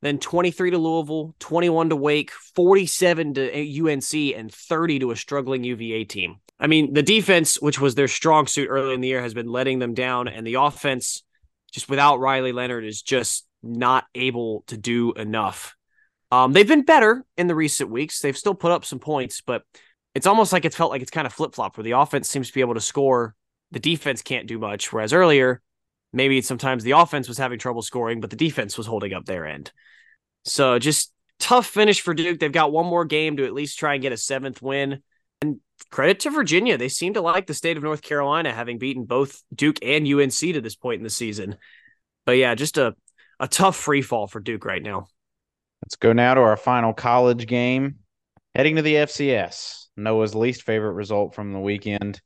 Then 0.00 0.18
23 0.18 0.70
to 0.70 0.78
Louisville, 0.78 1.34
21 1.38 1.90
to 1.90 1.96
Wake, 1.96 2.30
47 2.54 3.34
to 3.34 3.90
UNC, 3.90 4.14
and 4.34 4.50
30 4.50 5.00
to 5.00 5.10
a 5.10 5.16
struggling 5.16 5.64
UVA 5.64 6.04
team. 6.04 6.36
I 6.58 6.66
mean, 6.66 6.94
the 6.94 7.02
defense, 7.02 7.60
which 7.60 7.78
was 7.78 7.94
their 7.94 8.08
strong 8.08 8.46
suit 8.46 8.68
early 8.70 8.94
in 8.94 9.02
the 9.02 9.08
year, 9.08 9.20
has 9.20 9.34
been 9.34 9.52
letting 9.52 9.80
them 9.80 9.92
down, 9.92 10.28
and 10.28 10.46
the 10.46 10.54
offense, 10.54 11.24
just 11.72 11.90
without 11.90 12.20
Riley 12.20 12.52
Leonard, 12.52 12.86
is 12.86 13.02
just 13.02 13.46
not 13.62 14.06
able 14.14 14.64
to 14.68 14.78
do 14.78 15.12
enough. 15.12 15.76
Um, 16.32 16.54
they've 16.54 16.66
been 16.66 16.82
better 16.82 17.26
in 17.36 17.46
the 17.46 17.54
recent 17.54 17.90
weeks. 17.90 18.20
They've 18.20 18.36
still 18.36 18.54
put 18.54 18.72
up 18.72 18.86
some 18.86 18.98
points, 18.98 19.42
but 19.42 19.64
it's 20.14 20.26
almost 20.26 20.50
like 20.50 20.64
it's 20.64 20.74
felt 20.74 20.90
like 20.90 21.02
it's 21.02 21.10
kind 21.10 21.26
of 21.26 21.32
flip 21.32 21.54
flop 21.54 21.76
where 21.76 21.84
the 21.84 21.92
offense 21.92 22.30
seems 22.30 22.48
to 22.48 22.54
be 22.54 22.62
able 22.62 22.72
to 22.72 22.80
score, 22.80 23.34
the 23.70 23.78
defense 23.78 24.22
can't 24.22 24.48
do 24.48 24.58
much. 24.58 24.90
Whereas 24.92 25.12
earlier, 25.12 25.60
maybe 26.10 26.40
sometimes 26.40 26.84
the 26.84 26.92
offense 26.92 27.28
was 27.28 27.36
having 27.36 27.58
trouble 27.58 27.82
scoring, 27.82 28.22
but 28.22 28.30
the 28.30 28.36
defense 28.36 28.78
was 28.78 28.86
holding 28.86 29.12
up 29.12 29.26
their 29.26 29.46
end. 29.46 29.72
So 30.46 30.78
just 30.78 31.12
tough 31.38 31.66
finish 31.66 32.00
for 32.00 32.14
Duke. 32.14 32.40
They've 32.40 32.50
got 32.50 32.72
one 32.72 32.86
more 32.86 33.04
game 33.04 33.36
to 33.36 33.44
at 33.44 33.52
least 33.52 33.78
try 33.78 33.92
and 33.92 34.02
get 34.02 34.12
a 34.12 34.16
seventh 34.16 34.62
win. 34.62 35.02
And 35.42 35.60
credit 35.90 36.20
to 36.20 36.30
Virginia. 36.30 36.78
They 36.78 36.88
seem 36.88 37.12
to 37.14 37.20
like 37.20 37.46
the 37.46 37.52
state 37.52 37.76
of 37.76 37.82
North 37.82 38.00
Carolina, 38.00 38.54
having 38.54 38.78
beaten 38.78 39.04
both 39.04 39.42
Duke 39.54 39.78
and 39.82 40.06
UNC 40.06 40.32
to 40.32 40.60
this 40.62 40.76
point 40.76 41.00
in 41.00 41.04
the 41.04 41.10
season. 41.10 41.56
But 42.24 42.38
yeah, 42.38 42.54
just 42.54 42.78
a, 42.78 42.94
a 43.38 43.48
tough 43.48 43.76
free 43.76 44.00
fall 44.00 44.28
for 44.28 44.40
Duke 44.40 44.64
right 44.64 44.82
now. 44.82 45.08
Let's 45.82 45.96
go 45.96 46.12
now 46.12 46.34
to 46.34 46.40
our 46.40 46.56
final 46.56 46.92
college 46.92 47.46
game. 47.46 47.96
Heading 48.54 48.76
to 48.76 48.82
the 48.82 48.94
FCS, 48.94 49.86
Noah's 49.96 50.34
least 50.34 50.62
favorite 50.62 50.92
result 50.92 51.34
from 51.34 51.52
the 51.52 51.58
weekend. 51.58 52.20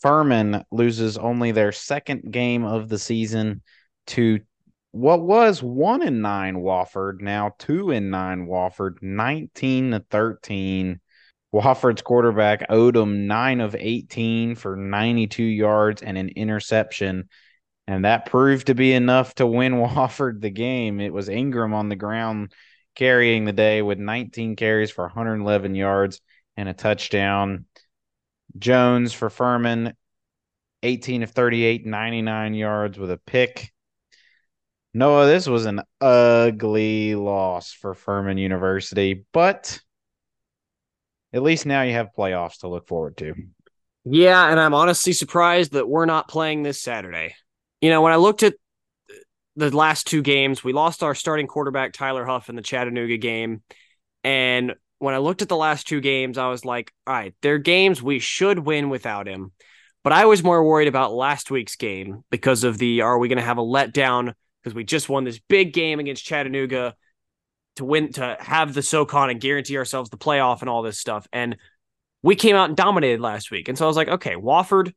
Furman 0.00 0.64
loses 0.70 1.18
only 1.18 1.50
their 1.50 1.72
second 1.72 2.30
game 2.30 2.64
of 2.64 2.88
the 2.88 2.98
season 2.98 3.62
to 4.08 4.40
what 4.92 5.22
was 5.22 5.60
one 5.62 6.02
in 6.02 6.20
nine 6.20 6.56
Wofford, 6.56 7.20
now 7.20 7.52
two 7.58 7.90
in 7.90 8.10
nine 8.10 8.46
Wofford, 8.46 9.02
19 9.02 9.90
to 9.90 10.04
13. 10.10 11.00
Wofford's 11.52 12.02
quarterback 12.02 12.68
Odom 12.68 13.26
nine 13.26 13.60
of 13.60 13.74
18 13.74 14.54
for 14.54 14.76
92 14.76 15.42
yards 15.42 16.02
and 16.02 16.16
an 16.16 16.28
interception. 16.28 17.28
And 17.88 18.04
that 18.04 18.26
proved 18.26 18.68
to 18.68 18.74
be 18.74 18.92
enough 18.92 19.34
to 19.36 19.46
win 19.46 19.72
Wofford 19.76 20.42
the 20.42 20.50
game. 20.50 21.00
It 21.00 21.12
was 21.12 21.28
Ingram 21.28 21.74
on 21.74 21.88
the 21.88 21.96
ground 21.96 22.52
carrying 22.98 23.44
the 23.44 23.52
day 23.52 23.80
with 23.80 23.98
19 23.98 24.56
carries 24.56 24.90
for 24.90 25.04
111 25.04 25.76
yards 25.76 26.20
and 26.56 26.68
a 26.68 26.74
touchdown. 26.74 27.64
Jones 28.58 29.12
for 29.12 29.30
Furman, 29.30 29.94
18 30.82 31.22
of 31.22 31.30
38, 31.30 31.86
99 31.86 32.54
yards 32.54 32.98
with 32.98 33.12
a 33.12 33.20
pick. 33.24 33.72
Noah, 34.94 35.26
this 35.26 35.46
was 35.46 35.64
an 35.66 35.80
ugly 36.00 37.14
loss 37.14 37.72
for 37.72 37.94
Furman 37.94 38.36
University, 38.36 39.24
but 39.32 39.78
at 41.32 41.42
least 41.42 41.66
now 41.66 41.82
you 41.82 41.92
have 41.92 42.08
playoffs 42.18 42.60
to 42.60 42.68
look 42.68 42.88
forward 42.88 43.16
to. 43.18 43.32
Yeah, 44.04 44.50
and 44.50 44.58
I'm 44.58 44.74
honestly 44.74 45.12
surprised 45.12 45.72
that 45.72 45.88
we're 45.88 46.06
not 46.06 46.26
playing 46.26 46.64
this 46.64 46.82
Saturday. 46.82 47.36
You 47.80 47.90
know, 47.90 48.02
when 48.02 48.12
I 48.12 48.16
looked 48.16 48.42
at 48.42 48.54
the 49.58 49.76
last 49.76 50.06
two 50.06 50.22
games, 50.22 50.64
we 50.64 50.72
lost 50.72 51.02
our 51.02 51.14
starting 51.14 51.46
quarterback 51.46 51.92
Tyler 51.92 52.24
Huff 52.24 52.48
in 52.48 52.56
the 52.56 52.62
Chattanooga 52.62 53.16
game, 53.16 53.62
and 54.24 54.74
when 54.98 55.14
I 55.14 55.18
looked 55.18 55.42
at 55.42 55.48
the 55.48 55.56
last 55.56 55.86
two 55.86 56.00
games, 56.00 56.38
I 56.38 56.48
was 56.48 56.64
like, 56.64 56.92
all 57.06 57.14
right, 57.14 57.34
they're 57.42 57.58
games 57.58 58.02
we 58.02 58.18
should 58.18 58.58
win 58.58 58.90
without 58.90 59.28
him. 59.28 59.52
But 60.02 60.12
I 60.12 60.26
was 60.26 60.42
more 60.42 60.64
worried 60.64 60.88
about 60.88 61.12
last 61.12 61.50
week's 61.50 61.76
game 61.76 62.24
because 62.30 62.64
of 62.64 62.78
the 62.78 63.02
are 63.02 63.18
we 63.18 63.28
going 63.28 63.38
to 63.38 63.44
have 63.44 63.58
a 63.58 63.62
letdown 63.62 64.34
because 64.62 64.74
we 64.74 64.84
just 64.84 65.08
won 65.08 65.24
this 65.24 65.38
big 65.38 65.72
game 65.72 66.00
against 66.00 66.24
Chattanooga 66.24 66.94
to 67.76 67.84
win 67.84 68.12
to 68.12 68.36
have 68.40 68.74
the 68.74 68.82
SoCon 68.82 69.30
and 69.30 69.40
guarantee 69.40 69.76
ourselves 69.76 70.10
the 70.10 70.16
playoff 70.16 70.60
and 70.60 70.70
all 70.70 70.82
this 70.82 70.98
stuff. 70.98 71.28
And 71.32 71.56
we 72.22 72.34
came 72.34 72.56
out 72.56 72.68
and 72.68 72.76
dominated 72.76 73.20
last 73.20 73.50
week. 73.50 73.68
And 73.68 73.78
so 73.78 73.84
I 73.84 73.88
was 73.88 73.96
like, 73.96 74.08
okay, 74.08 74.34
Wofford 74.34 74.92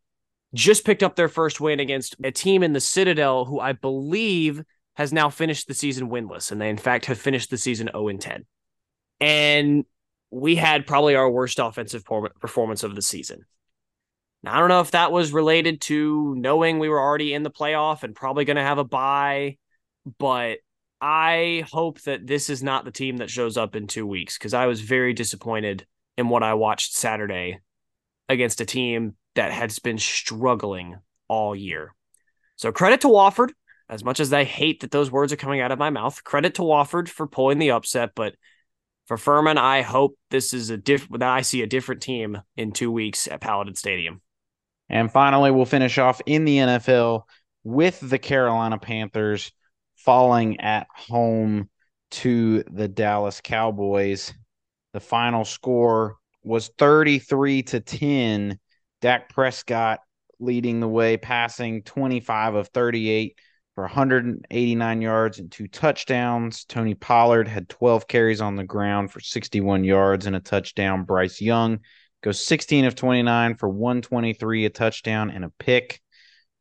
just 0.54 0.86
picked 0.86 1.04
up 1.04 1.16
their 1.16 1.30
first 1.30 1.62
win 1.62 1.80
against 1.80 2.16
a 2.24 2.32
team 2.32 2.64
in 2.64 2.74
the 2.74 2.82
Citadel 2.82 3.46
who 3.46 3.60
I 3.60 3.74
believe 3.74 4.62
has 4.96 5.14
now 5.14 5.30
finished 5.30 5.68
the 5.68 5.74
season 5.74 6.10
winless. 6.10 6.52
And 6.52 6.62
they 6.62 6.70
in 6.70 6.78
fact 6.78 7.06
have 7.06 7.18
finished 7.18 7.50
the 7.50 7.58
season 7.58 7.90
0 7.92 8.10
and 8.10 8.22
10. 8.22 8.46
And 9.20 9.86
we 10.32 10.56
had 10.56 10.88
probably 10.88 11.16
our 11.16 11.30
worst 11.30 11.60
offensive 11.60 12.04
performance 12.40 12.84
of 12.84 12.96
the 12.96 13.02
season. 13.02 13.46
Now, 14.44 14.56
I 14.56 14.60
don't 14.60 14.70
know 14.70 14.82
if 14.82 14.92
that 14.92 15.12
was 15.12 15.32
related 15.32 15.82
to 15.82 16.36
knowing 16.36 16.80
we 16.80 16.90
were 16.90 17.00
already 17.00 17.34
in 17.34 17.44
the 17.44 17.52
playoff 17.52 18.04
and 18.04 18.16
probably 18.16 18.46
going 18.46 18.58
to 18.58 18.64
have 18.64 18.80
a 18.80 18.84
bye, 18.84 19.58
but 20.18 20.60
I 21.00 21.66
hope 21.72 22.02
that 22.02 22.26
this 22.26 22.50
is 22.50 22.64
not 22.64 22.86
the 22.86 22.92
team 22.92 23.18
that 23.18 23.30
shows 23.30 23.58
up 23.58 23.76
in 23.76 23.88
two 23.88 24.08
weeks 24.08 24.38
because 24.38 24.54
I 24.54 24.66
was 24.66 24.82
very 24.82 25.14
disappointed 25.14 25.86
in 26.18 26.30
what 26.30 26.44
I 26.44 26.56
watched 26.56 26.94
Saturday 26.94 27.60
against 28.30 28.62
a 28.62 28.66
team 28.66 29.16
that 29.36 29.52
has 29.52 29.80
been 29.80 29.98
struggling 29.98 30.98
all 31.28 31.56
year. 31.56 31.94
So 32.56 32.72
credit 32.72 33.02
to 33.02 33.08
Wofford, 33.08 33.52
as 33.90 34.04
much 34.04 34.20
as 34.20 34.32
I 34.32 34.44
hate 34.44 34.82
that 34.82 34.92
those 34.92 35.12
words 35.12 35.34
are 35.34 35.38
coming 35.38 35.62
out 35.62 35.72
of 35.72 35.80
my 35.80 35.90
mouth. 35.90 36.24
Credit 36.24 36.56
to 36.56 36.62
Wofford 36.62 37.10
for 37.10 37.28
pulling 37.28 37.60
the 37.60 37.72
upset, 37.72 38.12
but 38.16 38.36
for 39.06 39.18
Furman, 39.18 39.58
I 39.58 39.82
hope 39.82 40.18
this 40.30 40.54
is 40.54 40.70
a 40.70 40.78
different 40.78 41.20
that 41.20 41.30
I 41.30 41.42
see 41.42 41.62
a 41.62 41.68
different 41.68 42.02
team 42.02 42.38
in 42.56 42.72
two 42.72 42.92
weeks 42.92 43.28
at 43.28 43.42
Paladin 43.42 43.76
Stadium. 43.76 44.22
And 44.90 45.12
finally, 45.12 45.52
we'll 45.52 45.66
finish 45.66 45.98
off 45.98 46.22
in 46.26 46.46
the 46.46 46.58
NFL 46.58 47.24
with 47.64 48.00
the 48.00 48.20
Carolina 48.20 48.78
Panthers 48.78 49.52
falling 49.96 50.60
at 50.60 50.88
home 50.96 51.70
to 52.12 52.64
the 52.72 52.88
Dallas 52.88 53.42
Cowboys. 53.42 54.34
The 54.94 55.00
final 55.00 55.46
score 55.46 56.18
was 56.44 56.70
33 56.78 57.64
to 57.64 57.80
10. 57.80 58.60
Dak 59.02 59.30
Prescott 59.30 60.00
leading 60.40 60.80
the 60.80 60.88
way, 60.88 61.18
passing 61.18 61.84
25 61.84 62.56
of 62.56 62.68
38 62.70 63.38
for 63.76 63.84
189 63.84 65.02
yards 65.02 65.40
and 65.40 65.52
two 65.52 65.68
touchdowns. 65.68 66.66
Tony 66.66 66.94
Pollard 66.94 67.48
had 67.48 67.70
12 67.70 68.08
carries 68.08 68.42
on 68.42 68.56
the 68.56 68.64
ground 68.64 69.12
for 69.12 69.20
61 69.20 69.84
yards 69.84 70.26
and 70.26 70.36
a 70.36 70.40
touchdown. 70.40 71.04
Bryce 71.04 71.42
Young 71.42 71.80
goes 72.22 72.44
16 72.44 72.86
of 72.86 72.96
29 72.96 73.56
for 73.56 73.70
123, 73.70 74.66
a 74.66 74.70
touchdown 74.70 75.32
and 75.32 75.46
a 75.46 75.52
pick. 75.60 76.02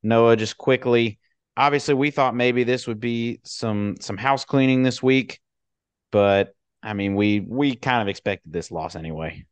Noah 0.03 0.37
just 0.37 0.57
quickly 0.57 1.18
obviously 1.61 1.94
we 1.94 2.11
thought 2.11 2.35
maybe 2.35 2.64
this 2.64 2.87
would 2.87 3.00
be 3.00 3.40
some 3.44 3.96
some 4.00 4.16
house 4.16 4.44
cleaning 4.44 4.83
this 4.83 5.03
week, 5.03 5.40
but 6.11 6.55
I 6.83 6.94
mean 6.94 7.14
we 7.14 7.40
we 7.40 7.76
kind 7.76 8.03
of 8.03 8.09
expected 8.09 8.53
this 8.53 8.70
loss 8.70 8.96
anyway. 8.96 9.44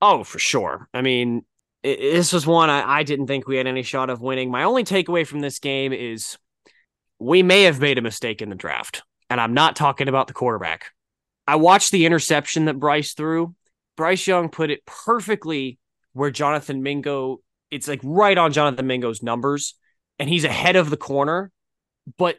Oh, 0.00 0.24
for 0.24 0.38
sure. 0.38 0.88
I 0.92 1.00
mean, 1.00 1.42
it, 1.82 2.00
this 2.00 2.32
was 2.32 2.46
one 2.46 2.70
I, 2.70 2.98
I 2.98 3.02
didn't 3.02 3.26
think 3.26 3.46
we 3.46 3.56
had 3.56 3.66
any 3.66 3.82
shot 3.82 4.10
of 4.10 4.20
winning. 4.20 4.50
My 4.50 4.64
only 4.64 4.84
takeaway 4.84 5.26
from 5.26 5.40
this 5.40 5.58
game 5.58 5.92
is 5.92 6.36
we 7.18 7.42
may 7.42 7.62
have 7.62 7.80
made 7.80 7.98
a 7.98 8.02
mistake 8.02 8.42
in 8.42 8.48
the 8.48 8.54
draft, 8.54 9.02
and 9.30 9.40
I'm 9.40 9.54
not 9.54 9.76
talking 9.76 10.08
about 10.08 10.26
the 10.26 10.34
quarterback. 10.34 10.86
I 11.46 11.56
watched 11.56 11.90
the 11.90 12.06
interception 12.06 12.66
that 12.66 12.78
Bryce 12.78 13.14
threw. 13.14 13.54
Bryce 13.96 14.26
Young 14.26 14.48
put 14.48 14.70
it 14.70 14.84
perfectly 14.86 15.78
where 16.12 16.30
Jonathan 16.30 16.82
Mingo, 16.82 17.40
it's 17.70 17.88
like 17.88 18.00
right 18.02 18.36
on 18.36 18.52
Jonathan 18.52 18.86
Mingo's 18.86 19.22
numbers 19.22 19.74
and 20.18 20.28
he's 20.28 20.44
ahead 20.44 20.76
of 20.76 20.90
the 20.90 20.96
corner, 20.96 21.50
but 22.16 22.36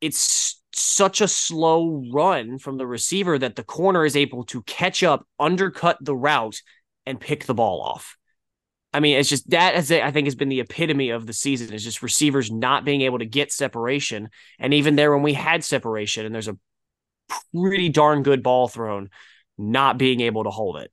it's 0.00 0.60
such 0.74 1.20
a 1.20 1.28
slow 1.28 2.02
run 2.12 2.58
from 2.58 2.78
the 2.78 2.86
receiver 2.86 3.38
that 3.38 3.56
the 3.56 3.62
corner 3.62 4.04
is 4.04 4.16
able 4.16 4.44
to 4.46 4.62
catch 4.62 5.02
up, 5.02 5.26
undercut 5.38 5.98
the 6.00 6.16
route, 6.16 6.62
and 7.06 7.20
pick 7.20 7.44
the 7.44 7.54
ball 7.54 7.80
off. 7.80 8.16
I 8.92 9.00
mean, 9.00 9.16
it's 9.16 9.28
just 9.28 9.48
that 9.50 9.74
as 9.74 9.90
I 9.90 10.10
think 10.10 10.26
has 10.26 10.34
been 10.34 10.50
the 10.50 10.60
epitome 10.60 11.10
of 11.10 11.26
the 11.26 11.32
season 11.32 11.72
is 11.72 11.82
just 11.82 12.02
receivers 12.02 12.50
not 12.50 12.84
being 12.84 13.02
able 13.02 13.20
to 13.20 13.26
get 13.26 13.50
separation. 13.50 14.28
And 14.58 14.74
even 14.74 14.96
there 14.96 15.12
when 15.12 15.22
we 15.22 15.32
had 15.32 15.64
separation 15.64 16.26
and 16.26 16.34
there's 16.34 16.48
a 16.48 16.58
pretty 17.54 17.88
darn 17.88 18.22
good 18.22 18.42
ball 18.42 18.68
thrown, 18.68 19.08
not 19.56 19.96
being 19.96 20.20
able 20.20 20.44
to 20.44 20.50
hold 20.50 20.76
it. 20.76 20.92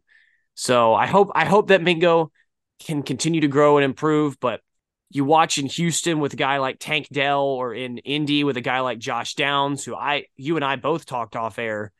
So 0.56 0.94
I 0.94 1.08
hope 1.08 1.32
I 1.36 1.46
hope 1.46 1.68
that 1.68 1.82
Mingo 1.82 2.32
can 2.80 3.04
continue 3.04 3.42
to 3.42 3.48
grow 3.48 3.78
and 3.78 3.86
improve, 3.86 4.40
but 4.40 4.62
you 5.10 5.26
watch 5.26 5.58
in 5.58 5.66
Houston 5.66 6.20
with 6.20 6.34
a 6.34 6.38
guy 6.38 6.60
like 6.60 6.78
Tank 6.80 7.08
Dell 7.12 7.44
or 7.44 7.74
in 7.74 7.98
Indy 8.00 8.44
with 8.44 8.58
a 8.58 8.62
guy 8.62 8.80
like 8.80 9.00
Josh 9.00 9.36
Downs, 9.36 9.84
who 9.84 9.96
I 9.96 10.26
you 10.38 10.56
and 10.56 10.64
I 10.64 10.76
both 10.76 11.06
talked 11.06 11.36
off 11.36 11.60
air, 11.60 11.92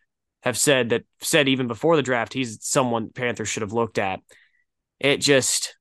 have 0.44 0.58
said 0.58 0.90
that 0.90 1.04
said 1.22 1.48
even 1.50 1.68
before 1.68 1.96
the 1.96 2.04
draft, 2.04 2.34
he's 2.34 2.60
someone 2.62 3.10
Panthers 3.10 3.50
should 3.50 3.64
have 3.64 3.74
looked 3.74 3.98
at. 3.98 4.22
It 5.00 5.18
just 5.18 5.76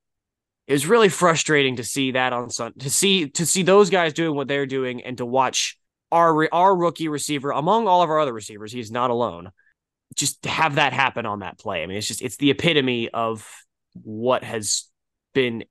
it 0.69 0.73
was 0.73 0.87
really 0.87 1.09
frustrating 1.09 1.77
to 1.77 1.85
see 1.85 2.13
that 2.13 2.35
on 2.35 2.51
Sun 2.51 2.75
to 2.81 2.91
see 2.91 3.31
to 3.31 3.47
see 3.47 3.63
those 3.63 3.89
guys 3.89 4.13
doing 4.13 4.37
what 4.37 4.49
they're 4.49 4.67
doing 4.67 5.03
and 5.03 5.17
to 5.17 5.25
watch 5.27 5.79
our 6.13 6.47
our 6.53 6.77
rookie 6.77 7.09
receiver 7.09 7.51
among 7.51 7.89
all 7.89 8.03
of 8.03 8.11
our 8.11 8.21
other 8.21 8.35
receivers, 8.35 8.71
he's 8.71 8.91
not 8.91 9.11
alone. 9.11 9.51
Just 10.15 10.43
to 10.43 10.51
have 10.51 10.77
that 10.77 10.93
happen 10.93 11.27
on 11.27 11.41
that 11.41 11.59
play. 11.59 11.83
I 11.83 11.87
mean, 11.87 11.97
it's 11.97 12.07
just 12.07 12.23
it's 12.23 12.37
the 12.37 12.51
epitome 12.51 13.09
of 13.09 13.49
what 13.95 14.45
has 14.45 14.85
been 15.33 15.65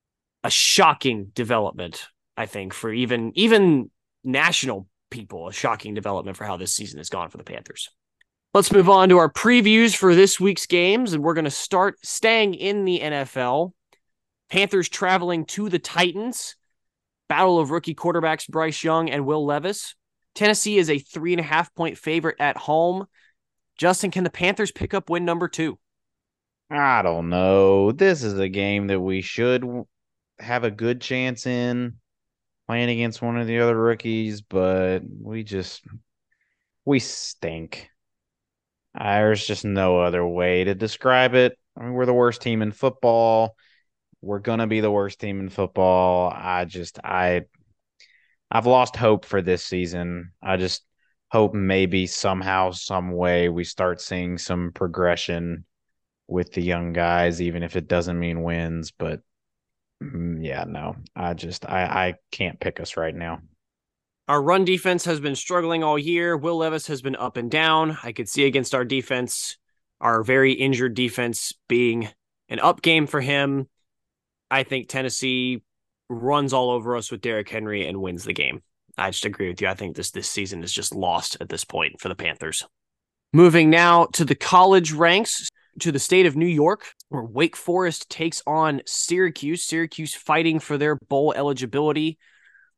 a 0.44 0.50
shocking 0.50 1.26
development, 1.34 2.08
I 2.36 2.48
think, 2.48 2.74
for 2.74 2.92
even 2.92 3.34
even 3.36 3.92
national 4.24 4.88
people, 5.12 5.48
a 5.48 5.54
shocking 5.54 5.94
development 5.94 6.38
for 6.38 6.44
how 6.44 6.58
this 6.58 6.74
season 6.74 6.98
has 6.98 7.10
gone 7.10 7.30
for 7.30 7.38
the 7.38 7.44
Panthers. 7.44 7.90
Let's 8.54 8.72
move 8.72 8.90
on 8.90 9.10
to 9.10 9.18
our 9.18 9.32
previews 9.32 9.96
for 9.96 10.16
this 10.16 10.40
week's 10.40 10.66
games, 10.66 11.14
and 11.14 11.24
we're 11.24 11.36
going 11.36 11.46
to 11.46 11.52
start 11.52 11.98
staying 12.04 12.56
in 12.56 12.86
the 12.86 13.00
NFL. 13.00 13.74
Panthers 14.50 14.90
traveling 14.90 15.46
to 15.46 15.70
the 15.70 15.80
Titans. 15.80 16.56
Battle 17.30 17.60
of 17.60 17.72
rookie 17.72 17.96
quarterbacks 17.96 18.48
Bryce 18.48 18.84
Young 18.84 19.10
and 19.10 19.26
Will 19.26 19.46
Levis. 19.46 19.96
Tennessee 20.34 20.78
is 20.78 20.90
a 20.90 21.00
three 21.00 21.34
and 21.34 21.40
a 21.40 21.44
half 21.44 21.74
point 21.76 21.98
favorite 21.98 22.38
at 22.40 22.58
home. 22.58 23.08
Justin, 23.78 24.12
can 24.12 24.24
the 24.24 24.30
Panthers 24.30 24.72
pick 24.72 24.94
up 24.94 25.10
win 25.10 25.26
number 25.26 25.48
two? 25.48 25.78
I 26.70 27.02
don't 27.02 27.30
know. 27.30 27.92
This 27.92 28.24
is 28.24 28.38
a 28.40 28.50
game 28.50 28.88
that 28.88 29.00
we 29.00 29.22
should 29.22 29.66
have 30.40 30.64
a 30.64 30.72
good 30.72 31.02
chance 31.02 31.46
in 31.46 31.96
playing 32.68 32.90
against 32.90 33.22
one 33.22 33.38
of 33.38 33.48
the 33.48 33.60
other 33.60 33.78
rookies, 33.78 34.42
but 34.42 35.00
we 35.22 35.44
just 35.44 35.84
we 36.86 37.00
stink. 37.00 37.90
There's 38.98 39.46
just 39.46 39.66
no 39.66 40.00
other 40.00 40.26
way 40.26 40.64
to 40.64 40.76
describe 40.76 41.34
it. 41.34 41.58
I 41.78 41.84
mean, 41.84 41.94
we're 41.94 42.06
the 42.06 42.14
worst 42.14 42.42
team 42.42 42.62
in 42.62 42.72
football. 42.72 43.56
We're 44.28 44.40
gonna 44.40 44.68
be 44.68 44.82
the 44.82 44.92
worst 44.92 45.22
team 45.22 45.40
in 45.40 45.48
football. 45.48 46.30
I 46.36 46.66
just 46.66 47.00
I 47.02 47.44
I've 48.52 48.66
lost 48.66 48.98
hope 48.98 49.24
for 49.24 49.42
this 49.42 49.64
season. 49.64 50.34
I 50.44 50.58
just 50.58 50.84
hope 51.32 51.54
maybe 51.54 52.08
somehow, 52.08 52.72
some 52.72 53.12
way 53.12 53.48
we 53.48 53.64
start 53.64 54.02
seeing 54.02 54.38
some 54.38 54.74
progression 54.74 55.64
with 56.28 56.52
the 56.52 56.62
young 56.62 56.92
guys, 56.92 57.42
even 57.42 57.64
if 57.64 57.78
it 57.78 57.88
doesn't 57.88 58.20
mean 58.20 58.44
wins. 58.44 58.92
But 58.92 59.22
mm, 60.04 60.44
yeah, 60.44 60.66
no, 60.68 60.98
I 61.16 61.34
just 61.34 61.66
I 61.66 61.84
I 61.86 62.16
can't 62.30 62.60
pick 62.60 62.82
us 62.82 62.98
right 62.98 63.16
now. 63.16 63.40
Our 64.28 64.44
run 64.44 64.66
defense 64.66 65.06
has 65.06 65.22
been 65.22 65.36
struggling 65.36 65.86
all 65.86 65.98
year. 65.98 66.36
Will 66.36 66.58
Levis 66.58 66.88
has 66.88 67.02
been 67.02 67.16
up 67.16 67.38
and 67.38 67.50
down. 67.50 67.98
I 68.04 68.12
could 68.12 68.28
see 68.28 68.44
against 68.44 68.76
our 68.76 68.84
defense, 68.84 69.58
our 70.02 70.22
very 70.22 70.52
injured 70.52 70.96
defense 70.96 71.54
being 71.70 72.10
an 72.50 72.60
up 72.60 72.82
game 72.82 73.08
for 73.08 73.22
him. 73.22 73.70
I 74.50 74.64
think 74.64 74.88
Tennessee 74.88 75.62
runs 76.10 76.54
all 76.54 76.70
over 76.70 76.96
us 76.96 77.12
with 77.12 77.22
Derrick 77.22 77.50
Henry 77.50 77.88
and 77.88 78.02
wins 78.02 78.24
the 78.24 78.34
game. 78.34 78.62
I 78.98 79.12
just 79.12 79.26
agree 79.26 79.50
with 79.50 79.62
you. 79.62 79.68
I 79.68 79.76
think 79.76 79.96
this 79.96 80.12
this 80.12 80.30
season 80.30 80.64
is 80.64 80.74
just 80.74 80.96
lost 80.96 81.38
at 81.40 81.50
this 81.50 81.64
point 81.64 82.00
for 82.00 82.10
the 82.10 82.16
Panthers. 82.16 82.66
Moving 83.34 83.70
now 83.70 84.06
to 84.14 84.26
the 84.26 84.36
college 84.36 84.94
ranks 84.94 85.50
to 85.80 85.92
the 85.92 86.00
state 86.00 86.26
of 86.26 86.36
New 86.36 86.48
York, 86.48 86.94
where 87.10 87.24
Wake 87.24 87.56
Forest 87.56 88.10
takes 88.10 88.42
on 88.48 88.82
Syracuse. 88.86 89.64
Syracuse 89.64 90.16
fighting 90.16 90.60
for 90.60 90.78
their 90.78 90.96
bowl 90.96 91.34
eligibility. 91.36 92.18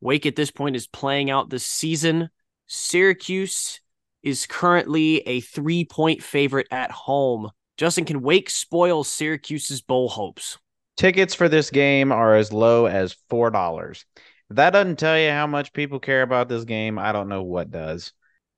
Wake 0.01 0.25
at 0.25 0.35
this 0.35 0.51
point 0.51 0.75
is 0.75 0.87
playing 0.87 1.29
out 1.29 1.49
the 1.49 1.59
season. 1.59 2.29
Syracuse 2.67 3.79
is 4.21 4.45
currently 4.45 5.19
a 5.27 5.39
three 5.39 5.85
point 5.85 6.21
favorite 6.21 6.67
at 6.71 6.91
home. 6.91 7.49
Justin, 7.77 8.05
can 8.05 8.21
Wake 8.21 8.49
spoil 8.49 9.03
Syracuse's 9.03 9.81
bowl 9.81 10.09
hopes? 10.09 10.57
Tickets 10.99 11.33
for 11.33 11.47
this 11.47 11.71
game 11.71 12.11
are 12.11 12.35
as 12.35 12.51
low 12.51 12.85
as 12.85 13.15
$4. 13.31 14.03
If 14.49 14.57
that 14.57 14.71
doesn't 14.71 14.99
tell 14.99 15.17
you 15.17 15.29
how 15.29 15.47
much 15.47 15.71
people 15.71 16.01
care 16.01 16.23
about 16.23 16.49
this 16.49 16.65
game, 16.65 16.99
I 16.99 17.13
don't 17.13 17.29
know 17.29 17.41
what 17.41 17.71
does. 17.71 18.11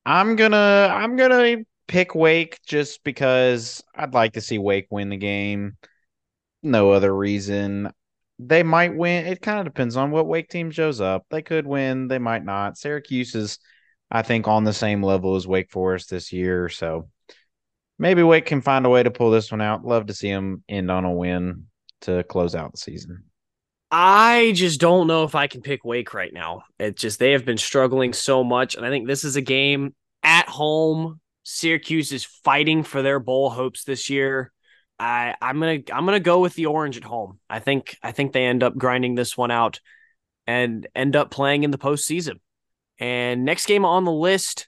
I'm 0.08 0.36
gonna 0.36 0.89
I'm 0.91 1.17
gonna 1.17 1.58
pick 1.88 2.15
Wake 2.15 2.60
just 2.65 3.04
because 3.04 3.84
I'd 3.93 4.15
like 4.15 4.34
to 4.34 4.41
see 4.41 4.58
Wake 4.58 4.88
win 4.89 5.10
the 5.10 5.17
game. 5.17 5.77
No 6.63 6.89
other 6.89 7.15
reason. 7.15 7.91
They 8.39 8.63
might 8.63 8.95
win. 8.95 9.27
It 9.27 9.43
kind 9.43 9.60
of 9.60 9.65
depends 9.65 9.95
on 9.95 10.10
what 10.10 10.25
Wake 10.25 10.49
team 10.49 10.71
shows 10.71 10.99
up. 10.99 11.27
They 11.30 11.43
could 11.43 11.67
win, 11.67 12.08
they 12.08 12.17
might 12.17 12.43
not. 12.43 12.75
Syracuse 12.75 13.36
is, 13.36 13.60
I 14.10 14.23
think, 14.23 14.47
on 14.47 14.63
the 14.63 14.73
same 14.73 15.04
level 15.04 15.36
as 15.36 15.45
Wake 15.45 15.69
Forest 15.69 16.10
this 16.10 16.34
year. 16.34 16.69
So 16.69 17.08
maybe 17.99 18.23
Wake 18.23 18.47
can 18.47 18.62
find 18.62 18.88
a 18.88 18.89
way 18.89 19.04
to 19.04 19.12
pull 19.12 19.30
this 19.30 19.51
one 19.51 19.62
out. 19.62 19.86
Love 19.86 20.08
to 20.08 20.15
see 20.15 20.32
them 20.32 20.63
end 20.67 20.89
on 20.89 21.06
a 21.06 21.12
win 21.12 21.67
to 22.01 22.23
close 22.23 22.55
out 22.55 22.71
the 22.71 22.77
season. 22.77 23.23
I 23.91 24.53
just 24.55 24.79
don't 24.79 25.07
know 25.07 25.25
if 25.25 25.35
I 25.35 25.47
can 25.47 25.61
pick 25.61 25.83
Wake 25.83 26.13
right 26.13 26.33
now. 26.33 26.63
It 26.79 26.95
just 26.95 27.19
they 27.19 27.33
have 27.33 27.45
been 27.45 27.57
struggling 27.57 28.13
so 28.13 28.43
much, 28.43 28.75
and 28.75 28.85
I 28.85 28.89
think 28.89 29.07
this 29.07 29.23
is 29.23 29.35
a 29.35 29.41
game 29.41 29.93
at 30.23 30.47
home. 30.47 31.19
Syracuse 31.43 32.11
is 32.11 32.23
fighting 32.23 32.83
for 32.83 33.01
their 33.01 33.19
bowl 33.19 33.49
hopes 33.49 33.83
this 33.83 34.09
year. 34.09 34.51
I 34.97 35.35
I'm 35.41 35.59
gonna 35.59 35.79
I'm 35.91 36.05
gonna 36.05 36.19
go 36.19 36.39
with 36.39 36.53
the 36.55 36.67
orange 36.67 36.95
at 36.95 37.03
home. 37.03 37.39
I 37.49 37.59
think 37.59 37.97
I 38.01 38.11
think 38.11 38.31
they 38.31 38.45
end 38.45 38.63
up 38.63 38.77
grinding 38.77 39.15
this 39.15 39.35
one 39.35 39.51
out 39.51 39.81
and 40.47 40.87
end 40.95 41.15
up 41.15 41.31
playing 41.31 41.63
in 41.63 41.71
the 41.71 41.77
postseason. 41.77 42.39
And 42.99 43.43
next 43.43 43.65
game 43.65 43.83
on 43.83 44.05
the 44.05 44.11
list, 44.11 44.67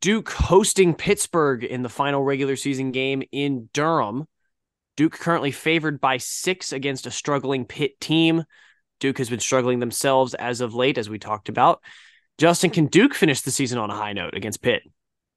Duke 0.00 0.30
hosting 0.30 0.94
Pittsburgh 0.94 1.64
in 1.64 1.82
the 1.82 1.88
final 1.88 2.22
regular 2.22 2.56
season 2.56 2.92
game 2.92 3.22
in 3.32 3.68
Durham. 3.72 4.26
Duke 4.96 5.12
currently 5.12 5.50
favored 5.50 6.00
by 6.00 6.18
six 6.18 6.72
against 6.72 7.06
a 7.06 7.10
struggling 7.10 7.64
Pitt 7.64 8.00
team. 8.00 8.44
Duke 9.00 9.18
has 9.18 9.28
been 9.28 9.40
struggling 9.40 9.80
themselves 9.80 10.34
as 10.34 10.60
of 10.60 10.74
late, 10.74 10.98
as 10.98 11.10
we 11.10 11.18
talked 11.18 11.48
about. 11.48 11.80
Justin, 12.38 12.70
can 12.70 12.86
Duke 12.86 13.14
finish 13.14 13.42
the 13.42 13.50
season 13.50 13.78
on 13.78 13.90
a 13.90 13.94
high 13.94 14.12
note 14.12 14.34
against 14.34 14.62
Pitt? 14.62 14.82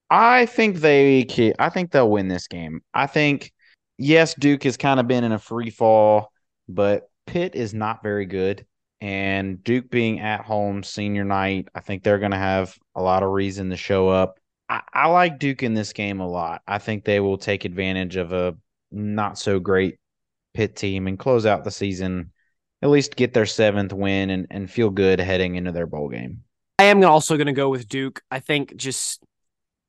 I 0.10 0.46
think 0.46 0.78
they 0.78 1.24
can, 1.24 1.54
I 1.60 1.70
think 1.70 1.91
they'll 1.91 2.10
win 2.10 2.28
this 2.28 2.48
game. 2.48 2.82
I 2.93 3.08
think 3.08 3.52
yes, 3.98 4.34
Duke 4.36 4.63
has 4.63 4.78
kind 4.78 5.00
of 5.00 5.08
been 5.08 5.24
in 5.24 5.32
a 5.32 5.39
free 5.39 5.70
fall, 5.70 6.32
but 6.70 7.10
Pitt 7.26 7.56
is 7.56 7.74
not 7.74 8.04
very 8.04 8.26
good. 8.26 8.65
And 9.00 9.63
Duke 9.63 9.89
being 9.91 10.20
at 10.20 10.41
home 10.41 10.82
senior 10.82 11.24
night, 11.24 11.67
I 11.76 11.82
think 11.82 12.04
they're 12.04 12.20
going 12.20 12.32
to 12.32 12.38
have 12.38 12.76
a 12.96 13.02
lot 13.02 13.22
of 13.22 13.32
reason 13.32 13.70
to 13.70 13.78
show 13.78 14.08
up. 14.10 14.39
I, 14.70 14.82
I 14.91 15.08
like 15.08 15.39
Duke 15.39 15.62
in 15.62 15.74
this 15.74 15.93
game 15.93 16.20
a 16.20 16.28
lot. 16.28 16.62
I 16.67 16.80
think 16.80 17.04
they 17.04 17.20
will 17.20 17.38
take 17.38 17.65
advantage 17.65 18.15
of 18.15 18.32
a 18.32 18.56
not 18.91 19.38
so 19.38 19.60
great 19.60 20.00
Pitt 20.54 20.76
team 20.76 21.08
and 21.08 21.19
close 21.19 21.45
out 21.45 21.63
the 21.63 21.71
season, 21.71 22.32
at 22.82 22.89
least 22.89 23.15
get 23.15 23.34
their 23.34 23.45
seventh 23.45 23.93
win 23.93 24.30
and, 24.30 24.47
and 24.50 24.69
feel 24.69 24.89
good 24.89 25.19
heading 25.19 25.56
into 25.56 25.71
their 25.71 25.88
bowl 25.88 26.10
game. 26.10 26.43
I 26.80 26.86
am 26.86 27.04
also 27.04 27.38
going 27.38 27.47
to 27.47 27.54
go 27.54 27.69
with 27.69 27.88
Duke. 27.88 28.21
I 28.30 28.39
think 28.39 28.76
just 28.76 29.23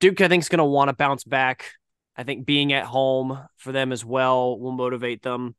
Duke, 0.01 0.21
I 0.21 0.29
think, 0.29 0.43
is 0.43 0.49
going 0.49 0.59
to 0.59 0.65
want 0.65 0.89
to 0.89 0.97
bounce 0.97 1.25
back. 1.25 1.73
I 2.17 2.25
think 2.25 2.47
being 2.47 2.73
at 2.73 2.85
home 2.85 3.39
for 3.57 3.73
them 3.73 3.93
as 3.93 4.05
well 4.05 4.59
will 4.59 4.73
motivate 4.73 5.23
them. 5.23 5.55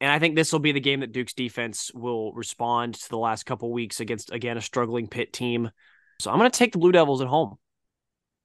And 0.00 0.10
I 0.10 0.18
think 0.18 0.36
this 0.36 0.52
will 0.52 0.60
be 0.60 0.72
the 0.72 0.80
game 0.80 1.00
that 1.00 1.12
Duke's 1.12 1.32
defense 1.32 1.90
will 1.94 2.32
respond 2.32 2.94
to 2.94 3.08
the 3.08 3.18
last 3.18 3.44
couple 3.46 3.72
weeks 3.72 4.00
against, 4.00 4.30
again, 4.30 4.58
a 4.58 4.60
struggling 4.60 5.08
Pitt 5.08 5.32
team. 5.32 5.70
So 6.20 6.30
I'm 6.30 6.38
going 6.38 6.50
to 6.50 6.58
take 6.58 6.72
the 6.72 6.78
Blue 6.78 6.92
Devils 6.92 7.22
at 7.22 7.28
home. 7.28 7.56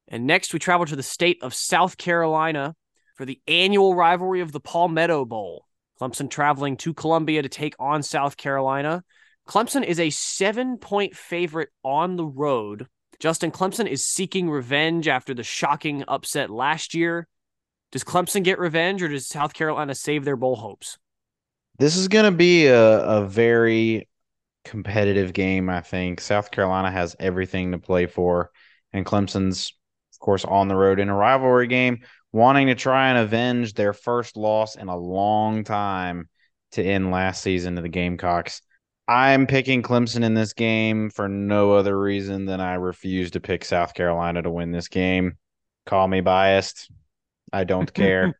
And 0.07 0.25
next, 0.25 0.53
we 0.53 0.59
travel 0.59 0.85
to 0.85 0.95
the 0.95 1.03
state 1.03 1.39
of 1.41 1.53
South 1.53 1.97
Carolina 1.97 2.75
for 3.15 3.25
the 3.25 3.39
annual 3.47 3.95
rivalry 3.95 4.41
of 4.41 4.51
the 4.51 4.59
Palmetto 4.59 5.25
Bowl. 5.25 5.65
Clemson 5.99 6.29
traveling 6.29 6.77
to 6.77 6.93
Columbia 6.93 7.43
to 7.43 7.49
take 7.49 7.75
on 7.79 8.01
South 8.01 8.37
Carolina. 8.37 9.03
Clemson 9.47 9.83
is 9.83 9.99
a 9.99 10.09
seven 10.09 10.77
point 10.77 11.15
favorite 11.15 11.69
on 11.83 12.15
the 12.15 12.25
road. 12.25 12.87
Justin 13.19 13.51
Clemson 13.51 13.87
is 13.87 14.05
seeking 14.05 14.49
revenge 14.49 15.07
after 15.07 15.33
the 15.33 15.43
shocking 15.43 16.03
upset 16.07 16.49
last 16.49 16.95
year. 16.95 17.27
Does 17.91 18.03
Clemson 18.03 18.43
get 18.43 18.57
revenge 18.57 19.03
or 19.03 19.09
does 19.09 19.27
South 19.27 19.53
Carolina 19.53 19.93
save 19.93 20.25
their 20.25 20.35
bowl 20.35 20.55
hopes? 20.55 20.97
This 21.77 21.97
is 21.97 22.07
going 22.07 22.25
to 22.25 22.31
be 22.31 22.67
a, 22.67 22.99
a 23.03 23.27
very 23.27 24.07
competitive 24.65 25.33
game, 25.33 25.69
I 25.69 25.81
think. 25.81 26.21
South 26.21 26.49
Carolina 26.49 26.89
has 26.89 27.15
everything 27.19 27.71
to 27.73 27.77
play 27.77 28.05
for, 28.05 28.51
and 28.93 29.05
Clemson's, 29.05 29.73
of 30.13 30.19
course, 30.19 30.45
on 30.45 30.67
the 30.67 30.75
road 30.75 30.99
in 30.99 31.09
a 31.09 31.15
rivalry 31.15 31.67
game 31.67 32.01
wanting 32.31 32.67
to 32.67 32.75
try 32.75 33.09
and 33.09 33.17
avenge 33.17 33.73
their 33.73 33.93
first 33.93 34.37
loss 34.37 34.75
in 34.75 34.87
a 34.87 34.97
long 34.97 35.63
time 35.63 36.29
to 36.73 36.83
end 36.83 37.11
last 37.11 37.41
season 37.41 37.75
to 37.75 37.81
the 37.81 37.89
Gamecocks. 37.89 38.61
I'm 39.07 39.47
picking 39.47 39.81
Clemson 39.81 40.23
in 40.23 40.33
this 40.33 40.53
game 40.53 41.09
for 41.09 41.27
no 41.27 41.73
other 41.73 41.99
reason 41.99 42.45
than 42.45 42.61
I 42.61 42.75
refuse 42.75 43.31
to 43.31 43.41
pick 43.41 43.65
South 43.65 43.93
Carolina 43.93 44.41
to 44.41 44.49
win 44.49 44.71
this 44.71 44.87
game. 44.87 45.37
Call 45.85 46.07
me 46.07 46.21
biased. 46.21 46.89
I 47.51 47.65
don't 47.65 47.93
care. 47.93 48.37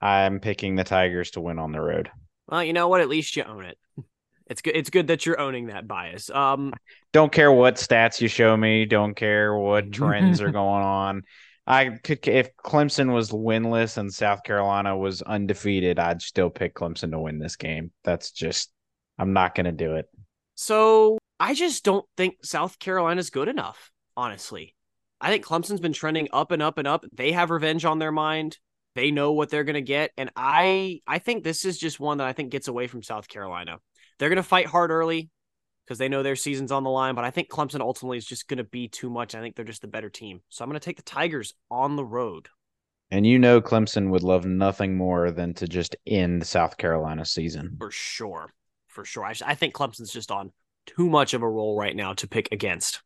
I'm 0.00 0.40
picking 0.40 0.76
the 0.76 0.84
Tigers 0.84 1.32
to 1.32 1.40
win 1.40 1.58
on 1.58 1.72
the 1.72 1.80
road. 1.80 2.10
Well, 2.48 2.64
you 2.64 2.72
know 2.72 2.88
what? 2.88 3.00
At 3.00 3.08
least 3.08 3.36
you 3.36 3.44
own 3.44 3.64
it. 3.64 3.78
It's 4.46 4.62
good. 4.62 4.74
It's 4.74 4.90
good 4.90 5.08
that 5.08 5.26
you're 5.26 5.38
owning 5.38 5.66
that 5.66 5.86
bias. 5.86 6.28
Um, 6.30 6.72
don't 7.12 7.30
care 7.30 7.52
what 7.52 7.76
stats 7.76 8.20
you 8.20 8.26
show 8.26 8.56
me. 8.56 8.84
Don't 8.84 9.14
care 9.14 9.54
what 9.54 9.92
trends 9.92 10.40
are 10.40 10.50
going 10.52 10.82
on. 10.82 11.22
I 11.66 11.98
could 12.02 12.26
if 12.26 12.56
Clemson 12.56 13.12
was 13.12 13.30
winless 13.30 13.96
and 13.96 14.12
South 14.12 14.42
Carolina 14.42 14.96
was 14.96 15.22
undefeated, 15.22 15.98
I'd 15.98 16.22
still 16.22 16.50
pick 16.50 16.74
Clemson 16.74 17.12
to 17.12 17.18
win 17.18 17.38
this 17.38 17.56
game. 17.56 17.92
That's 18.04 18.30
just 18.32 18.72
I'm 19.18 19.32
not 19.32 19.54
going 19.54 19.66
to 19.66 19.72
do 19.72 19.94
it. 19.94 20.06
So, 20.54 21.18
I 21.38 21.54
just 21.54 21.84
don't 21.84 22.04
think 22.16 22.44
South 22.44 22.78
Carolina's 22.78 23.30
good 23.30 23.48
enough, 23.48 23.90
honestly. 24.16 24.74
I 25.20 25.30
think 25.30 25.44
Clemson's 25.44 25.80
been 25.80 25.92
trending 25.92 26.28
up 26.32 26.50
and 26.50 26.62
up 26.62 26.78
and 26.78 26.88
up. 26.88 27.04
They 27.12 27.32
have 27.32 27.50
revenge 27.50 27.84
on 27.84 27.98
their 27.98 28.12
mind. 28.12 28.58
They 28.94 29.10
know 29.10 29.32
what 29.32 29.50
they're 29.50 29.64
going 29.64 29.74
to 29.74 29.82
get 29.82 30.10
and 30.18 30.30
I 30.34 31.00
I 31.06 31.20
think 31.20 31.44
this 31.44 31.64
is 31.64 31.78
just 31.78 32.00
one 32.00 32.18
that 32.18 32.26
I 32.26 32.32
think 32.32 32.50
gets 32.50 32.68
away 32.68 32.88
from 32.88 33.02
South 33.02 33.28
Carolina. 33.28 33.78
They're 34.18 34.28
going 34.28 34.36
to 34.36 34.42
fight 34.42 34.66
hard 34.66 34.90
early 34.90 35.30
because 35.90 35.98
they 35.98 36.08
know 36.08 36.22
their 36.22 36.36
season's 36.36 36.70
on 36.70 36.84
the 36.84 36.90
line. 36.90 37.16
But 37.16 37.24
I 37.24 37.32
think 37.32 37.48
Clemson 37.48 37.80
ultimately 37.80 38.16
is 38.16 38.24
just 38.24 38.46
going 38.46 38.58
to 38.58 38.64
be 38.64 38.86
too 38.86 39.10
much. 39.10 39.34
I 39.34 39.40
think 39.40 39.56
they're 39.56 39.64
just 39.64 39.82
the 39.82 39.88
better 39.88 40.08
team. 40.08 40.40
So 40.48 40.62
I'm 40.62 40.70
going 40.70 40.78
to 40.78 40.84
take 40.84 40.98
the 40.98 41.02
Tigers 41.02 41.52
on 41.68 41.96
the 41.96 42.04
road. 42.04 42.48
And 43.10 43.26
you 43.26 43.40
know, 43.40 43.60
Clemson 43.60 44.08
would 44.10 44.22
love 44.22 44.46
nothing 44.46 44.96
more 44.96 45.32
than 45.32 45.52
to 45.54 45.66
just 45.66 45.96
end 46.06 46.46
South 46.46 46.76
Carolina 46.76 47.24
season. 47.24 47.74
For 47.76 47.90
sure. 47.90 48.52
For 48.86 49.04
sure. 49.04 49.24
I, 49.24 49.34
I 49.44 49.56
think 49.56 49.74
Clemson's 49.74 50.12
just 50.12 50.30
on 50.30 50.52
too 50.86 51.10
much 51.10 51.34
of 51.34 51.42
a 51.42 51.50
roll 51.50 51.76
right 51.76 51.96
now 51.96 52.12
to 52.14 52.28
pick 52.28 52.48
against. 52.52 53.02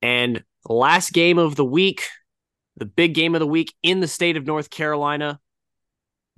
And 0.00 0.42
last 0.66 1.12
game 1.12 1.36
of 1.36 1.54
the 1.54 1.66
week, 1.66 2.08
the 2.78 2.86
big 2.86 3.12
game 3.12 3.34
of 3.34 3.40
the 3.40 3.46
week 3.46 3.74
in 3.82 4.00
the 4.00 4.08
state 4.08 4.38
of 4.38 4.46
North 4.46 4.70
Carolina. 4.70 5.38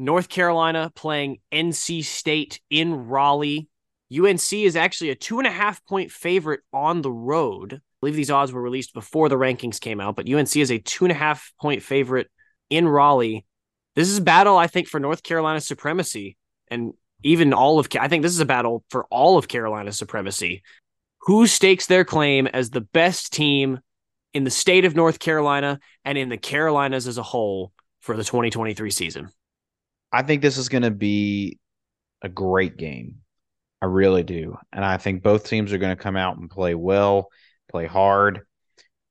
North 0.01 0.29
Carolina 0.29 0.91
playing 0.97 1.39
NC 1.53 2.03
State 2.03 2.61
in 2.69 3.07
Raleigh. 3.07 3.69
UNC 4.17 4.53
is 4.53 4.77
actually 4.77 5.11
a 5.11 5.15
two 5.15 5.39
and 5.39 5.47
a 5.47 5.51
half 5.51 5.85
point 5.87 6.11
favorite 6.11 6.61
on 6.73 7.03
the 7.03 7.13
road. 7.13 7.75
I 7.75 7.79
believe 8.01 8.17
these 8.17 8.31
odds 8.31 8.53
were 8.53 8.63
released 8.63 8.95
before 8.95 9.29
the 9.29 9.37
rankings 9.37 9.81
came 9.81 10.01
out, 10.01 10.17
but 10.17 10.29
UNC 10.29 10.57
is 10.57 10.71
a 10.71 10.79
two 10.79 11.05
and 11.05 11.13
a 11.13 11.17
half 11.17 11.53
point 11.61 11.83
favorite 11.83 12.31
in 12.71 12.87
Raleigh. 12.87 13.45
This 13.97 14.09
is 14.09 14.19
a 14.19 14.23
battle, 14.23 14.57
I 14.57 14.67
think, 14.67 14.89
for 14.89 15.01
North 15.01 15.23
Carolina 15.23 15.61
supremacy 15.61 16.37
and 16.69 16.93
even 17.23 17.55
all 17.55 17.79
of, 17.79 17.89
I 17.99 18.09
think 18.09 18.23
this 18.23 18.33
is 18.33 18.41
a 18.41 18.47
battle 18.47 18.85
for 18.91 19.07
all 19.07 19.39
of 19.39 19.49
Carolina's 19.49 19.99
supremacy. 19.99 20.63
Who 21.23 21.47
stakes 21.47 21.87
their 21.87 22.05
claim 22.05 22.47
as 22.47 22.71
the 22.71 22.83
best 22.83 23.33
team 23.33 23.81
in 24.35 24.45
the 24.45 24.51
state 24.51 24.85
of 24.85 24.95
North 24.95 25.19
Carolina 25.19 25.81
and 26.05 26.19
in 26.19 26.29
the 26.29 26.37
Carolinas 26.37 27.07
as 27.07 27.17
a 27.17 27.23
whole 27.23 27.73
for 28.01 28.17
the 28.17 28.25
2023 28.25 28.91
season? 28.91 29.31
I 30.13 30.23
think 30.23 30.43
this 30.43 30.59
is 30.59 30.69
going 30.69 30.83
to 30.83 30.91
be 30.91 31.59
a 32.21 32.29
great 32.29 32.77
game. 32.77 33.24
I 33.85 33.87
really 33.87 34.23
do. 34.23 34.57
And 34.73 34.83
I 34.83 34.97
think 34.97 35.23
both 35.23 35.47
teams 35.47 35.71
are 35.71 35.79
going 35.79 35.95
to 35.95 36.03
come 36.03 36.17
out 36.17 36.39
and 36.39 36.49
play 36.49 36.75
well, 36.75 37.29
play 37.69 37.85
hard. 37.85 38.41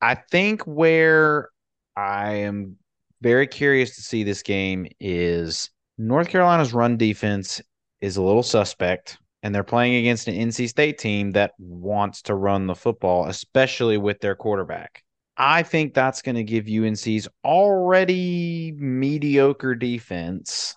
I 0.01 0.15
think 0.15 0.63
where 0.63 1.49
I 1.95 2.37
am 2.37 2.77
very 3.21 3.45
curious 3.45 3.95
to 3.97 4.01
see 4.01 4.23
this 4.23 4.41
game 4.41 4.87
is 4.99 5.69
North 5.99 6.27
Carolina's 6.27 6.73
run 6.73 6.97
defense 6.97 7.61
is 8.01 8.17
a 8.17 8.23
little 8.23 8.41
suspect, 8.41 9.19
and 9.43 9.53
they're 9.53 9.63
playing 9.63 9.97
against 9.97 10.27
an 10.27 10.33
NC 10.33 10.69
State 10.69 10.97
team 10.97 11.33
that 11.33 11.51
wants 11.59 12.23
to 12.23 12.33
run 12.33 12.65
the 12.65 12.73
football, 12.73 13.27
especially 13.27 13.99
with 13.99 14.21
their 14.21 14.35
quarterback. 14.35 15.03
I 15.37 15.61
think 15.61 15.93
that's 15.93 16.23
going 16.23 16.37
to 16.37 16.43
give 16.43 16.65
UNC's 16.67 17.27
already 17.45 18.73
mediocre 18.75 19.75
defense 19.75 20.75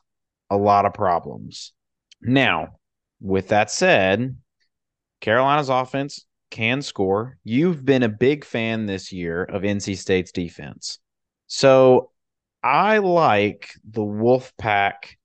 a 0.51 0.57
lot 0.59 0.85
of 0.85 0.93
problems. 0.93 1.73
Now, 2.21 2.77
with 3.21 3.49
that 3.49 3.71
said, 3.71 4.37
Carolina's 5.21 5.69
offense 5.69 6.27
can 6.51 6.83
score. 6.83 7.39
You've 7.45 7.85
been 7.85 8.03
a 8.03 8.09
big 8.09 8.45
fan 8.45 8.87
this 8.87 9.13
year 9.13 9.45
of 9.45 9.63
NC 9.63 9.97
State's 9.97 10.33
defense. 10.33 10.99
So 11.47 12.11
I 12.63 12.99
like 12.99 13.71
the 13.89 14.03
Wolfpack 14.03 15.17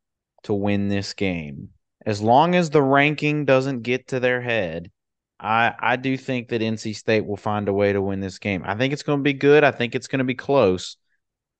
to 0.43 0.54
win 0.54 0.88
this 0.88 1.13
game. 1.13 1.69
As 2.06 2.21
long 2.21 2.56
as 2.56 2.69
the 2.69 2.82
ranking 2.82 3.45
doesn't 3.45 3.82
get 3.82 4.08
to 4.08 4.19
their 4.19 4.41
head, 4.41 4.91
I 5.39 5.73
I 5.80 5.95
do 5.95 6.17
think 6.17 6.49
that 6.49 6.62
NC 6.62 6.95
State 6.95 7.25
will 7.25 7.38
find 7.38 7.67
a 7.67 7.73
way 7.73 7.93
to 7.93 8.01
win 8.01 8.19
this 8.19 8.39
game. 8.39 8.63
I 8.65 8.75
think 8.75 8.93
it's 8.93 9.04
going 9.04 9.19
to 9.19 9.23
be 9.23 9.34
good. 9.34 9.63
I 9.63 9.71
think 9.71 9.95
it's 9.95 10.08
going 10.08 10.19
to 10.19 10.25
be 10.25 10.36
close, 10.36 10.97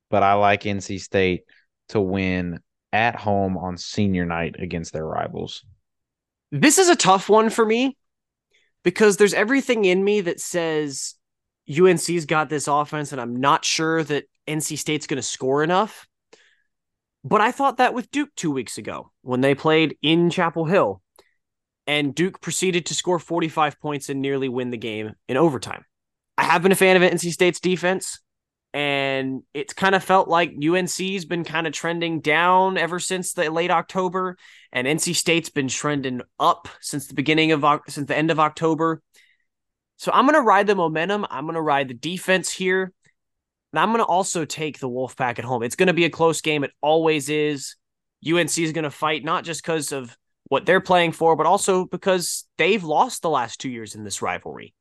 but 0.10 0.24
I 0.24 0.34
like 0.34 0.64
NC 0.64 1.00
State 1.00 1.44
to 1.90 2.00
win 2.00 2.60
at 2.94 3.16
home 3.16 3.58
on 3.58 3.78
senior 3.78 4.26
night 4.26 4.56
against 4.60 4.94
their 4.94 5.06
rivals. 5.06 5.64
This 6.52 6.78
is 6.78 6.90
a 6.90 6.96
tough 6.96 7.30
one 7.30 7.50
for 7.50 7.66
me 7.66 7.98
because 8.84 9.18
there's 9.18 9.34
everything 9.34 9.86
in 9.86 10.04
me 10.04 10.22
that 10.22 10.40
says 10.40 11.16
UNC's 11.70 12.26
got 12.26 12.50
this 12.50 12.68
offense, 12.68 13.12
and 13.12 13.22
I'm 13.22 13.36
not 13.36 13.64
sure 13.64 14.04
that 14.04 14.26
NC 14.48 14.78
State's 14.78 15.08
going 15.08 15.18
to 15.18 15.24
score 15.24 15.64
enough. 15.64 16.08
But 17.24 17.42
I 17.42 17.52
thought 17.52 17.78
that 17.78 17.94
with 17.94 18.12
Duke 18.12 18.30
two 18.36 18.52
weeks 18.52 18.78
ago 18.78 19.12
when 19.22 19.42
they 19.42 19.56
played 19.56 19.96
in 20.02 20.30
Chapel 20.30 20.66
Hill, 20.66 21.02
and 21.88 22.16
Duke 22.16 22.42
proceeded 22.42 22.86
to 22.88 22.96
score 22.96 23.20
45 23.20 23.80
points 23.80 24.10
and 24.10 24.22
nearly 24.22 24.50
win 24.50 24.72
the 24.72 24.78
game 24.78 25.14
in 25.28 25.38
overtime. 25.38 25.86
I 26.38 26.44
have 26.44 26.64
been 26.64 26.72
a 26.72 26.76
fan 26.76 26.96
of 26.96 27.04
NC 27.04 27.32
State's 27.32 27.60
defense, 27.60 28.20
and 28.74 29.44
it's 29.54 29.74
kind 29.74 29.96
of 29.96 30.04
felt 30.04 30.28
like 30.28 30.54
UNC's 30.64 31.26
been 31.26 31.44
kind 31.44 31.68
of 31.68 31.74
trending 31.74 32.22
down 32.22 32.78
ever 32.78 33.00
since 33.00 33.34
the 33.34 33.50
late 33.50 33.72
October, 33.72 34.38
and 34.72 34.88
NC 34.88 35.16
State's 35.16 35.50
been 35.50 35.68
trending 35.68 36.22
up 36.40 36.68
since 36.80 37.08
the 37.08 37.14
beginning 37.14 37.52
of 37.52 37.66
since 37.88 38.08
the 38.08 38.18
end 38.18 38.32
of 38.32 38.40
October. 38.40 39.02
So 39.98 40.12
I'm 40.14 40.26
going 40.26 40.36
to 40.36 40.42
ride 40.42 40.68
the 40.68 40.76
momentum. 40.76 41.28
I'm 41.30 41.46
going 41.46 41.56
to 41.56 41.62
ride 41.62 41.88
the 41.88 41.94
defense 41.94 42.52
here. 42.52 42.92
And 43.72 43.80
I'm 43.80 43.90
going 43.90 44.00
to 44.00 44.06
also 44.06 44.46
take 44.46 44.80
the 44.80 44.90
Wolfpack 44.90 45.38
at 45.38 45.46
home. 45.46 45.64
It's 45.64 45.76
going 45.76 45.88
to 45.88 45.94
be 45.94 46.06
a 46.06 46.10
close 46.10 46.42
game. 46.42 46.64
It 46.64 46.72
always 46.82 47.30
is. 47.30 47.76
UNC 48.28 48.58
is 48.58 48.72
going 48.72 48.84
to 48.84 48.90
fight 48.90 49.24
not 49.24 49.44
just 49.44 49.62
because 49.62 49.92
of 49.92 50.18
what 50.46 50.66
they're 50.66 50.82
playing 50.82 51.12
for, 51.12 51.36
but 51.36 51.46
also 51.46 51.86
because 51.86 52.46
they've 52.58 52.84
lost 52.84 53.22
the 53.22 53.30
last 53.30 53.62
two 53.62 53.70
years 53.70 53.96
in 53.96 54.04
this 54.04 54.22
rivalry. 54.22 54.74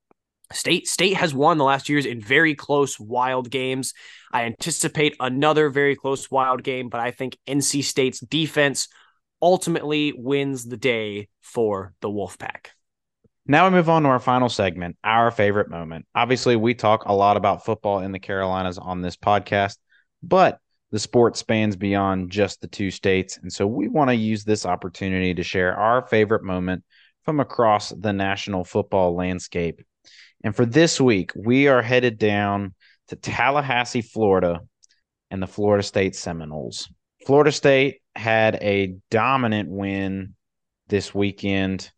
State 0.52 0.88
State 0.88 1.16
has 1.16 1.32
won 1.32 1.58
the 1.58 1.64
last 1.64 1.88
years 1.88 2.06
in 2.06 2.20
very 2.20 2.54
close 2.54 2.98
wild 2.98 3.50
games. 3.50 3.94
I 4.32 4.44
anticipate 4.44 5.16
another 5.20 5.70
very 5.70 5.96
close 5.96 6.30
wild 6.30 6.62
game, 6.62 6.88
but 6.88 7.00
I 7.00 7.10
think 7.10 7.36
NC 7.46 7.84
State's 7.84 8.20
defense 8.20 8.88
ultimately 9.40 10.12
wins 10.16 10.64
the 10.64 10.76
day 10.76 11.28
for 11.40 11.94
the 12.00 12.08
Wolfpack. 12.08 12.66
Now 13.46 13.64
we 13.64 13.70
move 13.70 13.88
on 13.88 14.02
to 14.02 14.08
our 14.08 14.18
final 14.18 14.48
segment, 14.48 14.96
our 15.02 15.30
favorite 15.30 15.70
moment. 15.70 16.06
Obviously, 16.14 16.56
we 16.56 16.74
talk 16.74 17.04
a 17.06 17.14
lot 17.14 17.36
about 17.36 17.64
football 17.64 18.00
in 18.00 18.12
the 18.12 18.18
Carolinas 18.18 18.78
on 18.78 19.02
this 19.02 19.16
podcast, 19.16 19.78
but 20.22 20.58
the 20.92 20.98
sport 20.98 21.36
spans 21.36 21.76
beyond 21.76 22.30
just 22.30 22.60
the 22.60 22.66
two 22.66 22.90
states. 22.90 23.38
And 23.38 23.52
so 23.52 23.66
we 23.66 23.88
want 23.88 24.10
to 24.10 24.14
use 24.14 24.44
this 24.44 24.66
opportunity 24.66 25.34
to 25.34 25.42
share 25.42 25.74
our 25.76 26.06
favorite 26.06 26.42
moment 26.42 26.84
from 27.24 27.40
across 27.40 27.90
the 27.90 28.12
national 28.12 28.64
football 28.64 29.14
landscape. 29.14 29.80
And 30.42 30.55
for 30.55 30.64
this 30.64 31.00
week, 31.00 31.33
we 31.35 31.68
are 31.68 31.83
headed 31.83 32.18
down 32.18 32.74
to 33.09 33.16
Tallahassee, 33.16 34.03
Florida, 34.03 34.61
and 35.31 35.42
the 35.42 35.46
Florida 35.46 35.83
State 35.83 36.16
Seminoles. 36.16 36.88
Florida 37.26 37.53
State 37.53 38.00
had 38.16 38.57
a 38.57 38.96
dominant 39.11 39.68
win 39.70 40.35
this 40.88 41.14
weekend, 41.14 41.90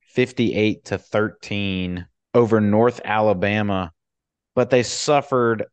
58 0.00 0.84
to 0.86 0.98
13 0.98 2.06
over 2.34 2.60
North 2.60 3.00
Alabama, 3.04 3.92
but 4.54 4.70
they 4.70 4.82
suffered 4.82 5.66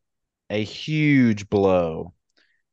a 0.50 0.64
huge 0.64 1.50
blow 1.50 2.14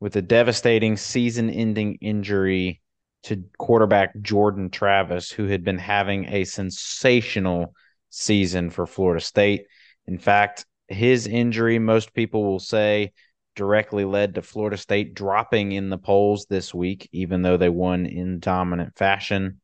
with 0.00 0.16
a 0.16 0.22
devastating 0.22 0.96
season 0.96 1.48
ending 1.48 1.98
injury 2.00 2.80
to 3.22 3.44
quarterback 3.58 4.18
Jordan 4.20 4.68
Travis, 4.68 5.30
who 5.30 5.46
had 5.46 5.64
been 5.64 5.78
having 5.78 6.26
a 6.26 6.44
sensational 6.44 7.74
season 8.14 8.70
for 8.70 8.86
Florida 8.86 9.22
State. 9.22 9.66
In 10.06 10.18
fact, 10.18 10.66
his 10.88 11.26
injury, 11.26 11.78
most 11.78 12.14
people 12.14 12.44
will 12.44 12.60
say, 12.60 13.12
directly 13.56 14.04
led 14.04 14.34
to 14.34 14.42
Florida 14.42 14.76
State 14.76 15.14
dropping 15.14 15.72
in 15.72 15.88
the 15.88 15.98
polls 15.98 16.46
this 16.48 16.74
week, 16.74 17.08
even 17.12 17.42
though 17.42 17.56
they 17.56 17.68
won 17.68 18.06
in 18.06 18.40
dominant 18.40 18.96
fashion. 18.96 19.60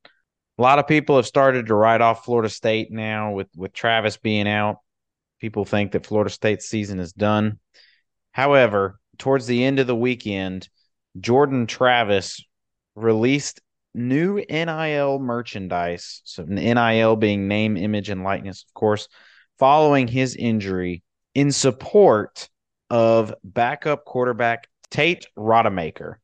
A 0.59 0.63
lot 0.63 0.79
of 0.79 0.87
people 0.87 1.17
have 1.17 1.27
started 1.27 1.67
to 1.67 1.75
write 1.75 2.01
off 2.01 2.25
Florida 2.25 2.49
State 2.49 2.91
now 2.91 3.33
with, 3.33 3.49
with 3.57 3.73
Travis 3.73 4.17
being 4.17 4.49
out. 4.49 4.77
People 5.41 5.65
think 5.65 5.93
that 5.93 6.07
Florida 6.07 6.31
State's 6.31 6.69
season 6.69 7.01
is 7.01 7.13
done. 7.13 7.59
However, 8.33 9.01
towards 9.19 9.47
the 9.47 9.65
end 9.65 9.79
of 9.79 9.87
the 9.87 9.97
weekend, 9.97 10.69
Jordan 11.19 11.67
Travis 11.67 12.45
released 12.95 13.61
new 13.95 14.37
NIL 14.49 15.19
merchandise. 15.19 16.23
So, 16.25 16.45
NIL 16.45 17.17
being 17.17 17.49
name, 17.49 17.77
image, 17.77 18.09
and 18.11 18.23
likeness, 18.23 18.65
of 18.69 18.75
course, 18.75 19.09
following 19.59 20.09
his 20.09 20.37
injury 20.37 21.03
in 21.35 21.53
support 21.53 22.49
of 22.89 23.35
backup 23.45 24.05
quarterback 24.05 24.69
Tate 24.91 25.27
Rodemaker. 25.37 26.17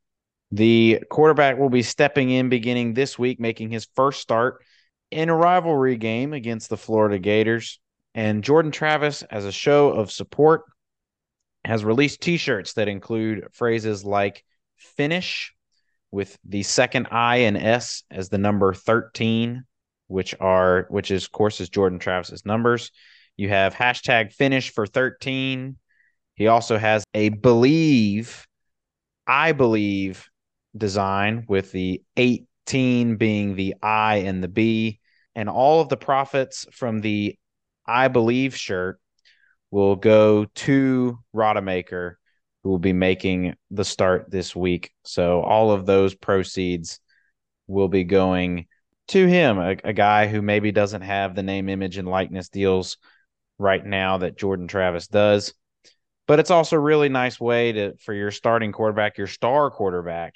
The 0.52 1.02
quarterback 1.10 1.58
will 1.58 1.70
be 1.70 1.82
stepping 1.82 2.30
in 2.30 2.48
beginning 2.48 2.94
this 2.94 3.18
week, 3.18 3.40
making 3.40 3.70
his 3.70 3.88
first 3.94 4.20
start 4.20 4.62
in 5.10 5.28
a 5.28 5.34
rivalry 5.34 5.96
game 5.96 6.32
against 6.32 6.70
the 6.70 6.76
Florida 6.76 7.18
Gators. 7.18 7.80
And 8.14 8.42
Jordan 8.42 8.72
Travis, 8.72 9.22
as 9.22 9.44
a 9.44 9.52
show 9.52 9.90
of 9.90 10.10
support, 10.10 10.62
has 11.64 11.84
released 11.84 12.20
t 12.20 12.36
shirts 12.36 12.74
that 12.74 12.88
include 12.88 13.48
phrases 13.52 14.04
like 14.04 14.44
finish, 14.76 15.52
with 16.10 16.36
the 16.44 16.62
second 16.62 17.08
I 17.10 17.36
and 17.38 17.56
S 17.56 18.02
as 18.10 18.28
the 18.28 18.38
number 18.38 18.72
13, 18.72 19.64
which 20.08 20.34
are 20.40 20.86
which 20.88 21.10
is 21.10 21.24
of 21.24 21.32
course 21.32 21.60
is 21.60 21.68
Jordan 21.68 21.98
Travis's 21.98 22.44
numbers. 22.44 22.90
You 23.36 23.48
have 23.48 23.74
hashtag 23.74 24.32
finish 24.32 24.70
for 24.70 24.86
13. 24.86 25.76
He 26.34 26.46
also 26.46 26.78
has 26.78 27.04
a 27.14 27.30
believe, 27.30 28.46
I 29.26 29.52
believe 29.52 30.28
design 30.76 31.44
with 31.48 31.72
the 31.72 32.02
18 32.16 33.16
being 33.16 33.56
the 33.56 33.74
I 33.82 34.16
and 34.16 34.42
the 34.42 34.48
B. 34.48 35.00
And 35.34 35.48
all 35.48 35.80
of 35.80 35.88
the 35.88 35.96
profits 35.96 36.66
from 36.72 37.00
the 37.00 37.36
I 37.86 38.08
believe 38.08 38.56
shirt 38.56 39.00
will 39.70 39.96
go 39.96 40.46
to 40.46 41.18
Rodemaker 41.34 42.14
who 42.66 42.70
will 42.72 42.78
be 42.80 42.92
making 42.92 43.54
the 43.70 43.84
start 43.84 44.28
this 44.28 44.56
week. 44.56 44.90
So 45.04 45.40
all 45.40 45.70
of 45.70 45.86
those 45.86 46.16
proceeds 46.16 46.98
will 47.68 47.86
be 47.86 48.02
going 48.02 48.66
to 49.06 49.24
him, 49.24 49.58
a, 49.58 49.76
a, 49.84 49.92
guy 49.92 50.26
who 50.26 50.42
maybe 50.42 50.72
doesn't 50.72 51.02
have 51.02 51.36
the 51.36 51.44
name, 51.44 51.68
image, 51.68 51.96
and 51.96 52.08
likeness 52.08 52.48
deals 52.48 52.96
right 53.56 53.86
now 53.86 54.18
that 54.18 54.36
Jordan 54.36 54.66
Travis 54.66 55.06
does. 55.06 55.54
But 56.26 56.40
it's 56.40 56.50
also 56.50 56.74
a 56.74 56.80
really 56.80 57.08
nice 57.08 57.38
way 57.38 57.70
to 57.70 57.96
for 57.98 58.12
your 58.12 58.32
starting 58.32 58.72
quarterback, 58.72 59.16
your 59.16 59.28
star 59.28 59.70
quarterback, 59.70 60.34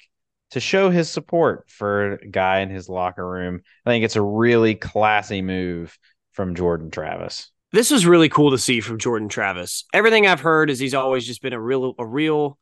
to 0.51 0.61
show 0.61 0.89
his 0.89 1.09
support 1.09 1.69
for 1.69 2.13
a 2.13 2.27
guy 2.27 2.59
in 2.59 2.69
his 2.69 2.87
locker 2.87 3.29
room. 3.29 3.59
I 3.85 3.89
think 3.89 4.05
it's 4.05 4.15
a 4.15 4.21
really 4.21 4.75
classy 4.75 5.41
move 5.41 5.99
from 6.31 6.55
Jordan 6.55 6.91
Travis. 6.91 7.51
This 7.73 7.89
was 7.89 8.05
really 8.05 8.27
cool 8.27 8.51
to 8.51 8.57
see 8.57 8.81
from 8.81 8.99
Jordan 8.99 9.29
Travis. 9.29 9.85
Everything 9.93 10.27
I've 10.27 10.41
heard 10.41 10.69
is 10.69 10.79
he's 10.79 10.93
always 10.93 11.25
just 11.25 11.41
been 11.41 11.53
a 11.53 11.61
real 11.61 11.95
a 11.97 12.05
real 12.05 12.57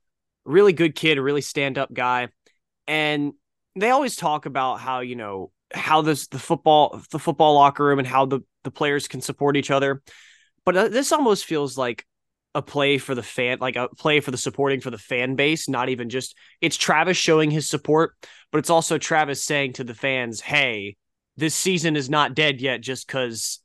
really 0.45 0.73
good 0.73 0.95
kid, 0.95 1.17
a 1.17 1.21
really 1.21 1.41
stand 1.41 1.77
up 1.77 1.91
guy. 1.91 2.29
And 2.87 3.33
they 3.75 3.89
always 3.89 4.15
talk 4.15 4.45
about 4.45 4.79
how, 4.79 4.99
you 4.99 5.15
know, 5.15 5.51
how 5.73 6.01
this 6.01 6.27
the 6.27 6.39
football 6.39 7.01
the 7.11 7.19
football 7.19 7.55
locker 7.55 7.83
room 7.83 7.99
and 7.99 8.07
how 8.07 8.25
the 8.25 8.41
the 8.63 8.71
players 8.71 9.07
can 9.07 9.21
support 9.21 9.57
each 9.57 9.71
other. 9.71 10.01
But 10.63 10.77
uh, 10.77 10.87
this 10.89 11.11
almost 11.11 11.45
feels 11.45 11.75
like 11.77 12.05
a 12.53 12.61
play 12.61 12.99
for 12.99 13.15
the 13.15 13.23
fan, 13.23 13.57
like 13.59 13.77
a 13.77 13.87
play 13.89 14.19
for 14.19 14.29
the 14.29 14.37
supporting 14.37 14.79
for 14.79 14.91
the 14.91 14.97
fan 14.97 15.35
base, 15.35 15.67
not 15.67 15.89
even 15.89 16.09
just 16.09 16.35
it's 16.61 16.77
Travis 16.77 17.17
showing 17.17 17.49
his 17.49 17.67
support, 17.67 18.13
but 18.51 18.59
it's 18.59 18.69
also 18.69 18.99
Travis 18.99 19.43
saying 19.43 19.73
to 19.73 19.83
the 19.83 19.95
fans, 19.95 20.39
"Hey, 20.41 20.97
this 21.35 21.55
season 21.55 21.95
is 21.95 22.11
not 22.11 22.35
dead 22.35 22.61
yet 22.61 22.81
just 22.81 23.07
cuz 23.07 23.59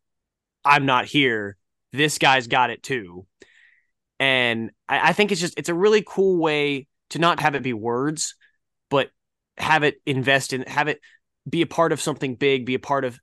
I'm 0.64 0.86
not 0.86 1.06
here. 1.06 1.56
This 1.92 2.18
guy's 2.18 2.46
got 2.46 2.70
it 2.70 2.82
too." 2.82 3.26
And 4.20 4.70
I, 4.88 5.10
I 5.10 5.12
think 5.12 5.32
it's 5.32 5.40
just 5.40 5.58
it's 5.58 5.68
a 5.68 5.74
really 5.74 6.04
cool 6.06 6.38
way 6.38 6.86
to 7.10 7.18
not 7.18 7.40
have 7.40 7.54
it 7.54 7.62
be 7.62 7.72
words, 7.72 8.34
but 8.90 9.10
have 9.56 9.82
it 9.82 9.96
invest 10.06 10.52
in 10.52 10.62
have 10.62 10.88
it 10.88 11.00
be 11.48 11.62
a 11.62 11.66
part 11.66 11.92
of 11.92 12.00
something 12.00 12.34
big, 12.34 12.66
be 12.66 12.74
a 12.74 12.78
part 12.78 13.04
of 13.04 13.18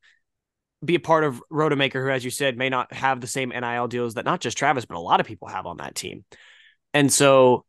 be 0.84 0.96
a 0.96 1.00
part 1.00 1.24
of 1.24 1.44
Rodemaker, 1.52 2.04
who, 2.04 2.10
as 2.10 2.26
you 2.26 2.32
said, 2.32 2.58
may 2.58 2.70
not 2.70 2.92
have 2.94 3.22
the 3.22 3.28
same 3.28 3.50
NIL 3.50 3.88
deals 3.88 4.16
that 4.16 4.26
not 4.26 4.42
just 4.42 4.58
Travis, 4.58 4.86
but 4.86 4.98
a 4.98 5.00
lot 5.00 5.20
of 5.20 5.28
people 5.28 5.48
have 5.48 5.66
on 5.66 5.78
that 5.78 5.96
team. 5.96 6.26
And 6.94 7.12
so, 7.12 7.66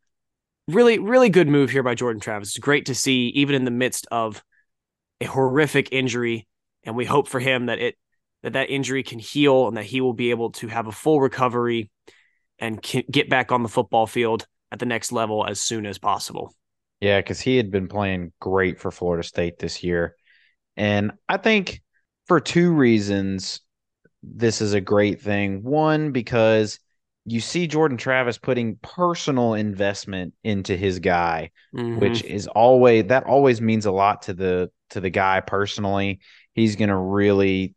really, 0.69 0.99
really 0.99 1.29
good 1.29 1.49
move 1.49 1.71
here 1.71 1.83
by 1.83 1.95
Jordan 1.95 2.21
Travis. 2.21 2.49
It's 2.49 2.59
great 2.59 2.87
to 2.87 2.95
see, 2.95 3.29
even 3.29 3.55
in 3.55 3.65
the 3.65 3.71
midst 3.71 4.07
of 4.11 4.43
a 5.21 5.27
horrific 5.27 5.91
injury. 5.93 6.49
And 6.85 6.97
we 6.97 7.05
hope 7.05 7.29
for 7.29 7.39
him 7.39 7.67
that 7.67 7.79
it 7.79 7.97
that 8.43 8.55
that 8.55 8.71
injury 8.71 9.03
can 9.03 9.19
heal 9.19 9.69
and 9.69 9.77
that 9.77 9.85
he 9.85 10.01
will 10.01 10.15
be 10.15 10.31
able 10.31 10.51
to 10.53 10.69
have 10.69 10.87
a 10.87 10.93
full 10.93 11.21
recovery 11.21 11.91
and 12.59 12.81
get 13.11 13.29
back 13.29 13.53
on 13.53 13.63
the 13.63 13.69
football 13.69 14.07
field 14.07 14.47
at 14.71 14.79
the 14.79 14.87
next 14.87 15.13
level 15.13 15.47
as 15.47 15.61
soon 15.61 15.87
as 15.87 15.99
possible. 15.99 16.55
Yeah, 17.01 17.19
because 17.19 17.41
he 17.41 17.57
had 17.57 17.71
been 17.71 17.89
playing 17.89 18.33
great 18.41 18.79
for 18.79 18.91
Florida 18.91 19.23
State 19.23 19.59
this 19.59 19.83
year. 19.83 20.15
And 20.77 21.13
I 21.29 21.37
think 21.37 21.83
for 22.27 22.41
two 22.41 22.73
reasons 22.73 23.61
this 24.23 24.61
is 24.61 24.73
a 24.73 24.81
great 24.81 25.21
thing. 25.21 25.63
One, 25.63 26.13
because 26.13 26.79
you 27.25 27.41
see 27.41 27.67
Jordan 27.67 27.99
Travis 27.99 28.39
putting 28.39 28.77
personal 28.77 29.55
investment 29.55 30.35
into 30.43 30.77
his 30.77 30.99
guy, 30.99 31.51
mm-hmm. 31.75 31.99
which 31.99 32.23
is 32.25 32.47
always 32.49 33.07
that 33.07 33.25
always 33.25 33.61
means 33.61 33.87
a 33.87 33.93
lot 33.93 34.23
to 34.23 34.35
the 34.35 34.71
to 34.91 35.01
the 35.01 35.11
guy 35.11 35.41
personally. 35.41 36.21
He's 36.55 36.77
going 36.77 36.89
to 36.89 36.97
really 36.97 37.75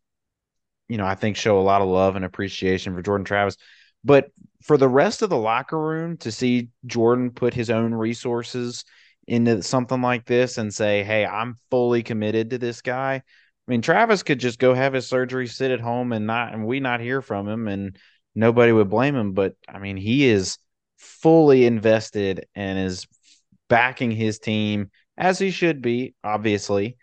you 0.88 0.98
know, 0.98 1.06
I 1.06 1.16
think 1.16 1.38
show 1.38 1.60
a 1.60 1.62
lot 1.62 1.82
of 1.82 1.88
love 1.88 2.16
and 2.16 2.26
appreciation 2.26 2.94
for 2.94 3.02
Jordan 3.02 3.26
Travis. 3.26 3.58
But 4.04 4.32
for 4.62 4.78
the 4.78 4.90
rest 4.90 5.22
of 5.22 5.30
the 5.30 5.38
locker 5.38 5.80
room 5.80 6.18
to 6.18 6.32
see 6.32 6.70
Jordan 6.86 7.32
put 7.32 7.54
his 7.54 7.70
own 7.70 7.94
resources 7.94 8.86
into 9.28 9.64
something 9.64 10.02
like 10.02 10.26
this 10.26 10.58
and 10.58 10.74
say, 10.74 11.04
"Hey, 11.04 11.26
I'm 11.26 11.56
fully 11.72 12.04
committed 12.04 12.52
to 12.52 12.58
this 12.58 12.82
guy." 12.82 13.16
I 13.16 13.72
mean, 13.72 13.82
Travis 13.82 14.24
could 14.24 14.40
just 14.40 14.60
go 14.60 14.74
have 14.74 14.94
his 14.94 15.08
surgery, 15.08 15.48
sit 15.48 15.72
at 15.72 15.80
home, 15.80 16.12
and 16.14 16.28
not, 16.28 16.54
and 16.54 16.68
we 16.68 16.80
not 16.80 17.00
hear 17.00 17.22
from 17.22 17.48
him, 17.48 17.68
and 17.68 17.98
nobody 18.36 18.72
would 18.72 18.90
blame 18.90 19.16
him. 19.16 19.34
But 19.34 19.56
I 19.68 19.80
mean, 19.80 19.98
he 19.98 20.26
is 20.26 20.58
fully 20.98 21.66
invested 21.66 22.46
and 22.56 22.78
is 22.78 23.08
backing 23.68 24.12
his 24.12 24.40
team 24.40 24.92
as 25.18 25.40
he 25.40 25.52
should 25.52 25.82
be, 25.82 26.14
obviously. 26.24 26.98